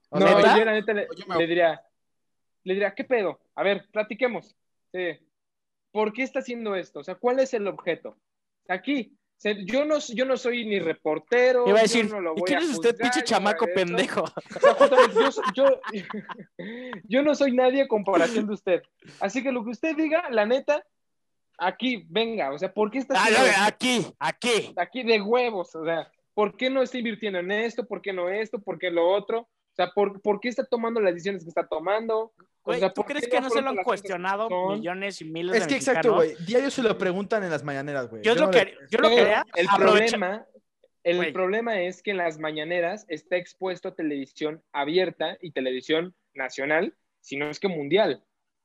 O 0.10 0.20
No, 0.20 0.28
yo 0.30 0.66
la 0.66 0.72
neta 0.72 0.94
le, 0.94 1.08
Yo 1.16 1.26
me- 1.28 1.38
le 1.38 1.48
diría, 1.48 1.82
le 2.64 2.74
diría, 2.74 2.94
¿qué 2.96 3.04
pedo? 3.04 3.42
A 3.56 3.64
ver, 3.64 3.88
platiquemos. 3.92 4.56
Sí. 4.94 5.20
¿Por 5.92 6.14
qué 6.14 6.24
está 6.24 6.40
haciendo 6.40 6.76
esto? 6.76 7.00
O 7.00 7.04
sea, 7.04 7.16
¿cuál 7.16 7.40
es 7.40 7.54
el 7.54 7.68
objeto? 7.68 8.18
Aquí, 8.68 9.14
yo 9.66 9.86
no, 9.86 9.98
yo 10.00 10.26
no 10.26 10.38
soy 10.38 10.66
ni 10.66 10.80
reportero. 10.80 11.68
iba 11.68 11.80
a 11.80 11.84
yo 11.84 11.84
decir, 11.84 12.10
no 12.10 12.22
lo 12.22 12.34
¿y 12.36 12.40
voy 12.42 12.48
quién 12.48 12.60
es 12.60 12.70
usted, 12.70 12.96
pinche 12.96 13.20
yo 13.22 13.26
chamaco 13.26 13.66
pendejo? 13.74 14.24
O 14.24 14.88
sea, 14.88 14.98
yo, 15.14 15.30
yo, 15.56 15.82
yo 17.06 17.24
no 17.24 17.36
soy 17.36 17.52
nadie 17.54 17.82
a 17.84 17.88
comparación 17.88 18.48
de 18.48 18.54
usted. 18.54 18.82
Así 19.20 19.42
que 19.44 19.52
lo 19.52 19.64
que 19.64 19.72
usted 19.72 19.96
diga, 19.96 20.30
la 20.30 20.46
neta, 20.46 20.86
aquí, 21.58 22.06
venga. 22.10 22.52
O 22.54 22.58
sea, 22.60 22.74
¿por 22.74 22.92
qué 22.92 23.00
está 23.00 23.16
Ah, 23.18 23.24
haciendo 23.24 23.40
no, 23.42 23.48
esto? 23.48 23.64
aquí, 23.66 24.06
aquí. 24.20 24.74
aquí 24.78 25.04
de 25.04 25.22
huevos, 25.22 25.76
o 25.76 25.84
sea, 25.86 26.12
¿por 26.34 26.56
qué 26.56 26.70
no 26.70 26.82
está 26.82 27.00
invirtiendo 27.00 27.40
en 27.40 27.52
esto? 27.52 27.86
¿Por 27.88 28.02
qué 28.02 28.14
no 28.14 28.30
esto? 28.30 28.60
¿Por 28.62 28.78
qué 28.80 28.92
lo 28.92 29.10
otro? 29.10 29.50
O 29.72 29.76
sea, 29.76 29.92
¿por, 29.92 30.22
por 30.22 30.40
qué 30.40 30.50
está 30.50 30.66
tomando 30.66 31.00
las 31.00 31.14
decisiones 31.14 31.44
que 31.44 31.50
está 31.50 31.66
tomando? 31.68 32.20
O 32.20 32.34
Güey, 32.66 32.80
sea, 32.80 32.90
¿tú 32.94 33.02
¿por 33.02 33.12
crees 33.12 33.28
que 33.28 33.40
no 33.42 33.50
se 33.50 33.62
lo 33.62 33.70
han 33.70 33.78
cuestionado 33.78 34.50
millones 34.76 35.22
y 35.22 35.26
miles 35.26 35.56
Es 35.56 35.64
de 35.64 35.70
que 35.70 35.76
exacto, 35.76 36.14
güey. 36.16 36.36
Diario 36.46 36.70
se 36.70 36.84
lo 36.84 36.98
preguntan 36.98 37.44
en 37.44 37.50
las 37.50 37.64
mañaneras, 37.64 38.08
güey. 38.10 38.22
Yo, 38.22 38.34
Yo 38.36 38.42
lo 38.42 38.46
no 38.48 38.52
que, 38.52 38.66
le- 38.66 38.78
yo 38.90 39.00
lo 39.00 39.10
quería 39.10 39.46
el 39.56 39.68
aprovechar- 39.68 40.10
problema, 40.20 40.46
el 41.04 41.18
Güey. 41.18 41.34
problema 41.34 41.82
es 41.82 42.04
que 42.04 42.12
en 42.12 42.18
las 42.18 42.38
mañaneras 42.38 43.06
está 43.08 43.38
expuesto 43.38 43.88
a 43.88 43.96
televisión 43.96 44.62
abierta 44.74 45.38
y 45.42 45.52
televisión 45.52 46.14
nacional, 46.36 46.94
si 47.22 47.38
no 47.38 47.50
es 47.50 47.60
que 47.60 47.68
mundial. 47.70 48.24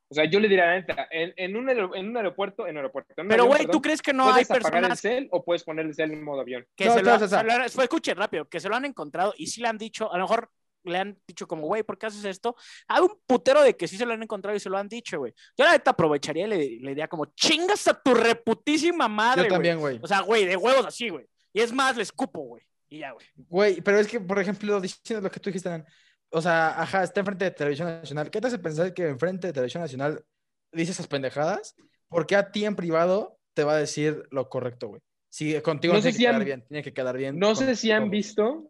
O 0.09 0.13
sea, 0.13 0.25
yo 0.25 0.39
le 0.39 0.47
diría, 0.47 0.67
la 0.67 0.75
neta, 0.75 1.07
en, 1.11 1.33
en, 1.35 1.57
un, 1.57 1.67
en 1.69 2.07
un 2.09 2.15
aeropuerto, 2.17 2.67
en 2.67 2.77
aeropuerto, 2.77 3.13
en 3.17 3.25
un 3.25 3.29
Pero, 3.29 3.45
güey, 3.45 3.65
¿tú 3.65 3.81
crees 3.81 4.01
que 4.01 4.13
no 4.13 4.25
hay 4.27 4.45
puedes 4.45 4.51
apagar 4.51 4.65
el 4.67 4.81
personas 4.81 5.01
cel 5.01 5.27
o 5.31 5.43
puedes 5.43 5.63
poner 5.63 5.85
el 5.85 5.95
cel 5.95 6.11
en 6.11 6.23
modo 6.23 6.41
avión? 6.41 6.65
que 6.75 6.85
No, 6.85 6.93
se, 6.93 7.01
lo, 7.03 7.15
o 7.15 7.19
sea, 7.19 7.27
se 7.27 7.43
lo 7.43 7.51
han- 7.53 7.69
fue, 7.69 7.83
escuche 7.85 8.13
rápido, 8.13 8.47
que 8.47 8.59
se 8.59 8.69
lo 8.69 8.75
han 8.75 8.85
encontrado 8.85 9.33
y 9.37 9.47
sí 9.47 9.61
le 9.61 9.67
han 9.69 9.77
dicho, 9.77 10.11
a 10.13 10.17
lo 10.17 10.23
mejor 10.25 10.49
le 10.87 10.97
han 10.97 11.19
dicho 11.27 11.47
como, 11.47 11.67
güey, 11.67 11.83
¿por 11.83 11.97
qué 11.97 12.07
haces 12.07 12.25
esto? 12.25 12.55
Hay 12.87 13.01
un 13.01 13.19
putero 13.27 13.61
de 13.61 13.75
que 13.75 13.87
sí 13.87 13.97
se 13.97 14.05
lo 14.05 14.13
han 14.13 14.23
encontrado 14.23 14.55
y 14.55 14.59
se 14.59 14.69
lo 14.69 14.77
han 14.77 14.87
dicho, 14.87 15.19
güey. 15.19 15.33
Yo 15.57 15.65
la 15.65 15.73
neta 15.73 15.91
aprovecharía 15.91 16.45
y 16.45 16.49
le, 16.49 16.57
le 16.57 16.89
diría 16.89 17.07
como, 17.07 17.25
chingas 17.35 17.87
a 17.87 18.01
tu 18.01 18.13
reputísima 18.13 19.07
madre, 19.07 19.43
Yo 19.43 19.49
también, 19.49 19.79
güey. 19.79 19.99
O 20.01 20.07
sea, 20.07 20.21
güey, 20.21 20.45
de 20.45 20.55
huevos 20.55 20.85
así, 20.85 21.09
güey. 21.09 21.27
Y 21.53 21.61
es 21.61 21.71
más, 21.71 21.95
le 21.95 22.03
escupo, 22.03 22.41
güey. 22.41 22.63
Y 22.89 22.99
ya, 22.99 23.11
güey. 23.11 23.25
Güey, 23.35 23.81
pero 23.81 23.99
es 23.99 24.07
que, 24.07 24.19
por 24.19 24.39
ejemplo, 24.39 24.79
diciendo 24.79 25.21
lo 25.21 25.31
que 25.31 25.39
tú 25.39 25.49
dijiste, 25.49 25.69
Nan, 25.69 25.85
o 26.29 26.41
sea, 26.41 26.81
ajá, 26.81 27.03
está 27.03 27.19
enfrente 27.21 27.45
de 27.45 27.51
Televisión 27.51 27.87
Nacional. 27.87 28.29
¿Qué 28.29 28.41
te 28.41 28.47
hace 28.47 28.59
pensar 28.59 28.93
que 28.93 29.07
enfrente 29.07 29.47
de 29.47 29.53
Televisión 29.53 29.81
Nacional 29.81 30.23
dice 30.71 30.91
esas 30.91 31.07
pendejadas? 31.07 31.75
Porque 32.09 32.35
a 32.35 32.51
ti 32.51 32.65
en 32.65 32.75
privado 32.75 33.37
te 33.53 33.63
va 33.63 33.73
a 33.73 33.77
decir 33.77 34.23
lo 34.31 34.49
correcto, 34.49 34.87
güey. 34.89 35.01
Si 35.29 35.59
contigo 35.61 35.93
No 35.93 35.99
no 35.99 36.03
sé 36.03 36.09
tiene 36.09 36.11
que 36.11 36.17
si 36.17 36.23
quedar 36.23 36.35
han- 36.35 36.45
bien, 36.45 36.65
tiene 36.67 36.83
que 36.83 36.93
quedar 36.93 37.17
bien. 37.17 37.39
No 37.39 37.55
sé 37.55 37.75
si 37.75 37.91
han 37.91 38.09
visto, 38.09 38.69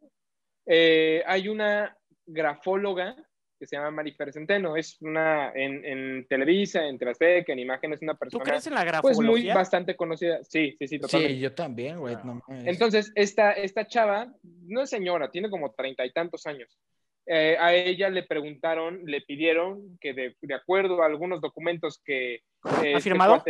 eh, 0.66 1.24
hay 1.28 1.48
una 1.50 1.97
grafóloga 2.28 3.16
que 3.58 3.66
se 3.66 3.76
llama 3.76 3.92
Marifer 3.92 4.32
Centeno, 4.32 4.76
es 4.76 5.02
una 5.02 5.52
en, 5.54 5.84
en 5.84 6.28
Televisa, 6.28 6.86
en 6.86 7.00
Azteca, 7.08 7.54
en 7.54 7.60
Imágenes, 7.60 8.02
una 8.02 8.13
¿Tú 8.13 8.20
persona 8.20 8.44
crees 8.44 8.68
en 8.68 8.76
la 8.76 9.02
pues 9.02 9.20
muy 9.20 9.48
bastante 9.48 9.96
conocida. 9.96 10.44
Sí, 10.44 10.76
sí, 10.78 10.88
sí, 10.88 11.00
totalmente. 11.00 11.36
Sí, 11.36 11.40
yo 11.40 11.54
también, 11.54 12.00
güey. 12.00 12.16
Ah. 12.16 12.22
no. 12.24 12.42
Entonces, 12.50 13.12
esta, 13.16 13.52
esta 13.54 13.88
chava, 13.88 14.32
no 14.44 14.82
es 14.82 14.90
señora, 14.90 15.32
tiene 15.32 15.50
como 15.50 15.72
treinta 15.72 16.06
y 16.06 16.12
tantos 16.12 16.46
años. 16.46 16.78
Eh, 17.26 17.58
a 17.60 17.74
ella 17.74 18.10
le 18.10 18.24
preguntaron, 18.24 19.02
le 19.06 19.22
pidieron 19.22 19.98
que 20.00 20.13
de, 20.13 20.38
de 20.40 20.54
acuerdo 20.54 21.02
a 21.02 21.08
algunos 21.08 21.42
documentos 21.42 22.02
que 22.06 22.36
eh, 22.36 22.42
¿Ha 22.63 22.84
este 22.84 23.02
firmado? 23.02 23.44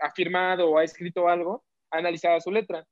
ha 0.00 0.10
firmado 0.12 0.70
o 0.70 0.78
ha 0.78 0.84
escrito 0.84 1.28
algo, 1.28 1.64
analizaba 1.90 2.40
su 2.40 2.50
letra. 2.50 2.86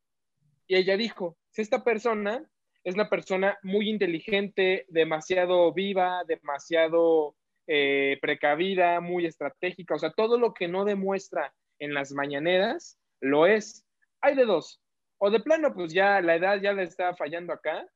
Y 0.67 0.77
ella 0.77 0.97
dijo, 0.97 1.37
si 1.51 1.63
esta 1.63 1.83
persona 1.83 2.45
es 2.85 2.95
una 2.95 3.09
persona 3.09 3.59
muy 3.63 3.89
inteligente, 3.89 4.87
demasiado 4.89 5.73
viva, 5.73 6.25
demasiado 6.27 7.37
eh, 7.67 8.19
precavida, 8.21 9.01
muy 9.01 9.27
estratégica, 9.27 9.95
o 9.95 9.99
sea, 9.99 10.13
todo 10.13 10.39
lo 10.39 10.53
que 10.53 10.69
no 10.69 10.85
demuestra 10.85 11.55
en 11.79 11.95
las 11.95 12.13
mañaneras, 12.13 12.99
lo 13.21 13.47
es. 13.47 13.85
Hay 14.21 14.35
de 14.35 14.45
dos. 14.45 14.81
O 15.19 15.31
de 15.31 15.41
plano, 15.41 15.73
pues 15.73 15.93
ya 15.93 16.21
la 16.21 16.35
edad 16.35 16.61
ya 16.61 16.73
le 16.73 16.83
está 16.83 17.15
fallando 17.15 17.53
acá, 17.53 17.87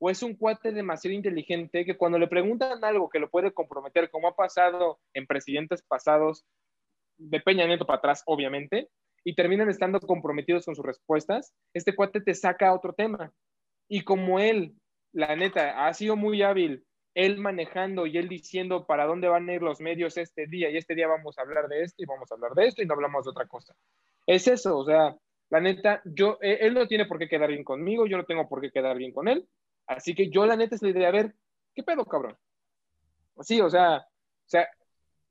o 0.00 0.10
es 0.10 0.22
un 0.24 0.34
cuate 0.34 0.72
demasiado 0.72 1.14
inteligente 1.14 1.84
que 1.84 1.96
cuando 1.96 2.18
le 2.18 2.26
preguntan 2.26 2.82
algo 2.84 3.08
que 3.08 3.20
lo 3.20 3.30
puede 3.30 3.52
comprometer, 3.52 4.10
como 4.10 4.26
ha 4.26 4.34
pasado 4.34 4.98
en 5.14 5.28
presidentes 5.28 5.82
pasados, 5.82 6.44
de 7.18 7.40
Peña 7.40 7.66
Nieto 7.66 7.86
para 7.86 7.98
atrás, 7.98 8.24
obviamente, 8.26 8.88
y 9.22 9.36
terminan 9.36 9.70
estando 9.70 10.00
comprometidos 10.00 10.64
con 10.64 10.74
sus 10.74 10.84
respuestas, 10.84 11.54
este 11.72 11.94
cuate 11.94 12.20
te 12.20 12.34
saca 12.34 12.74
otro 12.74 12.92
tema. 12.92 13.32
Y 13.92 14.04
como 14.04 14.38
él, 14.38 14.74
la 15.12 15.36
neta, 15.36 15.86
ha 15.86 15.92
sido 15.92 16.16
muy 16.16 16.40
hábil, 16.40 16.82
él 17.12 17.36
manejando 17.36 18.06
y 18.06 18.16
él 18.16 18.26
diciendo 18.26 18.86
para 18.86 19.04
dónde 19.04 19.28
van 19.28 19.46
a 19.46 19.52
ir 19.52 19.60
los 19.60 19.82
medios 19.82 20.16
este 20.16 20.46
día, 20.46 20.70
y 20.70 20.78
este 20.78 20.94
día 20.94 21.06
vamos 21.08 21.38
a 21.38 21.42
hablar 21.42 21.68
de 21.68 21.82
esto 21.82 22.02
y 22.02 22.06
vamos 22.06 22.32
a 22.32 22.34
hablar 22.34 22.52
de 22.54 22.68
esto 22.68 22.80
y 22.80 22.86
no 22.86 22.94
hablamos 22.94 23.26
de 23.26 23.32
otra 23.32 23.46
cosa. 23.46 23.74
Es 24.26 24.48
eso, 24.48 24.78
o 24.78 24.86
sea, 24.86 25.14
la 25.50 25.60
neta, 25.60 26.00
yo, 26.06 26.38
eh, 26.40 26.56
él 26.62 26.72
no 26.72 26.88
tiene 26.88 27.04
por 27.04 27.18
qué 27.18 27.28
quedar 27.28 27.50
bien 27.50 27.64
conmigo, 27.64 28.06
yo 28.06 28.16
no 28.16 28.24
tengo 28.24 28.48
por 28.48 28.62
qué 28.62 28.70
quedar 28.70 28.96
bien 28.96 29.12
con 29.12 29.28
él, 29.28 29.46
así 29.86 30.14
que 30.14 30.30
yo 30.30 30.46
la 30.46 30.56
neta 30.56 30.74
es 30.74 30.80
la 30.80 30.88
idea, 30.88 31.08
a 31.08 31.12
ver, 31.12 31.34
¿qué 31.74 31.82
pedo, 31.82 32.06
cabrón? 32.06 32.38
Sí, 33.42 33.60
o 33.60 33.68
sea, 33.68 33.98
o 33.98 34.48
sea, 34.48 34.70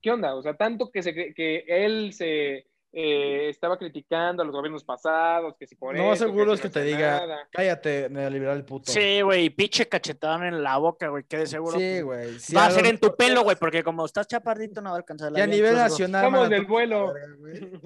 ¿qué 0.03 0.11
onda? 0.11 0.35
O 0.35 0.43
sea, 0.43 0.55
tanto 0.55 0.91
que, 0.91 1.01
se, 1.01 1.15
que 1.15 1.63
él 1.67 2.13
se, 2.13 2.67
eh, 2.93 3.47
estaba 3.49 3.77
criticando 3.77 4.43
a 4.43 4.45
los 4.45 4.53
gobiernos 4.53 4.83
pasados, 4.83 5.55
que 5.57 5.65
si 5.65 5.75
por 5.75 5.95
No, 5.95 6.11
eso, 6.13 6.25
seguro 6.25 6.47
que 6.47 6.53
es 6.55 6.61
que 6.61 6.67
no 6.67 6.73
te 6.73 6.83
diga, 6.83 7.25
nada. 7.25 7.47
cállate, 7.51 8.09
neoliberal 8.09 8.65
puto. 8.65 8.91
Sí, 8.91 9.21
güey, 9.21 9.49
pinche 9.49 9.87
cachetadón 9.87 10.43
en 10.43 10.61
la 10.61 10.77
boca, 10.77 11.07
güey, 11.07 11.23
que 11.23 11.37
de 11.37 11.47
seguro 11.47 11.77
Sí, 11.79 12.01
güey. 12.01 12.37
sí, 12.39 12.53
va 12.53 12.65
a 12.65 12.71
ser 12.71 12.85
en 12.87 12.97
tu 12.99 13.15
pelo, 13.15 13.43
güey, 13.43 13.55
porque 13.55 13.81
como 13.83 14.05
estás 14.05 14.27
chaparrito 14.27 14.81
no 14.81 14.89
va 14.89 14.95
a 14.95 14.99
alcanzar 14.99 15.31
la 15.31 15.39
Y 15.39 15.41
a 15.41 15.47
nivel 15.47 15.75
nacional. 15.75 16.25
Estamos 16.25 16.49
del 16.49 16.65
vuelo. 16.65 17.13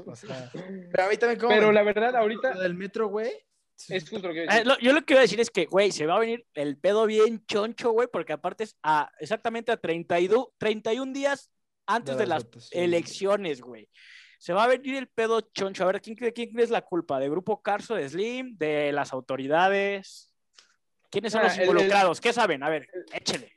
O 0.07 0.15
sea, 0.15 0.49
pero 0.91 1.03
a 1.05 1.09
mí 1.09 1.17
también 1.17 1.39
como 1.39 1.53
Pero 1.53 1.71
la 1.71 1.83
verdad, 1.83 2.15
ahorita 2.15 2.53
del 2.55 2.73
metro, 2.73 3.07
güey. 3.07 3.31
es 3.89 4.09
justo 4.09 4.27
lo 4.29 4.33
que 4.33 4.45
yo 4.45 4.51
Eh, 4.51 4.65
lo- 4.65 4.79
yo 4.79 4.91
lo 4.93 5.03
que 5.03 5.13
iba 5.13 5.19
a 5.19 5.23
decir 5.23 5.39
es 5.39 5.51
que, 5.51 5.65
güey, 5.65 5.91
se 5.91 6.05
va 6.07 6.15
a 6.15 6.19
venir 6.19 6.47
el 6.55 6.77
pedo 6.77 7.05
bien 7.05 7.45
choncho, 7.45 7.91
güey, 7.91 8.07
porque 8.11 8.33
aparte 8.33 8.63
es 8.63 8.75
a 8.81 9.11
exactamente 9.19 9.71
a 9.71 9.77
32, 9.77 10.47
31 10.57 11.13
días 11.13 11.51
antes 11.85 12.15
De 12.15 12.23
de, 12.23 12.27
las 12.27 12.47
elecciones, 12.71 13.61
güey. 13.61 13.87
Se 14.39 14.53
va 14.53 14.63
a 14.65 14.67
venir 14.67 14.95
el 14.95 15.07
pedo 15.07 15.41
choncho. 15.41 15.83
A 15.83 15.87
ver, 15.87 16.01
¿quién 16.01 16.15
cree, 16.15 16.33
quién 16.33 16.51
cree 16.51 16.63
es 16.63 16.69
la 16.69 16.81
culpa? 16.81 17.19
¿De 17.19 17.29
Grupo 17.29 17.61
Carso, 17.61 17.95
de 17.95 18.07
Slim, 18.09 18.57
de 18.57 18.91
las 18.91 19.13
autoridades? 19.13 20.31
¿Quiénes 21.09 21.31
son 21.31 21.41
Ah, 21.41 21.45
los 21.45 21.53
el- 21.55 21.61
el- 21.63 21.67
involucrados? 21.69 22.21
¿Qué 22.21 22.33
saben? 22.33 22.63
A 22.63 22.69
ver, 22.69 22.87
échele. 23.13 23.51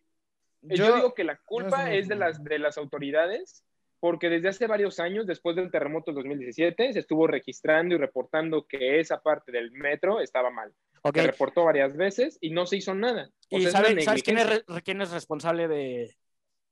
Yo, 0.63 0.95
digo 0.97 1.15
que 1.15 1.25
la 1.25 1.37
culpa 1.45 1.85
no 1.85 1.91
es 1.93 2.09
de 2.09 2.17
las, 2.17 2.43
de 2.43 2.59
las 2.59 2.79
autoridades, 2.79 3.65
porque 4.01 4.29
desde 4.29 4.49
hace 4.49 4.67
varios 4.67 4.99
años, 5.01 5.27
después 5.27 5.57
del 5.57 5.71
terremoto 5.71 6.11
del 6.13 6.17
2017, 6.17 6.93
se 6.93 6.99
estuvo 6.99 7.27
registrando 7.27 7.95
y 7.95 7.99
reportando 7.99 8.67
que 8.67 9.01
esa 9.01 9.21
parte 9.23 9.51
del 9.53 9.71
metro 9.73 10.21
estaba 10.21 10.51
mal. 10.51 10.73
Ok. 11.03 11.17
Se 11.17 11.27
reportó 11.29 11.65
varias 11.65 11.97
veces 11.97 12.39
y 12.41 12.51
no 12.51 12.67
se 12.67 12.77
hizo 12.77 12.95
nada. 12.95 13.31
O 13.51 13.59
¿Y 13.59 13.63
sea, 13.63 13.71
sabe- 13.71 14.01
sabes 14.03 14.23
quién 14.23 14.39
es, 14.39 14.65
quién 14.85 15.01
es 15.01 15.11
responsable 15.11 15.69
de, 15.69 16.17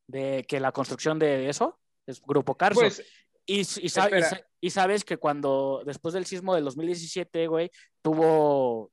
de 0.09 0.45
que 0.49 0.61
la 0.61 0.73
construcción 0.73 1.19
de 1.19 1.49
eso? 1.49 1.79
Es 2.07 2.21
Grupo 2.21 2.57
Carso. 2.57 2.81
Pues, 2.81 3.05
Y, 3.47 3.65
sabes 4.71 5.05
que 5.05 5.17
cuando, 5.17 5.83
después 5.87 6.13
del 6.15 6.27
sismo 6.27 6.55
del 6.55 6.65
2017, 6.65 7.47
güey, 7.47 7.71
tuvo 8.03 8.91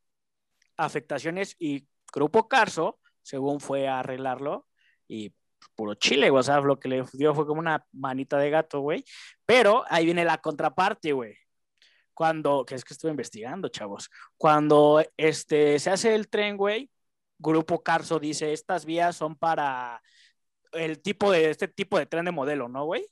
afectaciones 0.78 1.56
y 1.60 1.88
Grupo 2.14 2.48
Carso, 2.48 3.00
según 3.24 3.60
fue 3.60 3.88
a 3.88 4.00
arreglarlo, 4.00 4.68
y 5.08 5.34
puro 5.76 5.96
chile, 5.96 6.30
güey, 6.30 6.40
o 6.40 6.44
sea, 6.44 6.60
lo 6.62 6.80
que 6.80 6.88
le 6.88 7.04
dio 7.14 7.34
fue 7.34 7.48
como 7.48 7.60
una 7.60 7.86
manita 7.92 8.38
de 8.38 8.50
gato, 8.52 8.82
güey. 8.82 9.04
Pero 9.46 9.84
ahí 9.90 10.06
viene 10.06 10.24
la 10.24 10.38
contraparte, 10.38 11.14
güey. 11.14 11.36
Cuando, 12.14 12.64
que 12.64 12.76
es 12.76 12.86
que 12.86 12.94
estuve 12.94 13.10
investigando, 13.10 13.70
chavos, 13.70 14.10
cuando 14.38 15.04
este, 15.18 15.80
se 15.80 15.90
hace 15.90 16.14
el 16.14 16.30
tren, 16.30 16.58
güey, 16.58 16.92
Grupo 17.40 17.82
Carso 17.82 18.20
dice, 18.20 18.54
estas 18.54 18.86
vías 18.86 19.16
son 19.16 19.36
para 19.36 20.02
el 20.74 21.02
tipo 21.02 21.32
de, 21.32 21.50
este 21.50 21.68
tipo 21.68 21.98
de 21.98 22.06
tren 22.06 22.26
de 22.26 22.32
modelo, 22.32 22.70
¿no, 22.70 22.86
güey? 22.86 23.08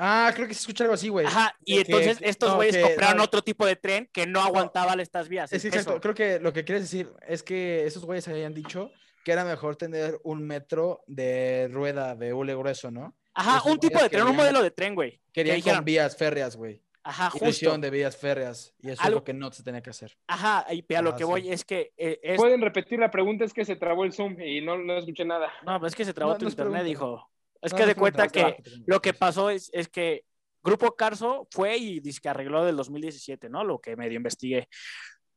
Ah, 0.00 0.30
creo 0.34 0.46
que 0.46 0.54
se 0.54 0.60
escucha 0.60 0.84
algo 0.84 0.94
así, 0.94 1.08
güey. 1.08 1.26
Ajá, 1.26 1.54
y 1.64 1.78
entonces 1.78 2.18
estos 2.20 2.54
güeyes 2.54 2.78
compraron 2.78 3.16
no. 3.18 3.24
otro 3.24 3.42
tipo 3.42 3.66
de 3.66 3.74
tren 3.76 4.08
que 4.12 4.26
no 4.26 4.40
aguantaba 4.40 4.94
estas 4.94 5.28
vías. 5.28 5.52
Es 5.52 5.64
exacto, 5.64 5.90
peso. 5.90 6.00
creo 6.00 6.14
que 6.14 6.38
lo 6.40 6.52
que 6.52 6.64
quieres 6.64 6.84
decir 6.84 7.12
es 7.26 7.42
que 7.42 7.84
esos 7.84 8.04
güeyes 8.04 8.26
habían 8.28 8.54
dicho 8.54 8.90
que 9.24 9.32
era 9.32 9.44
mejor 9.44 9.74
tener 9.76 10.18
un 10.22 10.46
metro 10.46 11.02
de 11.08 11.68
rueda 11.72 12.14
de 12.14 12.32
hule 12.32 12.54
grueso, 12.54 12.90
¿no? 12.92 13.16
Ajá, 13.34 13.68
un 13.68 13.78
tipo 13.78 14.00
de 14.00 14.08
tren, 14.08 14.22
un 14.26 14.36
modelo 14.36 14.62
de 14.62 14.70
tren, 14.70 14.94
güey. 14.94 15.12
Que 15.32 15.40
Querían 15.42 15.56
dijeron, 15.56 15.78
con 15.78 15.84
vías 15.84 16.16
férreas, 16.16 16.56
güey. 16.56 16.80
ajá, 17.02 17.30
justo. 17.30 17.76
De 17.78 17.90
vías 17.90 18.16
férreas. 18.16 18.74
Y 18.80 18.90
eso 18.90 19.02
es 19.02 19.10
lo 19.10 19.24
que 19.24 19.34
no 19.34 19.52
se 19.52 19.62
tenía 19.62 19.80
que 19.82 19.90
hacer. 19.90 20.16
Ajá, 20.28 20.64
y 20.72 20.94
a 20.94 21.02
lo 21.02 21.10
Ah, 21.10 21.16
que 21.16 21.24
sí. 21.24 21.28
voy 21.30 21.50
es 21.50 21.64
que 21.64 21.92
eh, 21.96 22.20
es... 22.22 22.36
pueden 22.36 22.60
repetir 22.60 22.98
la 23.00 23.10
pregunta, 23.10 23.44
es 23.44 23.52
que 23.52 23.64
se 23.64 23.76
trabó 23.76 24.04
el 24.04 24.12
Zoom 24.12 24.40
y 24.40 24.60
no, 24.60 24.78
no 24.78 24.96
escuché 24.98 25.24
nada. 25.24 25.52
No, 25.66 25.84
es 25.86 25.94
que 25.94 26.04
se 26.04 26.14
trabó 26.14 26.32
No, 26.32 26.38
tu 26.38 26.44
internet, 26.46 26.82
pregunta. 26.82 26.88
dijo. 26.88 27.30
Es 27.60 27.72
No, 27.72 27.78
que 27.78 27.86
de 27.86 27.94
cuenta 27.94 28.28
que 28.28 28.62
lo 28.86 29.00
que 29.00 29.14
pasó 29.14 29.50
es, 29.50 29.70
es 29.72 29.88
que 29.88 30.24
Grupo 30.62 30.94
Carso 30.96 31.46
fue 31.50 31.76
y 31.76 32.00
dice 32.00 32.20
que 32.22 32.28
arregló 32.28 32.64
del 32.64 32.76
2017, 32.76 33.48
¿no? 33.48 33.64
Lo 33.64 33.80
que 33.80 33.96
medio 33.96 34.16
investigué. 34.16 34.68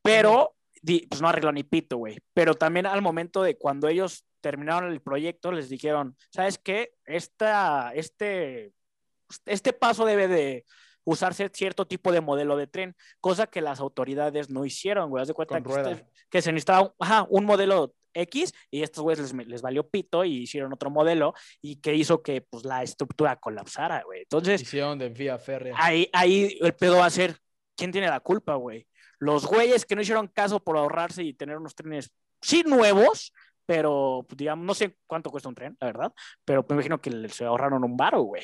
Pero, 0.01 0.55
di- 0.81 1.05
pues 1.07 1.21
no 1.21 1.29
arregló 1.29 1.51
ni 1.51 1.63
pito, 1.63 1.97
güey. 1.97 2.19
Pero 2.33 2.55
también 2.55 2.85
al 2.85 3.01
momento 3.01 3.41
de 3.43 3.57
cuando 3.57 3.87
ellos 3.87 4.25
terminaron 4.41 4.91
el 4.91 5.01
proyecto, 5.01 5.51
les 5.51 5.69
dijeron, 5.69 6.17
¿sabes 6.31 6.57
qué? 6.57 6.93
Esta, 7.05 7.91
este, 7.93 8.73
este 9.45 9.73
paso 9.73 10.05
debe 10.05 10.27
de 10.27 10.65
usarse 11.03 11.49
cierto 11.53 11.85
tipo 11.87 12.11
de 12.11 12.21
modelo 12.21 12.57
de 12.57 12.67
tren, 12.67 12.95
cosa 13.19 13.47
que 13.47 13.61
las 13.61 13.79
autoridades 13.79 14.49
no 14.49 14.65
hicieron, 14.65 15.09
güey. 15.09 15.21
Haz 15.21 15.27
de 15.27 15.33
cuenta 15.33 15.61
que, 15.61 15.71
este- 15.71 16.05
que 16.29 16.41
se 16.41 16.51
necesitaba 16.51 16.93
ajá, 16.99 17.25
un 17.29 17.45
modelo 17.45 17.93
X 18.13 18.53
y 18.69 18.83
estos 18.83 19.03
güeyes 19.03 19.33
les, 19.33 19.47
les 19.47 19.61
valió 19.61 19.87
pito 19.87 20.23
y 20.23 20.43
hicieron 20.43 20.73
otro 20.73 20.89
modelo 20.89 21.33
y 21.61 21.77
que 21.77 21.95
hizo 21.95 22.21
que 22.21 22.41
pues 22.41 22.65
la 22.65 22.83
estructura 22.83 23.35
colapsara, 23.37 24.03
güey. 24.03 24.21
Entonces, 24.21 24.61
Hicieron 24.61 24.97
de 24.99 25.09
vía 25.09 25.37
férrea. 25.37 25.75
ahí, 25.77 26.09
ahí 26.13 26.57
el 26.61 26.73
pedo 26.73 26.97
va 26.97 27.05
a 27.05 27.09
ser, 27.09 27.37
¿quién 27.75 27.91
tiene 27.91 28.07
la 28.07 28.19
culpa, 28.19 28.55
güey? 28.55 28.87
Los 29.19 29.45
güeyes 29.45 29.85
que 29.85 29.95
no 29.95 30.01
hicieron 30.01 30.27
caso 30.27 30.59
por 30.59 30.77
ahorrarse 30.77 31.23
y 31.23 31.33
tener 31.33 31.57
unos 31.57 31.75
trenes, 31.75 32.11
sí 32.41 32.63
nuevos, 32.65 33.33
pero 33.65 34.25
pues, 34.27 34.37
digamos, 34.37 34.65
no 34.65 34.73
sé 34.73 34.97
cuánto 35.07 35.29
cuesta 35.29 35.47
un 35.47 35.55
tren, 35.55 35.77
la 35.79 35.87
verdad, 35.87 36.13
pero 36.43 36.65
me 36.67 36.75
imagino 36.75 36.99
que 36.99 37.29
se 37.29 37.45
ahorraron 37.45 37.83
un 37.83 37.95
varo, 37.95 38.21
güey. 38.21 38.43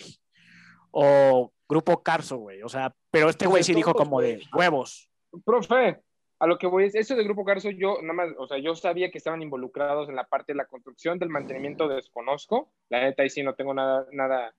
O 0.92 1.52
Grupo 1.68 2.02
Carso, 2.02 2.38
güey. 2.38 2.62
O 2.64 2.70
sea, 2.70 2.96
pero 3.12 3.30
este 3.30 3.46
güey 3.46 3.64
sí 3.64 3.74
dijo 3.74 3.94
como 3.94 4.22
de 4.22 4.42
huevos. 4.54 5.10
Profe, 5.44 6.02
a 6.39 6.47
lo 6.47 6.58
que 6.58 6.67
voy 6.67 6.86
es, 6.86 6.95
eso 6.95 7.15
de 7.15 7.23
Grupo 7.23 7.43
Carso, 7.43 7.71
yo 7.71 7.97
nada 8.02 8.13
más, 8.13 8.30
o 8.38 8.47
sea, 8.47 8.58
yo 8.60 8.76
sabía 8.76 9.10
que 9.10 9.17
estaban 9.17 9.41
involucrados 9.41 10.08
en 10.10 10.15
la 10.15 10.26
parte 10.26 10.54
de 10.54 10.58
la 10.58 10.65
construcción, 10.65 11.17
del 11.17 11.30
mantenimiento, 11.30 11.88
desconozco. 11.88 12.71
La 12.89 13.02
neta, 13.02 13.23
ahí 13.23 13.30
sí 13.30 13.41
no 13.41 13.56
tengo 13.56 13.73
nada, 13.73 14.06
nada, 14.12 14.54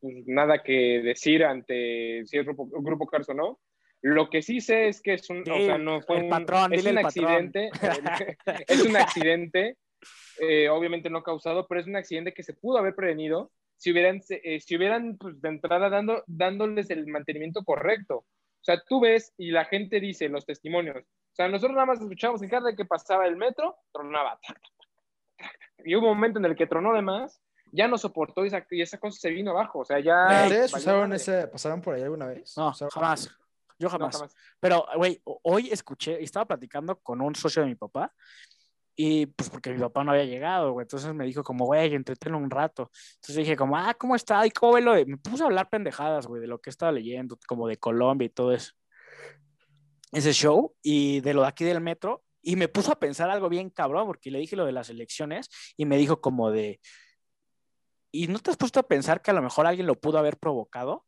pues, 0.00 0.26
nada 0.26 0.62
que 0.62 1.00
decir 1.02 1.44
ante 1.44 2.22
si 2.26 2.38
es 2.38 2.44
Grupo, 2.44 2.66
Grupo 2.66 3.06
Carso 3.06 3.32
o 3.32 3.34
no. 3.34 3.60
Lo 4.02 4.28
que 4.28 4.42
sí 4.42 4.60
sé 4.60 4.88
es 4.88 5.00
que 5.00 5.14
es 5.14 5.30
un, 5.30 5.40
o 5.50 5.56
sea, 5.60 5.78
no 5.78 6.02
fue 6.02 6.18
un, 6.18 6.28
patrón, 6.28 6.74
es 6.74 6.84
un 6.84 6.98
accidente, 6.98 7.70
es 8.68 8.84
un 8.84 8.96
accidente, 8.96 9.78
eh, 10.40 10.68
obviamente 10.68 11.08
no 11.08 11.22
causado, 11.22 11.66
pero 11.66 11.80
es 11.80 11.86
un 11.86 11.96
accidente 11.96 12.34
que 12.34 12.42
se 12.42 12.52
pudo 12.52 12.76
haber 12.76 12.94
prevenido 12.94 13.50
si 13.78 13.92
hubieran, 13.92 14.20
eh, 14.28 14.60
si 14.60 14.76
hubieran 14.76 15.16
pues, 15.16 15.40
de 15.40 15.48
entrada 15.48 15.88
dando, 15.88 16.22
dándoles 16.26 16.90
el 16.90 17.06
mantenimiento 17.06 17.64
correcto. 17.64 18.26
O 18.64 18.66
sea, 18.66 18.82
tú 18.88 18.98
ves 19.00 19.34
y 19.36 19.50
la 19.50 19.66
gente 19.66 20.00
dice, 20.00 20.26
los 20.30 20.46
testimonios, 20.46 20.96
o 20.96 21.34
sea, 21.34 21.48
nosotros 21.48 21.74
nada 21.74 21.84
más 21.84 22.00
escuchábamos 22.00 22.40
en 22.42 22.48
cada 22.48 22.74
que 22.74 22.86
pasaba 22.86 23.26
el 23.26 23.36
metro, 23.36 23.76
tronaba. 23.92 24.40
Y 25.84 25.94
hubo 25.96 26.08
un 26.08 26.14
momento 26.16 26.38
en 26.38 26.46
el 26.46 26.56
que 26.56 26.66
tronó 26.66 26.94
de 26.94 27.02
más, 27.02 27.42
ya 27.72 27.88
no 27.88 27.98
soportó 27.98 28.42
y 28.44 28.48
esa, 28.48 28.64
y 28.70 28.80
esa 28.80 28.98
cosa 28.98 29.18
se 29.20 29.30
vino 29.30 29.50
abajo. 29.50 29.80
O 29.80 29.84
sea, 29.84 29.98
ya. 30.00 30.44
¿Ustedes 30.44 30.72
valió 30.72 30.82
usaron 30.82 31.00
madre. 31.10 31.16
ese, 31.16 31.46
pasaron 31.48 31.82
por 31.82 31.94
ahí 31.94 32.02
alguna 32.02 32.26
vez? 32.28 32.56
No, 32.56 32.70
¿Usaron- 32.70 32.90
jamás. 32.90 33.36
Yo 33.78 33.88
No, 33.88 33.90
jamás. 33.90 34.34
Pero, 34.60 34.86
güey, 34.96 35.20
ho- 35.24 35.40
hoy 35.42 35.68
escuché, 35.70 36.18
y 36.20 36.24
estaba 36.24 36.46
platicando 36.46 36.98
con 37.00 37.20
un 37.20 37.34
socio 37.34 37.60
de 37.62 37.68
mi 37.68 37.74
papá, 37.74 38.14
y 38.96 39.26
pues 39.26 39.50
porque 39.50 39.72
mi 39.72 39.80
papá 39.80 40.04
no 40.04 40.12
había 40.12 40.24
llegado, 40.24 40.72
güey. 40.72 40.84
Entonces 40.84 41.12
me 41.14 41.24
dijo 41.24 41.42
como, 41.42 41.64
güey, 41.66 41.94
entretenlo 41.94 42.38
un 42.38 42.50
rato. 42.50 42.90
Entonces 43.14 43.36
dije 43.36 43.56
como, 43.56 43.76
ah, 43.76 43.94
¿cómo 43.94 44.14
está? 44.14 44.46
¿Y 44.46 44.50
cómo 44.50 44.74
ve 44.74 44.80
lo 44.82 44.92
de...? 44.94 45.04
Me 45.06 45.16
puse 45.16 45.42
a 45.42 45.46
hablar 45.46 45.68
pendejadas, 45.68 46.26
güey, 46.26 46.40
de 46.40 46.46
lo 46.46 46.60
que 46.60 46.70
estaba 46.70 46.92
leyendo, 46.92 47.38
como 47.46 47.66
de 47.66 47.76
Colombia 47.76 48.26
y 48.26 48.30
todo 48.30 48.52
eso. 48.52 48.72
Ese 50.12 50.32
show, 50.32 50.74
y 50.82 51.20
de 51.20 51.34
lo 51.34 51.42
de 51.42 51.48
aquí 51.48 51.64
del 51.64 51.80
metro, 51.80 52.22
y 52.40 52.54
me 52.56 52.68
puso 52.68 52.92
a 52.92 52.98
pensar 53.00 53.30
algo 53.30 53.48
bien 53.48 53.68
cabrón, 53.70 54.06
porque 54.06 54.30
le 54.30 54.38
dije 54.38 54.54
lo 54.54 54.64
de 54.64 54.72
las 54.72 54.90
elecciones, 54.90 55.48
y 55.76 55.86
me 55.86 55.96
dijo 55.96 56.20
como 56.20 56.50
de... 56.52 56.80
¿Y 58.12 58.28
no 58.28 58.38
te 58.38 58.52
has 58.52 58.56
puesto 58.56 58.78
a 58.78 58.84
pensar 58.86 59.22
que 59.22 59.32
a 59.32 59.34
lo 59.34 59.42
mejor 59.42 59.66
alguien 59.66 59.88
lo 59.88 60.00
pudo 60.00 60.18
haber 60.18 60.36
provocado? 60.36 61.04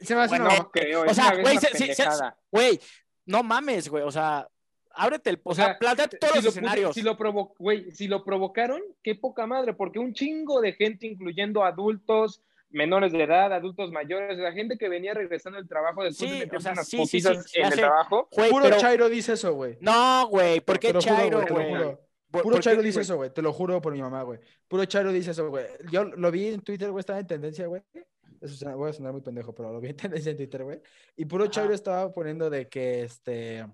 Se 0.00 0.16
me 0.16 0.22
hace 0.22 0.30
Bueno, 0.30 0.46
una- 0.46 0.58
No 0.58 0.70
creo, 0.72 1.04
o 1.04 1.14
sea, 1.14 1.36
güey, 1.40 1.58
se- 1.58 1.68
se- 1.76 1.94
se-. 1.94 2.08
Güey, 2.50 2.80
no 3.24 3.44
mames, 3.44 3.88
güey. 3.88 4.02
O 4.02 4.10
sea, 4.10 4.48
ábrete 4.96 5.30
el. 5.30 5.40
O, 5.44 5.50
O 5.50 5.54
sea, 5.54 5.66
sea, 5.66 5.78
planteate 5.78 6.18
todos 6.18 6.32
si 6.32 6.38
los 6.38 6.44
lo 6.44 6.50
puso- 6.50 6.58
escenarios. 6.60 6.94
si 6.94 7.02
lo 7.02 7.16
provo- 7.16 7.54
güey, 7.58 7.90
si 7.92 8.08
lo 8.08 8.24
provocaron, 8.24 8.82
qué 9.02 9.14
poca 9.14 9.46
madre, 9.46 9.74
porque 9.74 9.98
un 9.98 10.12
chingo 10.14 10.60
de 10.60 10.72
gente, 10.72 11.06
incluyendo 11.06 11.64
adultos, 11.64 12.42
menores 12.70 13.12
de 13.12 13.22
edad, 13.22 13.52
adultos 13.52 13.92
mayores, 13.92 14.36
la 14.38 14.52
gente 14.52 14.76
que 14.76 14.88
venía 14.88 15.14
regresando 15.14 15.58
del 15.58 15.68
trabajo 15.68 16.02
después 16.02 16.28
Sí, 16.30 16.38
de 16.38 16.44
meterse 16.46 16.56
o 16.56 16.60
sea, 16.60 16.72
unas 16.72 16.88
sí, 16.88 17.06
sí, 17.06 17.18
en 17.54 17.64
el 17.66 17.72
sé. 17.72 17.76
trabajo. 17.78 18.28
Puro 18.30 18.64
pero- 18.64 18.76
Chairo 18.78 19.08
dice 19.08 19.34
eso, 19.34 19.54
güey. 19.54 19.78
No, 19.80 20.26
güey. 20.28 20.60
¿Por 20.60 20.78
qué 20.78 20.92
Chairo, 20.94 21.38
güey? 21.48 21.66
Puro 22.28 22.42
¿por 22.42 22.54
qué, 22.54 22.60
Chairo 22.60 22.82
dice 22.82 23.00
eso, 23.02 23.16
güey. 23.16 23.30
Te 23.32 23.40
lo 23.40 23.52
juro 23.52 23.80
por 23.80 23.92
mi 23.92 24.02
mamá, 24.02 24.22
güey. 24.24 24.40
Puro 24.68 24.84
Chairo 24.84 25.12
dice 25.12 25.30
eso, 25.30 25.48
güey. 25.48 25.64
Yo 25.92 26.04
lo 26.04 26.30
vi 26.30 26.48
en 26.48 26.60
Twitter, 26.60 26.90
güey. 26.90 27.00
Estaba 27.00 27.20
en 27.20 27.26
tendencia, 27.26 27.66
güey. 27.66 27.82
Eso 28.40 28.54
suena- 28.56 28.74
voy 28.74 28.90
a 28.90 28.92
sonar 28.92 29.12
muy 29.12 29.22
pendejo, 29.22 29.54
pero 29.54 29.72
lo 29.72 29.80
vi 29.80 29.90
en 29.90 29.96
tendencia 30.24 30.30
en 30.32 30.36
Twitter, 30.36 30.64
güey. 30.64 30.80
Y 31.16 31.24
puro 31.24 31.44
Ajá. 31.44 31.52
Chairo 31.52 31.72
estaba 31.72 32.12
poniendo 32.12 32.50
de 32.50 32.68
que, 32.68 33.04
este... 33.04 33.64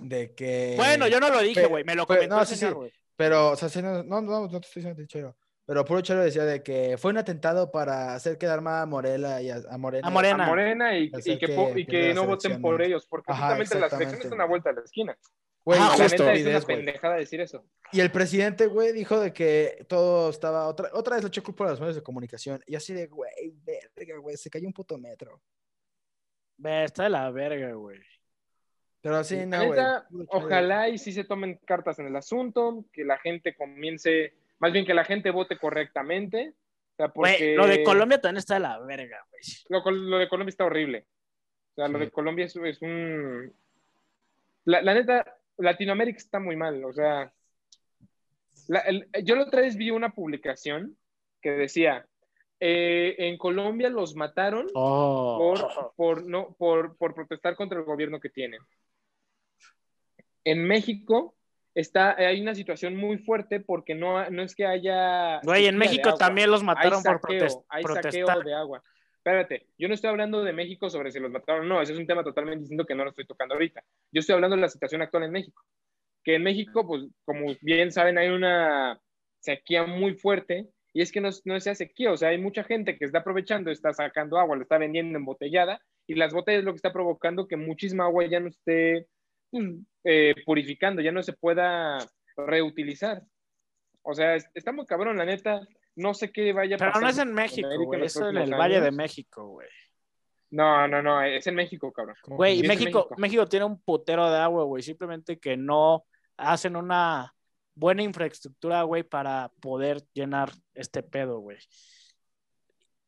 De 0.00 0.34
que... 0.34 0.74
Bueno, 0.76 1.08
yo 1.08 1.20
no 1.20 1.30
lo 1.30 1.40
dije, 1.40 1.66
güey. 1.66 1.84
Me 1.84 1.94
lo 1.94 2.06
comentó 2.06 2.36
no, 2.36 2.40
el 2.40 2.46
sí, 2.46 2.56
señor, 2.56 2.72
sí. 2.72 2.78
güey. 2.78 2.92
Pero, 3.16 3.50
o 3.50 3.56
sea, 3.56 3.68
sí, 3.68 3.82
no, 3.82 4.02
no, 4.02 4.20
no, 4.20 4.48
no 4.48 4.60
te 4.60 4.66
estoy 4.66 4.82
diciendo 4.82 5.04
Chairo. 5.06 5.36
Pero 5.66 5.84
puro 5.84 6.00
Chairo 6.00 6.24
decía 6.24 6.44
de 6.44 6.62
que 6.62 6.96
fue 6.96 7.10
un 7.10 7.18
atentado 7.18 7.70
para 7.70 8.14
hacer 8.14 8.38
quedar 8.38 8.60
mal 8.60 8.82
a 8.82 8.86
Morela 8.86 9.42
y 9.42 9.50
a, 9.50 9.60
a 9.70 9.78
Morena. 9.78 10.08
A 10.08 10.10
Morena. 10.10 10.44
a 10.44 10.46
Morena 10.48 10.98
y, 10.98 11.10
que, 11.10 12.10
y 12.10 12.14
no 12.14 12.26
voten 12.26 12.60
por 12.60 12.82
ellos, 12.82 13.06
porque 13.06 13.30
Ajá, 13.30 13.56
justamente 13.56 13.78
las 13.78 13.92
elecciones 13.92 14.24
están 14.24 14.40
a 14.40 14.46
vuelta 14.46 14.70
de 14.70 14.76
la 14.76 14.82
esquina. 14.82 15.16
Güey, 15.64 15.78
Ah, 15.80 15.94
justo, 15.96 16.28
es 16.28 16.46
una 16.46 16.60
pendejada 16.62 17.16
decir 17.16 17.40
eso. 17.40 17.64
Y 17.92 18.00
el 18.00 18.10
presidente, 18.10 18.66
güey, 18.66 18.92
dijo 18.92 19.20
de 19.20 19.32
que 19.32 19.84
todo 19.88 20.30
estaba. 20.30 20.66
Otra, 20.66 20.88
otra 20.92 21.16
vez 21.16 21.22
le 21.22 21.28
echó 21.28 21.42
culpa 21.42 21.66
a 21.66 21.70
los 21.70 21.80
medios 21.80 21.96
de 21.96 22.02
comunicación. 22.02 22.62
Y 22.66 22.74
así 22.74 22.94
de, 22.94 23.06
güey, 23.06 23.30
verga, 23.62 24.16
güey, 24.18 24.36
se 24.36 24.48
cayó 24.48 24.66
un 24.66 24.72
puto 24.72 24.96
metro. 24.96 25.42
Ve, 26.56 26.84
está 26.84 27.04
de 27.04 27.10
la 27.10 27.30
verga, 27.30 27.74
güey. 27.74 28.00
Pero 29.02 29.16
así, 29.16 29.36
La 29.36 29.46
no, 29.46 29.64
neta, 29.70 30.06
ojalá 30.28 30.88
y 30.88 30.98
sí 30.98 31.12
se 31.12 31.24
tomen 31.24 31.58
cartas 31.64 31.98
en 31.98 32.06
el 32.06 32.16
asunto, 32.16 32.84
que 32.92 33.04
la 33.04 33.18
gente 33.18 33.54
comience, 33.54 34.34
más 34.58 34.72
bien 34.72 34.84
que 34.84 34.92
la 34.94 35.04
gente 35.04 35.30
vote 35.30 35.56
correctamente. 35.58 36.52
O 36.98 37.24
sea, 37.24 37.56
lo 37.56 37.66
de 37.66 37.82
Colombia 37.82 38.20
también 38.20 38.38
está 38.38 38.54
de 38.54 38.60
la 38.60 38.78
verga, 38.80 39.24
güey. 39.30 39.42
Lo, 39.70 40.18
de 40.18 40.28
Colombia 40.28 40.50
está 40.50 40.66
horrible. 40.66 41.06
O 41.72 41.74
sea, 41.76 41.88
lo 41.88 41.98
Sí. 41.98 42.04
de 42.04 42.10
Colombia 42.10 42.44
es, 42.44 42.54
es 42.56 42.82
un... 42.82 43.50
La, 44.66 44.82
la 44.82 44.92
neta, 44.92 45.38
Latinoamérica 45.56 46.18
está 46.18 46.38
muy 46.40 46.56
mal. 46.56 46.84
O 46.84 46.92
sea, 46.92 47.32
la- 48.68 48.80
el- 48.80 49.08
yo 49.24 49.34
la 49.36 49.44
otra 49.44 49.62
vez 49.62 49.76
vi 49.76 49.90
una 49.90 50.10
publicación 50.10 50.94
que 51.40 51.52
decía, 51.52 52.06
eh, 52.60 53.14
en 53.18 53.38
Colombia 53.38 53.88
los 53.88 54.14
mataron 54.14 54.66
Oh. 54.74 55.38
por, 55.38 55.94
por, 55.96 56.26
no, 56.26 56.54
por, 56.58 56.98
por 56.98 57.14
protestar 57.14 57.56
contra 57.56 57.78
el 57.78 57.84
gobierno 57.86 58.20
que 58.20 58.28
tienen. 58.28 58.60
En 60.44 60.66
México 60.66 61.36
está, 61.74 62.16
hay 62.16 62.40
una 62.40 62.54
situación 62.54 62.96
muy 62.96 63.18
fuerte 63.18 63.60
porque 63.60 63.94
no, 63.94 64.28
no 64.30 64.42
es 64.42 64.54
que 64.54 64.66
haya... 64.66 65.40
Güey, 65.42 65.66
en 65.66 65.76
México 65.78 66.14
también 66.14 66.50
los 66.50 66.60
Hay 66.60 66.66
mataron 66.66 67.02
por 67.02 67.20
saqueo, 67.20 67.40
protes- 67.46 67.64
hay 67.68 67.82
protestar. 67.82 68.12
saqueo 68.26 68.42
de 68.42 68.54
agua. 68.54 68.82
Espérate, 69.16 69.66
yo 69.76 69.86
no 69.86 69.94
estoy 69.94 70.08
hablando 70.08 70.42
de 70.42 70.52
México 70.54 70.88
sobre 70.88 71.10
si 71.10 71.20
los 71.20 71.30
mataron 71.30 71.66
o 71.66 71.68
no, 71.68 71.82
ese 71.82 71.92
es 71.92 71.98
un 71.98 72.06
tema 72.06 72.24
totalmente 72.24 72.60
distinto 72.60 72.86
que 72.86 72.94
no 72.94 73.04
lo 73.04 73.10
estoy 73.10 73.26
tocando 73.26 73.54
ahorita. 73.54 73.82
Yo 74.12 74.20
estoy 74.20 74.34
hablando 74.34 74.56
de 74.56 74.62
la 74.62 74.68
situación 74.68 75.02
actual 75.02 75.24
en 75.24 75.32
México. 75.32 75.62
Que 76.24 76.36
en 76.36 76.42
México, 76.42 76.86
pues, 76.86 77.04
como 77.24 77.54
bien 77.60 77.92
saben, 77.92 78.16
hay 78.18 78.28
una 78.28 78.98
sequía 79.40 79.84
muy 79.84 80.14
fuerte 80.14 80.68
y 80.92 81.02
es 81.02 81.12
que 81.12 81.20
no, 81.20 81.28
no 81.44 81.54
es 81.54 81.64
sequía, 81.64 82.12
o 82.12 82.16
sea, 82.16 82.30
hay 82.30 82.38
mucha 82.38 82.64
gente 82.64 82.98
que 82.98 83.04
está 83.04 83.18
aprovechando, 83.18 83.70
está 83.70 83.92
sacando 83.92 84.38
agua, 84.38 84.56
la 84.56 84.62
está 84.62 84.76
vendiendo 84.78 85.18
embotellada 85.18 85.80
y 86.06 86.14
las 86.14 86.32
botellas 86.32 86.60
es 86.60 86.64
lo 86.64 86.72
que 86.72 86.76
está 86.76 86.92
provocando 86.92 87.46
que 87.46 87.56
muchísima 87.56 88.04
agua 88.04 88.26
ya 88.26 88.40
no 88.40 88.48
esté 88.48 89.06
eh, 90.04 90.34
purificando, 90.44 91.02
ya 91.02 91.12
no 91.12 91.22
se 91.22 91.32
pueda 91.32 91.98
reutilizar. 92.36 93.22
O 94.02 94.14
sea, 94.14 94.34
es- 94.36 94.48
está 94.54 94.72
muy 94.72 94.86
cabrón, 94.86 95.16
la 95.18 95.24
neta. 95.24 95.60
No 95.96 96.14
sé 96.14 96.32
qué 96.32 96.52
vaya 96.52 96.76
a 96.76 96.78
Pero 96.78 96.92
pasar. 96.92 97.02
no 97.02 97.08
es 97.10 97.18
en 97.18 97.32
México, 97.34 97.68
güey. 97.84 98.02
Es 98.04 98.16
en 98.16 98.36
el 98.36 98.50
Valle 98.54 98.80
de. 98.80 98.90
México, 98.90 99.46
güey. 99.48 99.68
No, 100.50 100.88
no, 100.88 101.02
no, 101.02 101.22
es 101.22 101.46
en 101.46 101.54
México, 101.54 101.92
cabrón. 101.92 102.16
Güey, 102.26 102.62
México, 102.62 102.68
México. 102.74 103.08
México 103.18 103.46
tiene 103.46 103.66
un 103.66 103.80
putero 103.80 104.30
de 104.30 104.38
agua, 104.38 104.64
güey. 104.64 104.82
Simplemente 104.82 105.38
que 105.38 105.56
no 105.56 106.04
hacen 106.36 106.76
una 106.76 107.34
buena 107.74 108.02
infraestructura, 108.02 108.82
güey, 108.82 109.02
para 109.02 109.52
poder 109.60 110.02
llenar 110.12 110.50
este 110.74 111.02
pedo, 111.02 111.38
güey. 111.40 111.58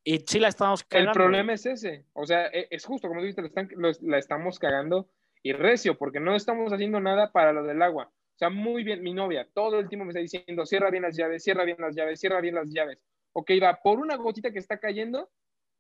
Y 0.05 0.19
sí 0.27 0.39
la 0.41 0.49
estamos 0.49 0.83
El 0.83 0.87
cagando. 0.89 1.13
problema 1.13 1.53
es 1.53 1.65
ese. 1.67 2.05
O 2.13 2.27
sea, 2.27 2.47
e- 2.49 2.69
es 2.71 2.85
justo, 2.85 3.09
como 3.09 3.21
tú 3.21 3.27
dijiste, 3.27 3.43
lo 3.43 3.49
están- 3.49 3.69
lo- 3.77 3.91
la 4.03 4.19
estamos 4.19 4.59
cagando 4.59 5.09
y 5.43 5.53
recio, 5.53 5.97
porque 5.99 6.21
no 6.21 6.35
estamos 6.35 6.73
haciendo 6.73 7.01
nada 7.01 7.33
para 7.33 7.53
lo 7.53 7.65
del 7.65 7.83
agua. 7.83 8.07
O 8.07 8.39
sea, 8.39 8.51
muy 8.51 8.83
bien, 8.85 9.03
mi 9.03 9.13
novia 9.13 9.47
todo 9.53 9.79
el 9.79 9.89
tiempo 9.89 10.05
me 10.05 10.11
está 10.11 10.21
diciendo, 10.21 10.67
cierra 10.67 10.91
bien 10.91 11.03
las 11.03 11.17
llaves, 11.17 11.43
cierra 11.43 11.65
bien 11.65 11.77
las 11.81 11.95
llaves, 11.95 12.21
cierra 12.21 12.41
bien 12.41 12.55
las 12.55 12.69
llaves. 12.69 13.03
Ok, 13.35 13.51
va, 13.63 13.79
por 13.83 13.99
una 13.99 14.17
gotita 14.17 14.51
que 14.53 14.59
está 14.59 14.79
cayendo, 14.79 15.31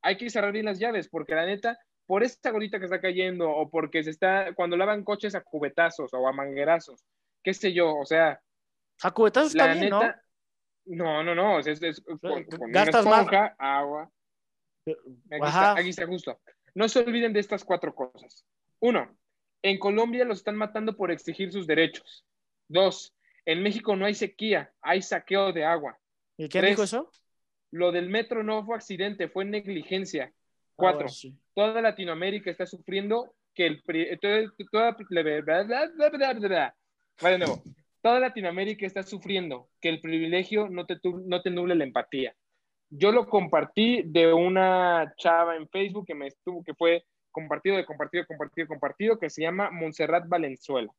hay 0.03 0.16
que 0.16 0.31
cerrar 0.31 0.53
bien 0.53 0.64
las 0.66 0.79
llaves, 0.79 1.09
porque 1.09 1.35
la 1.35 1.46
neta, 1.46 1.79
por 2.07 2.22
esa 2.22 2.51
gotita 2.51 2.79
que 2.79 2.87
está 2.87 3.01
cayendo, 3.01 3.51
o 3.51 3.70
porque 3.70 4.03
se 4.03 4.11
está, 4.11 4.53
cuando 4.55 4.77
lavan 4.77 5.05
coches 5.05 5.35
a 5.35 5.40
cubetazos 5.42 6.12
o 6.12 6.27
a 6.27 6.33
manguerazos, 6.33 7.05
qué 7.42 7.55
sé 7.55 7.72
yo, 7.72 7.96
o 7.96 8.05
sea, 8.05 8.40
A 9.03 9.11
cubetazos 9.12 9.53
está 9.53 9.66
la 9.66 9.75
bien, 9.75 9.90
¿no? 9.90 10.01
neta, 10.01 10.22
no, 10.87 11.22
no, 11.22 11.35
no, 11.35 11.59
es, 11.61 11.66
es- 11.66 11.83
es- 11.83 12.01
con, 12.01 12.44
con 12.44 12.62
una 12.70 12.85
Gastas 12.85 13.07
más. 13.07 13.27
agua, 13.59 14.11
Aquí 14.87 15.46
está, 15.46 15.72
aquí 15.79 15.88
está 15.90 16.07
justo. 16.07 16.40
No 16.75 16.88
se 16.88 17.01
olviden 17.01 17.33
de 17.33 17.40
estas 17.40 17.64
cuatro 17.64 17.94
cosas. 17.94 18.44
Uno, 18.81 19.16
en 19.62 19.79
Colombia 19.79 20.25
los 20.25 20.38
están 20.38 20.57
matando 20.57 20.96
por 20.96 21.11
exigir 21.11 21.53
sus 21.53 21.66
derechos. 21.66 22.25
Dos, 22.68 23.14
en 23.44 23.62
México 23.62 23.96
no 23.96 24.05
hay 24.07 24.14
sequía, 24.14 24.72
hay 24.81 25.03
saqueo 25.03 25.53
de 25.53 25.64
agua. 25.64 25.98
¿Y 26.37 26.48
Tres. 26.48 26.70
dijo 26.70 26.83
eso? 26.85 27.11
Lo 27.70 27.92
del 27.92 28.09
metro 28.09 28.42
no 28.42 28.64
fue 28.64 28.77
accidente, 28.77 29.29
fue 29.29 29.44
negligencia. 29.44 30.33
Ah, 30.33 30.72
Cuatro, 30.77 31.09
sí. 31.09 31.37
toda 31.55 31.81
Latinoamérica 31.81 32.51
está 32.51 32.66
sufriendo 32.66 33.35
que 33.55 33.66
el... 33.66 33.83
toda- 33.83 34.53
toda- 37.16 37.38
nuevo. 37.38 37.62
Latinoamérica 38.20 38.87
está 38.87 39.03
sufriendo 39.03 39.68
que 39.81 39.88
el 39.90 40.01
privilegio 40.01 40.68
no 40.68 40.87
te, 40.87 40.98
no 41.05 41.40
te 41.42 41.51
nuble 41.51 41.75
la 41.77 41.85
empatía. 41.85 42.35
Yo 42.90 43.12
lo 43.12 43.27
compartí 43.27 44.03
de 44.05 44.33
una 44.33 45.14
chava 45.16 45.57
en 45.57 45.68
Facebook 45.68 46.07
que 46.07 46.14
me 46.14 46.27
estuvo, 46.27 46.62
que 46.64 46.75
fue 46.75 47.05
compartido, 47.33 47.77
de 47.77 47.85
compartido, 47.85 48.27
compartido, 48.27 48.68
compartido, 48.68 49.18
que 49.18 49.31
se 49.31 49.42
llama 49.42 49.71
Montserrat 49.71 50.29
Valenzuela. 50.29 50.92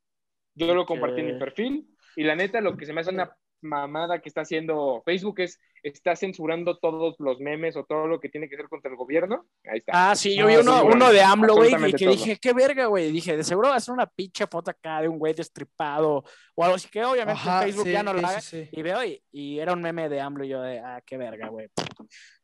Yo 0.54 0.74
lo 0.74 0.86
compartí 0.86 1.20
en 1.20 1.26
mi 1.26 1.38
perfil 1.38 1.88
y 2.16 2.24
la 2.24 2.36
neta 2.36 2.60
lo 2.60 2.76
que 2.76 2.86
se 2.86 2.92
me 2.92 3.00
hace 3.00 3.10
una 3.10 3.34
mamada 3.60 4.20
que 4.20 4.28
está 4.28 4.42
haciendo 4.42 5.02
Facebook 5.04 5.40
es 5.40 5.58
está 5.84 6.16
censurando 6.16 6.78
todos 6.78 7.14
los 7.18 7.40
memes 7.40 7.76
o 7.76 7.84
todo 7.84 8.06
lo 8.06 8.18
que 8.18 8.30
tiene 8.30 8.48
que 8.48 8.56
ver 8.56 8.68
contra 8.68 8.90
el 8.90 8.96
gobierno. 8.96 9.46
Ahí 9.70 9.78
está. 9.78 10.10
Ah, 10.10 10.16
sí, 10.16 10.34
yo 10.34 10.46
vi 10.46 10.56
uno, 10.56 10.82
uno 10.84 11.12
de 11.12 11.20
AMLO, 11.20 11.56
güey, 11.56 11.74
y 11.74 11.92
que 11.92 12.06
todo. 12.06 12.14
dije, 12.14 12.38
qué 12.40 12.54
verga, 12.54 12.86
güey. 12.86 13.12
Dije, 13.12 13.36
de 13.36 13.44
seguro 13.44 13.68
va 13.68 13.76
a 13.76 13.80
ser 13.80 13.92
una 13.92 14.06
pinche 14.06 14.46
foto 14.46 14.70
acá 14.70 15.02
de 15.02 15.08
un 15.08 15.18
güey 15.18 15.34
destripado 15.34 16.24
o 16.54 16.64
algo 16.64 16.76
así, 16.76 16.88
que 16.88 17.04
obviamente 17.04 17.42
Ajá, 17.42 17.62
Facebook 17.62 17.84
sí, 17.84 17.92
ya 17.92 18.02
no 18.02 18.14
lo 18.14 18.26
haga. 18.26 18.40
sí, 18.40 18.64
sí. 18.64 18.68
Y 18.72 18.82
veo, 18.82 19.04
y, 19.04 19.22
y 19.30 19.58
era 19.58 19.74
un 19.74 19.82
meme 19.82 20.08
de 20.08 20.20
AMLO, 20.20 20.44
y 20.44 20.48
yo 20.48 20.62
de, 20.62 20.78
ah, 20.78 21.02
qué 21.04 21.18
verga, 21.18 21.48
güey. 21.48 21.68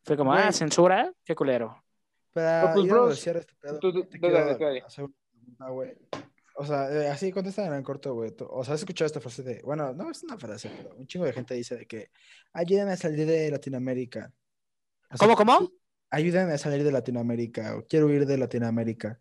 Fue 0.05 0.19
como, 0.19 0.35
ah, 0.35 0.53
censura, 0.53 1.11
qué 1.25 1.35
culero. 1.35 1.83
Para 2.33 2.73
pues, 2.73 2.85
ir 2.87 2.91
a 2.91 2.95
bros, 2.95 3.05
negociar 3.09 3.37
este 3.39 3.55
pedo, 3.61 3.79
tú- 3.79 3.93
tú- 3.93 4.05
te 4.09 4.19
quiero 4.21 4.35
dale, 4.39 4.57
dale. 4.59 4.81
hacer 4.83 5.05
una 5.05 5.15
pregunta, 5.33 5.69
güey. 5.71 5.93
O 6.57 6.67
sea, 6.67 6.91
eh, 6.93 7.09
así 7.09 7.33
contestan 7.33 7.73
en 7.75 7.83
corto, 7.83 8.15
güey. 8.15 8.33
O 8.51 8.65
sea, 8.65 8.75
has 8.75 8.81
escuchado 8.81 9.07
esta 9.07 9.21
frase 9.21 9.43
de, 9.43 9.63
bueno, 9.65 9.93
no 9.95 10.11
es 10.11 10.23
una 10.23 10.37
frase, 10.39 10.71
pero 10.77 10.95
un 10.97 11.07
chingo 11.07 11.25
de 11.25 11.33
gente 11.33 11.55
dice 11.55 11.77
de 11.77 11.87
que 11.87 12.11
ayúdame 12.53 12.93
a 12.93 12.97
salir 12.97 13.27
de 13.27 13.51
Latinoamérica. 13.51 14.33
O 15.11 15.17
sea, 15.17 15.27
¿Cómo, 15.27 15.37
cómo? 15.37 15.71
Ayúdame 16.11 16.53
a 16.53 16.59
salir 16.59 16.85
de 16.85 16.93
Latinoamérica 16.93 17.77
o 17.77 17.87
quiero 17.87 18.07
huir 18.07 18.27
de 18.27 18.37
Latinoamérica. 18.37 19.21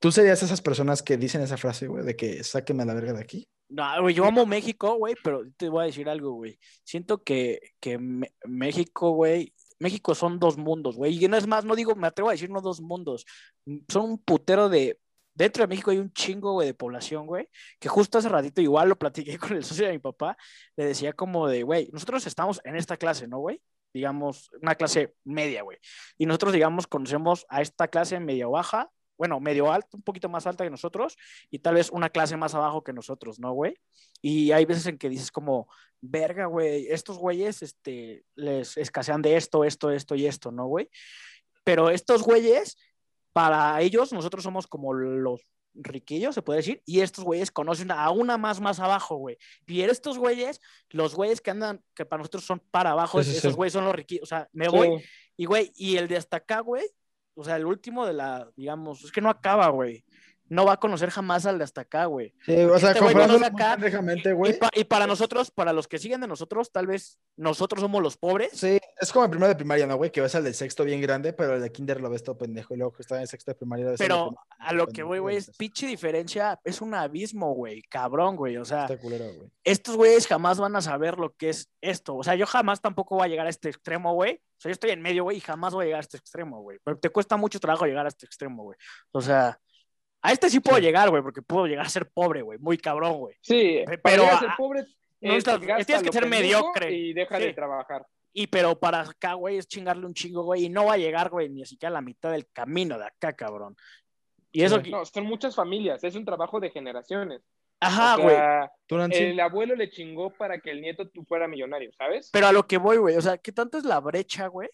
¿Tú 0.00 0.12
serías 0.12 0.42
esas 0.42 0.60
personas 0.60 1.02
que 1.02 1.16
dicen 1.16 1.40
esa 1.40 1.56
frase, 1.56 1.86
güey, 1.88 2.04
de 2.04 2.14
que 2.16 2.44
sáquenme 2.44 2.82
a 2.82 2.86
la 2.86 2.94
verga 2.94 3.14
de 3.14 3.20
aquí? 3.20 3.48
No, 3.68 3.84
güey, 4.02 4.14
yo 4.14 4.24
amo 4.24 4.46
México, 4.46 4.94
güey, 4.96 5.14
pero 5.24 5.42
te 5.56 5.68
voy 5.68 5.82
a 5.82 5.86
decir 5.86 6.08
algo, 6.08 6.32
güey. 6.32 6.58
Siento 6.84 7.22
que, 7.22 7.72
que 7.80 7.98
México, 8.46 9.10
güey, 9.10 9.52
México 9.78 10.14
son 10.14 10.38
dos 10.38 10.56
mundos, 10.56 10.96
güey. 10.96 11.22
Y 11.22 11.28
no 11.28 11.36
es 11.36 11.46
más, 11.46 11.64
no 11.64 11.74
digo, 11.76 11.94
me 11.94 12.06
atrevo 12.06 12.28
a 12.30 12.32
decir 12.32 12.50
no 12.50 12.60
dos 12.60 12.80
mundos. 12.80 13.26
Son 13.88 14.10
un 14.10 14.18
putero 14.18 14.68
de. 14.68 14.98
Dentro 15.34 15.62
de 15.62 15.68
México 15.68 15.92
hay 15.92 15.98
un 15.98 16.12
chingo, 16.12 16.54
güey, 16.54 16.66
de 16.66 16.74
población, 16.74 17.26
güey, 17.26 17.48
que 17.78 17.88
justo 17.88 18.18
hace 18.18 18.28
ratito 18.28 18.60
igual 18.60 18.88
lo 18.88 18.98
platiqué 18.98 19.38
con 19.38 19.52
el 19.56 19.64
socio 19.64 19.86
de 19.86 19.92
mi 19.92 19.98
papá, 20.00 20.36
le 20.76 20.84
decía 20.86 21.12
como 21.12 21.46
de, 21.46 21.62
güey, 21.62 21.88
nosotros 21.92 22.26
estamos 22.26 22.60
en 22.64 22.74
esta 22.76 22.96
clase, 22.96 23.28
¿no, 23.28 23.38
güey? 23.38 23.62
Digamos, 23.94 24.50
una 24.60 24.74
clase 24.74 25.14
media, 25.24 25.62
güey. 25.62 25.78
Y 26.18 26.26
nosotros, 26.26 26.52
digamos, 26.52 26.88
conocemos 26.88 27.46
a 27.48 27.62
esta 27.62 27.88
clase 27.88 28.18
media 28.20 28.48
baja, 28.48 28.90
bueno, 29.18 29.40
medio 29.40 29.70
alta, 29.70 29.88
un 29.92 30.02
poquito 30.02 30.28
más 30.28 30.46
alta 30.46 30.64
que 30.64 30.70
nosotros, 30.70 31.18
y 31.50 31.58
tal 31.58 31.74
vez 31.74 31.90
una 31.90 32.08
clase 32.08 32.36
más 32.36 32.54
abajo 32.54 32.82
que 32.82 32.92
nosotros, 32.92 33.38
¿no, 33.38 33.52
güey? 33.52 33.76
Y 34.22 34.52
hay 34.52 34.64
veces 34.64 34.86
en 34.86 34.96
que 34.96 35.08
dices 35.08 35.30
como, 35.30 35.68
verga, 36.00 36.46
güey, 36.46 36.86
estos 36.88 37.18
güeyes, 37.18 37.62
este, 37.62 38.24
les 38.36 38.76
escasean 38.76 39.20
de 39.20 39.36
esto, 39.36 39.64
esto, 39.64 39.90
esto 39.90 40.14
y 40.14 40.26
esto, 40.26 40.52
¿no, 40.52 40.66
güey? 40.66 40.88
Pero 41.64 41.90
estos 41.90 42.22
güeyes, 42.22 42.78
para 43.32 43.80
ellos, 43.82 44.12
nosotros 44.12 44.44
somos 44.44 44.66
como 44.66 44.94
los 44.94 45.46
riquillos, 45.74 46.34
se 46.34 46.42
puede 46.42 46.58
decir, 46.58 46.82
y 46.86 47.00
estos 47.00 47.24
güeyes 47.24 47.50
conocen 47.50 47.90
a 47.90 48.10
una 48.10 48.36
más 48.36 48.60
más 48.60 48.80
abajo, 48.80 49.16
güey. 49.16 49.38
Y 49.66 49.82
estos 49.82 50.18
güeyes, 50.18 50.60
los 50.90 51.14
güeyes 51.14 51.40
que 51.40 51.50
andan, 51.50 51.82
que 51.94 52.04
para 52.04 52.18
nosotros 52.18 52.44
son 52.44 52.60
para 52.70 52.92
abajo, 52.92 53.22
Sí, 53.22 53.32
sí, 53.32 53.38
esos 53.38 53.52
sí. 53.52 53.56
güeyes 53.56 53.72
son 53.72 53.84
los 53.84 53.94
riquillos, 53.94 54.22
o 54.24 54.26
sea, 54.26 54.48
me 54.52 54.68
voy, 54.68 55.04
y 55.36 55.44
güey, 55.44 55.72
y 55.76 55.96
el 55.96 56.08
de 56.08 56.16
hasta 56.16 56.38
acá, 56.38 56.60
güey, 56.60 56.84
o 57.38 57.44
sea, 57.44 57.54
el 57.54 57.66
último 57.66 58.04
de 58.04 58.14
la, 58.14 58.50
digamos, 58.56 59.04
es 59.04 59.12
que 59.12 59.20
no 59.20 59.30
acaba, 59.30 59.68
güey. 59.68 60.04
No 60.48 60.64
va 60.64 60.74
a 60.74 60.76
conocer 60.80 61.10
jamás 61.10 61.46
al 61.46 61.58
de 61.58 61.64
hasta 61.64 61.82
acá, 61.82 62.06
güey. 62.06 62.34
Sí, 62.44 62.54
o 62.56 62.78
sea, 62.78 62.90
Este 62.90 63.00
güey 63.02 63.14
conoce 63.14 63.44
acá, 63.44 63.76
Y, 63.78 64.32
güey. 64.32 64.58
pa- 64.58 64.70
y 64.74 64.84
para 64.84 65.06
nosotros, 65.06 65.50
para 65.50 65.72
los 65.72 65.88
que 65.88 65.98
siguen 65.98 66.20
de 66.20 66.26
nosotros, 66.26 66.72
tal 66.72 66.86
vez 66.86 67.18
nosotros 67.36 67.80
somos 67.82 68.02
los 68.02 68.16
pobres. 68.16 68.50
Sí, 68.52 68.78
es 69.00 69.12
como 69.12 69.24
el 69.24 69.30
primero 69.30 69.48
de 69.48 69.56
primaria, 69.56 69.86
¿no, 69.86 69.96
güey? 69.96 70.10
Que 70.10 70.20
ves 70.20 70.34
al 70.34 70.44
del 70.44 70.54
sexto 70.54 70.84
bien 70.84 71.00
grande, 71.00 71.32
pero 71.32 71.54
el 71.54 71.60
de 71.62 71.70
kinder 71.72 72.00
lo 72.00 72.10
ves 72.10 72.22
todo 72.22 72.38
pendejo. 72.38 72.74
Y 72.74 72.78
luego 72.78 72.92
que 72.92 73.02
está 73.02 73.16
en 73.16 73.22
el 73.22 73.28
sexto 73.28 73.50
de 73.50 73.54
primaria 73.56 73.86
ves 73.86 74.00
al 74.00 74.08
de 74.08 74.14
Pero 74.14 74.26
primaria 74.28 74.40
a 74.58 74.72
lo 74.72 74.86
que 74.88 75.02
voy, 75.02 75.18
güey, 75.18 75.36
es 75.36 75.50
pinche 75.56 75.86
diferencia, 75.86 76.58
es 76.64 76.80
un 76.80 76.94
abismo, 76.94 77.52
güey, 77.54 77.82
cabrón, 77.82 78.36
güey. 78.36 78.56
O 78.56 78.64
sea, 78.64 78.88
culero, 79.00 79.24
güey. 79.26 79.50
estos 79.64 79.96
güeyes 79.96 80.26
jamás 80.26 80.58
van 80.58 80.74
a 80.76 80.80
saber 80.82 81.18
lo 81.18 81.34
que 81.36 81.50
es 81.50 81.68
esto. 81.80 82.16
O 82.16 82.22
sea, 82.24 82.34
yo 82.34 82.46
jamás 82.46 82.80
tampoco 82.80 83.16
voy 83.16 83.26
a 83.26 83.28
llegar 83.28 83.46
a 83.46 83.50
este 83.50 83.68
extremo, 83.68 84.14
güey. 84.14 84.34
O 84.58 84.60
sea, 84.60 84.70
yo 84.70 84.72
estoy 84.72 84.90
en 84.90 85.00
medio, 85.02 85.22
güey, 85.22 85.36
y 85.36 85.40
jamás 85.40 85.72
voy 85.72 85.84
a 85.84 85.86
llegar 85.86 85.98
a 85.98 86.00
este 86.00 86.16
extremo, 86.16 86.60
güey. 86.62 86.78
Pero 86.82 86.98
te 86.98 87.10
cuesta 87.10 87.36
mucho 87.36 87.60
trabajo 87.60 87.86
llegar 87.86 88.06
a 88.06 88.08
este 88.08 88.26
extremo, 88.26 88.64
güey. 88.64 88.76
O 89.12 89.20
sea, 89.20 89.60
a 90.22 90.32
este 90.32 90.50
sí 90.50 90.60
puedo 90.60 90.76
Sí. 90.78 90.82
llegar, 90.82 91.10
güey, 91.10 91.22
porque 91.22 91.42
puedo 91.42 91.66
llegar 91.66 91.86
a 91.86 91.88
ser 91.88 92.08
pobre, 92.10 92.42
güey, 92.42 92.58
muy 92.58 92.76
cabrón, 92.78 93.18
güey. 93.18 93.36
Sí, 93.40 93.84
Pero, 94.02 94.24
ser 94.38 94.48
pobre, 94.56 94.84
no 95.20 95.34
estás- 95.34 95.60
tienes 95.86 96.02
que 96.02 96.12
ser 96.12 96.26
mediocre. 96.26 96.92
Y 96.92 97.12
deja 97.12 97.38
Sí. 97.38 97.44
de 97.44 97.54
trabajar. 97.54 98.06
Y 98.32 98.46
pero 98.48 98.78
para 98.78 99.00
acá, 99.00 99.34
güey, 99.34 99.56
es 99.56 99.66
chingarle 99.66 100.06
un 100.06 100.14
chingo, 100.14 100.42
güey, 100.44 100.64
y 100.64 100.68
no 100.68 100.84
va 100.86 100.94
a 100.94 100.98
llegar, 100.98 101.30
güey, 101.30 101.48
ni 101.48 101.64
siquiera 101.64 101.90
a 101.90 101.94
la 101.94 102.00
mitad 102.02 102.30
del 102.30 102.46
camino 102.52 102.98
de 102.98 103.06
acá, 103.06 103.32
cabrón. 103.32 103.74
Y 104.52 104.62
eso, 104.62 104.80
Sí. 104.82 104.90
No, 104.90 105.04
son 105.04 105.24
muchas 105.24 105.54
familias, 105.54 106.02
es 106.04 106.14
un 106.14 106.24
trabajo 106.24 106.60
de 106.60 106.70
generaciones. 106.70 107.42
ajá, 107.80 108.16
O 108.16 108.22
güey. 108.22 108.34
sea, 108.34 108.72
¿Tú, 108.86 108.96
Nancy? 108.96 109.22
el 109.22 109.38
abuelo 109.38 109.76
le 109.76 109.88
chingó 109.88 110.30
para 110.30 110.58
que 110.58 110.72
el 110.72 110.80
nieto 110.80 111.08
tú 111.10 111.24
fuera 111.24 111.46
millonario, 111.46 111.92
¿sabes? 111.96 112.28
Pero 112.32 112.48
a 112.48 112.52
lo 112.52 112.66
que 112.66 112.76
voy, 112.76 112.96
güey, 112.96 113.16
o 113.16 113.22
sea, 113.22 113.38
¿qué 113.38 113.52
tanto 113.52 113.78
es 113.78 113.84
la 113.84 114.00
brecha, 114.00 114.48
güey? 114.48 114.68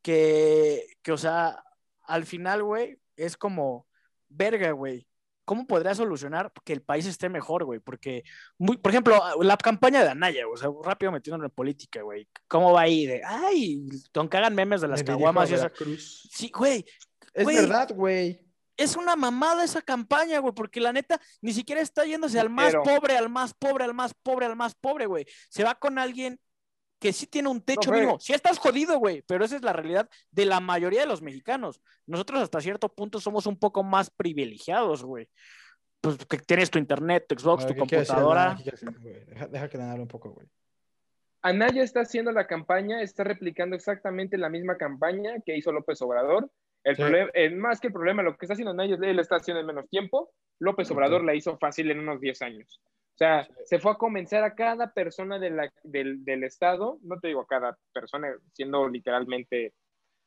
Que, 0.00 0.86
que, 1.02 1.12
o 1.12 1.16
sea, 1.18 1.62
al 2.04 2.24
final, 2.24 2.62
güey, 2.62 2.98
es 3.16 3.36
como, 3.36 3.86
verga, 4.34 4.70
güey. 4.72 5.06
¿Cómo 5.44 5.66
podría 5.66 5.94
solucionar 5.94 6.52
que 6.64 6.72
el 6.72 6.82
país 6.82 7.04
esté 7.04 7.28
mejor, 7.28 7.64
güey? 7.64 7.80
Porque, 7.80 8.22
muy, 8.58 8.76
por 8.76 8.92
ejemplo, 8.92 9.20
la 9.42 9.56
campaña 9.56 10.02
de 10.04 10.10
Anaya, 10.10 10.46
o 10.46 10.56
sea, 10.56 10.70
rápido 10.84 11.10
metiéndolo 11.10 11.44
en 11.44 11.50
política, 11.50 12.00
güey. 12.02 12.28
¿Cómo 12.46 12.72
va 12.72 12.82
ahí? 12.82 13.06
De, 13.06 13.22
ay, 13.24 13.84
aunque 14.14 14.36
hagan 14.36 14.54
memes 14.54 14.80
de 14.80 14.88
las 14.88 15.02
caguamas 15.02 15.50
y 15.50 15.54
a 15.54 15.56
eso. 15.56 15.64
Veracruz. 15.64 16.28
Sí, 16.32 16.50
güey, 16.56 16.84
Es 17.34 17.42
güey. 17.44 17.56
verdad, 17.56 17.90
güey. 17.92 18.40
es 18.76 18.96
una 18.96 19.16
mamada 19.16 19.64
esa 19.64 19.82
campaña, 19.82 20.38
güey, 20.38 20.54
porque 20.54 20.80
la 20.80 20.92
neta 20.92 21.20
ni 21.40 21.52
siquiera 21.52 21.80
está 21.80 22.04
yéndose 22.04 22.38
al 22.38 22.48
más 22.48 22.70
Pero- 22.70 22.84
pobre, 22.84 23.16
al 23.16 23.28
más 23.28 23.52
pobre, 23.52 23.84
al 23.84 23.94
más 23.94 24.14
pobre, 24.14 24.46
al 24.46 24.56
más 24.56 24.74
pobre, 24.76 25.06
güey. 25.06 25.26
Se 25.48 25.64
va 25.64 25.74
con 25.74 25.98
alguien 25.98 26.38
que 27.02 27.12
sí 27.12 27.26
tiene 27.26 27.48
un 27.48 27.60
techo 27.60 27.90
güey. 27.90 28.00
mínimo. 28.02 28.20
Sí 28.20 28.32
estás 28.32 28.58
jodido, 28.58 28.96
güey, 28.98 29.22
pero 29.22 29.44
esa 29.44 29.56
es 29.56 29.62
la 29.62 29.72
realidad 29.72 30.08
de 30.30 30.44
la 30.46 30.60
mayoría 30.60 31.00
de 31.00 31.06
los 31.08 31.20
mexicanos. 31.20 31.82
Nosotros 32.06 32.40
hasta 32.40 32.60
cierto 32.60 32.88
punto 32.88 33.18
somos 33.18 33.46
un 33.46 33.58
poco 33.58 33.82
más 33.82 34.08
privilegiados, 34.10 35.02
güey. 35.04 35.28
Pues 36.00 36.16
que 36.26 36.38
tienes 36.38 36.70
tu 36.70 36.78
internet, 36.78 37.26
tu 37.28 37.34
Xbox, 37.38 37.64
ver, 37.64 37.74
tu 37.74 37.82
¿qué 37.82 37.88
quiere 37.88 38.00
decir 38.02 38.14
el 38.16 38.22
computadora. 38.22 38.56
Deja, 39.28 39.46
deja 39.48 39.68
que 39.68 39.78
le 39.78 39.84
hable 39.84 40.02
un 40.02 40.08
poco, 40.08 40.30
güey. 40.30 40.46
Anaya 41.42 41.82
está 41.82 42.02
haciendo 42.02 42.30
la 42.30 42.46
campaña, 42.46 43.02
está 43.02 43.24
replicando 43.24 43.74
exactamente 43.74 44.38
la 44.38 44.48
misma 44.48 44.76
campaña 44.76 45.34
que 45.44 45.56
hizo 45.56 45.72
López 45.72 46.00
Obrador. 46.02 46.48
El 46.84 46.94
Sí. 46.96 47.02
problema, 47.02 47.30
eh, 47.34 47.50
más 47.50 47.80
que 47.80 47.88
el 47.88 47.92
problema, 47.92 48.22
lo 48.22 48.36
que 48.36 48.46
está 48.46 48.52
haciendo 48.54 48.70
Anaya, 48.70 48.96
él 49.02 49.18
está 49.18 49.36
haciendo 49.36 49.60
en 49.60 49.66
menos 49.66 49.88
tiempo. 49.90 50.32
López. 50.60 50.88
Obrador 50.92 51.24
la 51.24 51.34
hizo 51.34 51.58
fácil 51.58 51.90
en 51.90 51.98
unos 51.98 52.20
10 52.20 52.40
años. 52.42 52.80
O 53.14 53.18
sea, 53.18 53.46
se 53.66 53.78
fue 53.78 53.92
a 53.92 53.96
convencer 53.96 54.42
a 54.42 54.54
cada 54.54 54.92
persona 54.94 55.38
de 55.38 55.50
la- 55.50 55.72
del, 55.82 56.24
del 56.24 56.44
Estado, 56.44 56.98
no 57.02 57.20
te 57.20 57.28
digo 57.28 57.42
a 57.42 57.46
cada 57.46 57.78
persona, 57.92 58.34
siendo 58.52 58.88
literalmente 58.88 59.74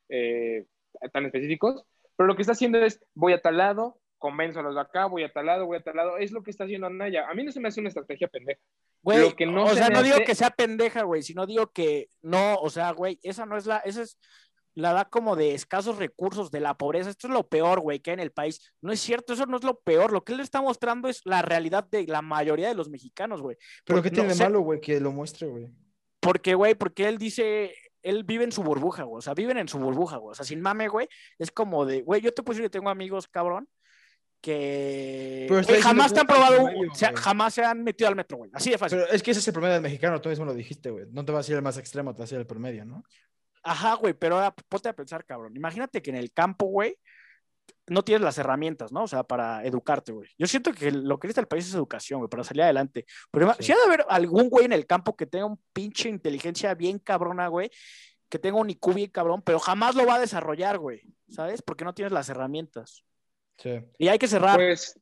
eh, 0.10 0.66
tan 1.12 1.26
específicos, 1.26 1.84
pero 2.16 2.28
lo 2.28 2.36
que 2.36 2.44
está 2.44 2.54
haciendo 2.54 2.78
es, 2.80 3.04
voy 3.16 3.34
a 3.34 3.42
tal 3.42 3.58
lado, 3.58 4.00
convenzo 4.18 4.60
a 4.60 4.64
los 4.64 4.76
de 4.76 4.82
acá, 4.82 5.06
voy 5.08 5.24
a 5.24 5.32
tal 5.34 5.48
lado, 5.48 5.66
voy 5.66 5.78
a 5.78 5.84
tal 5.84 5.96
lado. 5.98 6.18
Es 6.18 6.32
lo 6.32 6.42
que 6.42 6.52
está 6.52 6.64
haciendo 6.64 6.88
Anaya. 6.88 7.28
A 7.30 7.34
mí 7.34 7.44
no 7.44 7.52
se 7.52 7.60
me 7.60 7.68
hace 7.68 7.80
una 7.82 7.90
estrategia 7.90 8.28
pendeja. 8.28 8.62
Güey, 9.02 9.20
Lo 9.20 9.36
que 9.36 9.46
no 9.46 9.66
o 9.66 9.70
se 9.70 9.76
sea, 9.76 9.90
no 9.90 10.02
digo 10.02 10.16
hace- 10.16 10.24
que 10.24 10.36
sea 10.36 10.50
pendeja, 10.52 11.04
güey, 11.04 11.22
sino 11.22 11.46
digo 11.46 11.68
que 11.72 12.08
no, 12.22 12.56
o 12.56 12.70
sea, 12.70 12.92
güey, 12.92 13.20
esa 13.24 13.46
no 13.46 13.58
es 13.58 13.66
la, 13.66 13.78
esa 13.80 14.04
es 14.04 14.18
la 14.76 14.94
da 14.94 15.06
como 15.06 15.36
de 15.36 15.56
escasos 15.56 15.98
recursos, 15.98 16.52
de 16.52 16.60
la 16.60 16.78
pobreza. 16.78 17.10
Esto 17.10 17.28
es 17.28 17.34
lo 17.34 17.48
peor, 17.48 17.80
güey, 17.80 18.02
que 18.02 18.12
hay 18.12 18.16
en 18.16 18.20
el 18.20 18.32
país. 18.32 18.74
No 18.82 18.92
es 18.92 19.00
cierto, 19.00 19.34
eso 19.34 19.46
no 19.46 19.58
es 19.58 19.64
lo 19.64 19.80
peor. 19.80 20.12
Lo 20.12 20.24
que 20.24 20.34
él 20.34 20.42
está 20.42 20.62
mostrando 20.62 21.08
es 21.08 21.22
la 21.26 21.42
realidad 21.42 21.88
de 21.90 22.06
la 22.06 22.22
mayoría 22.22 22.68
de 22.68 22.76
los 22.76 22.90
mexicanos, 22.90 23.42
güey. 23.42 23.58
¿Pero 23.86 23.98
Porque 23.98 24.10
qué 24.10 24.16
tiene 24.16 24.30
no 24.30 24.36
de 24.36 24.44
malo, 24.44 24.60
güey? 24.60 24.82
Que 24.82 25.00
lo 25.00 25.12
muestre, 25.12 25.48
güey. 25.48 25.70
Porque, 26.20 26.56
güey, 26.56 26.76
porque 26.76 27.08
él 27.08 27.18
dice, 27.18 27.74
él 28.04 28.24
vive 28.26 28.44
en 28.44 28.52
su 28.52 28.64
burbuja, 28.64 29.04
güey. 29.04 29.20
O 29.20 29.22
sea, 29.22 29.34
viven 29.34 29.58
en 29.58 29.70
su 29.70 29.80
burbuja, 29.80 30.18
güey. 30.18 30.32
O 30.32 30.36
sea, 30.36 30.46
sin 30.46 30.62
mame, 30.62 30.90
güey. 30.90 31.08
Es 31.40 31.52
como 31.52 31.86
de, 31.86 32.02
güey, 32.02 32.22
yo 32.22 32.34
te 32.34 32.44
puedo 32.44 32.56
decir 32.58 32.70
que 32.70 32.78
tengo 32.78 32.90
amigos, 32.90 33.28
cabrón, 33.30 33.70
que 34.42 35.48
güey, 35.50 35.64
jamás 35.82 36.14
te 36.14 36.20
han 36.20 36.28
probado, 36.28 36.66
promedio, 36.66 36.92
o 36.92 36.96
sea, 36.96 37.16
jamás 37.16 37.54
se 37.54 37.64
han 37.64 37.84
metido 37.84 38.10
al 38.10 38.16
metro, 38.16 38.38
güey. 38.38 38.52
Así 38.54 38.70
de 38.70 38.78
fácil. 38.78 39.00
Pero 39.00 39.12
es 39.12 39.24
que 39.24 39.32
ese 39.32 39.40
es 39.40 39.48
el 39.48 39.54
promedio 39.54 39.74
del 39.74 39.84
mexicano, 39.84 40.22
tú 40.22 40.30
mismo 40.30 40.46
lo 40.46 40.54
dijiste, 40.54 40.92
güey. 40.92 41.06
No 41.12 41.24
te 41.24 41.32
vas 41.32 41.48
a 41.48 41.52
ir 41.52 41.58
al 41.58 41.64
más 41.64 41.78
extremo, 41.78 42.14
te 42.14 42.22
vas 42.22 42.32
a 42.32 42.36
ir 42.36 42.40
al 42.40 42.46
promedio, 42.46 42.86
¿no? 42.86 43.04
Ajá, 43.68 43.96
güey, 43.96 44.14
pero 44.14 44.36
ahora 44.36 44.54
ponte 44.70 44.90
a 44.90 44.94
pensar, 44.96 45.26
cabrón. 45.26 45.56
Imagínate 45.56 46.02
que 46.02 46.12
en 46.12 46.18
el 46.18 46.32
campo, 46.32 46.68
güey, 46.68 46.98
no 47.88 48.04
tienes 48.04 48.22
las 48.22 48.38
herramientas, 48.38 48.92
¿no? 48.92 49.04
O 49.04 49.08
sea, 49.08 49.24
para 49.24 49.64
educarte, 49.66 50.12
güey. 50.12 50.30
Yo 50.38 50.46
siento 50.46 50.72
que 50.72 50.92
lo 50.92 51.20
que 51.20 51.28
necesita 51.28 51.42
el 51.42 51.48
país 51.48 51.68
es 51.68 51.74
educación, 51.74 52.20
güey, 52.20 52.30
para 52.30 52.44
salir 52.44 52.62
adelante. 52.62 53.06
Pero 53.32 53.54
Sí. 53.56 53.64
si 53.64 53.72
ha 53.72 53.76
de 53.78 53.84
haber 53.84 54.06
algún 54.08 54.50
güey 54.50 54.66
en 54.66 54.72
el 54.74 54.86
campo 54.86 55.16
que 55.16 55.26
tenga 55.26 55.46
un 55.48 55.60
pinche 55.74 56.10
inteligencia 56.10 56.76
bien 56.76 57.00
cabrona, 57.00 57.48
güey, 57.48 57.72
que 58.30 58.38
tenga 58.38 58.58
un 58.60 58.70
IQ 58.70 58.94
bien 58.94 59.10
cabrón, 59.10 59.42
pero 59.42 59.60
jamás 59.60 59.96
lo 59.96 60.06
va 60.06 60.16
a 60.16 60.20
desarrollar, 60.20 60.78
güey, 60.78 61.02
¿sabes? 61.30 61.62
Porque 61.64 61.86
no 61.86 61.94
tienes 61.96 62.12
las 62.12 62.30
herramientas. 62.30 63.04
Sí. 63.58 63.82
Y 63.98 64.10
hay 64.10 64.20
que 64.20 64.28
cerrar. 64.28 64.58
Pues 64.58 65.00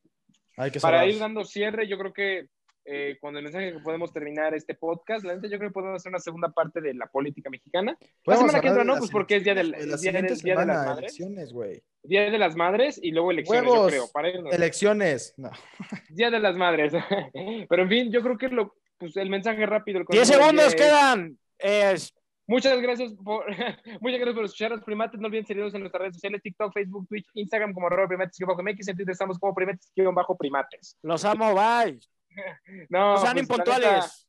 Hay 0.55 0.71
que 0.71 0.79
para 0.79 0.99
cerrar. 0.99 1.09
ir 1.13 1.19
dando 1.19 1.43
cierre, 1.43 1.87
yo 1.87 1.97
creo 1.97 2.13
que 2.13 2.47
eh, 2.85 3.17
con 3.21 3.35
el 3.37 3.43
mensaje 3.43 3.71
que 3.73 3.79
podemos 3.79 4.11
terminar 4.11 4.53
este 4.53 4.75
podcast, 4.75 5.23
la 5.25 5.35
neta 5.35 5.47
yo 5.47 5.57
creo 5.57 5.69
que 5.69 5.73
podemos 5.73 5.95
hacer 5.95 6.09
una 6.09 6.19
segunda 6.19 6.49
parte 6.49 6.81
de 6.81 6.93
la 6.93 7.07
política 7.07 7.49
mexicana. 7.49 7.97
La 8.25 8.35
semana 8.37 8.59
que 8.61 8.67
entra 8.67 8.83
de 8.83 8.87
no, 8.87 8.97
pues 8.97 9.09
porque 9.11 9.37
es 9.37 9.43
día, 9.43 9.55
del, 9.55 9.71
la 9.71 9.77
día, 9.97 10.11
de 10.11 10.65
las 10.65 10.67
madres. 10.85 10.97
elecciones, 10.99 11.53
güey. 11.53 11.81
Día 12.03 12.29
de 12.29 12.37
las 12.37 12.55
madres 12.55 12.99
y 13.01 13.11
luego 13.11 13.31
elecciones, 13.31 13.63
Huevos. 13.71 13.83
yo 13.85 13.89
creo. 13.89 14.11
Para 14.11 14.29
irnos. 14.29 14.53
Elecciones. 14.53 15.33
No. 15.37 15.49
Día 16.09 16.29
de 16.29 16.39
las 16.39 16.55
madres. 16.55 16.93
Pero 17.69 17.83
en 17.83 17.89
fin, 17.89 18.11
yo 18.11 18.21
creo 18.21 18.37
que 18.37 18.49
lo, 18.49 18.75
pues, 18.97 19.15
el 19.17 19.29
mensaje 19.29 19.65
rápido. 19.65 19.99
el 19.99 20.05
10 20.05 20.19
consejo 20.19 20.37
del 20.37 20.45
segundos 20.45 20.67
es- 20.67 20.75
quedan. 20.75 21.39
Es- 21.59 22.13
Muchas 22.45 22.81
gracias 22.81 23.13
por 23.23 23.45
muchas 24.01 24.19
gracias 24.19 24.35
por 24.35 24.43
escuchar 24.43 24.71
los 24.71 24.83
primates. 24.83 25.17
No 25.17 25.27
olviden 25.27 25.45
seguirnos 25.45 25.73
en 25.75 25.79
nuestras 25.79 26.01
redes 26.01 26.15
sociales, 26.15 26.41
TikTok, 26.41 26.73
Facebook, 26.73 27.07
Twitch, 27.07 27.25
Instagram 27.35 27.71
como 27.73 27.87
arroba 27.87 28.09
primates-mx. 28.09 28.87
En 28.89 28.95
Twitter 28.97 29.13
estamos 29.13 29.39
como 29.39 29.55
primates-primates. 29.55 30.97
los 31.03 31.23
amo, 31.23 31.53
bye. 31.55 31.97
No, 32.89 33.17
sean 33.17 33.33
pues, 33.33 33.43
impuntuales. 33.43 34.27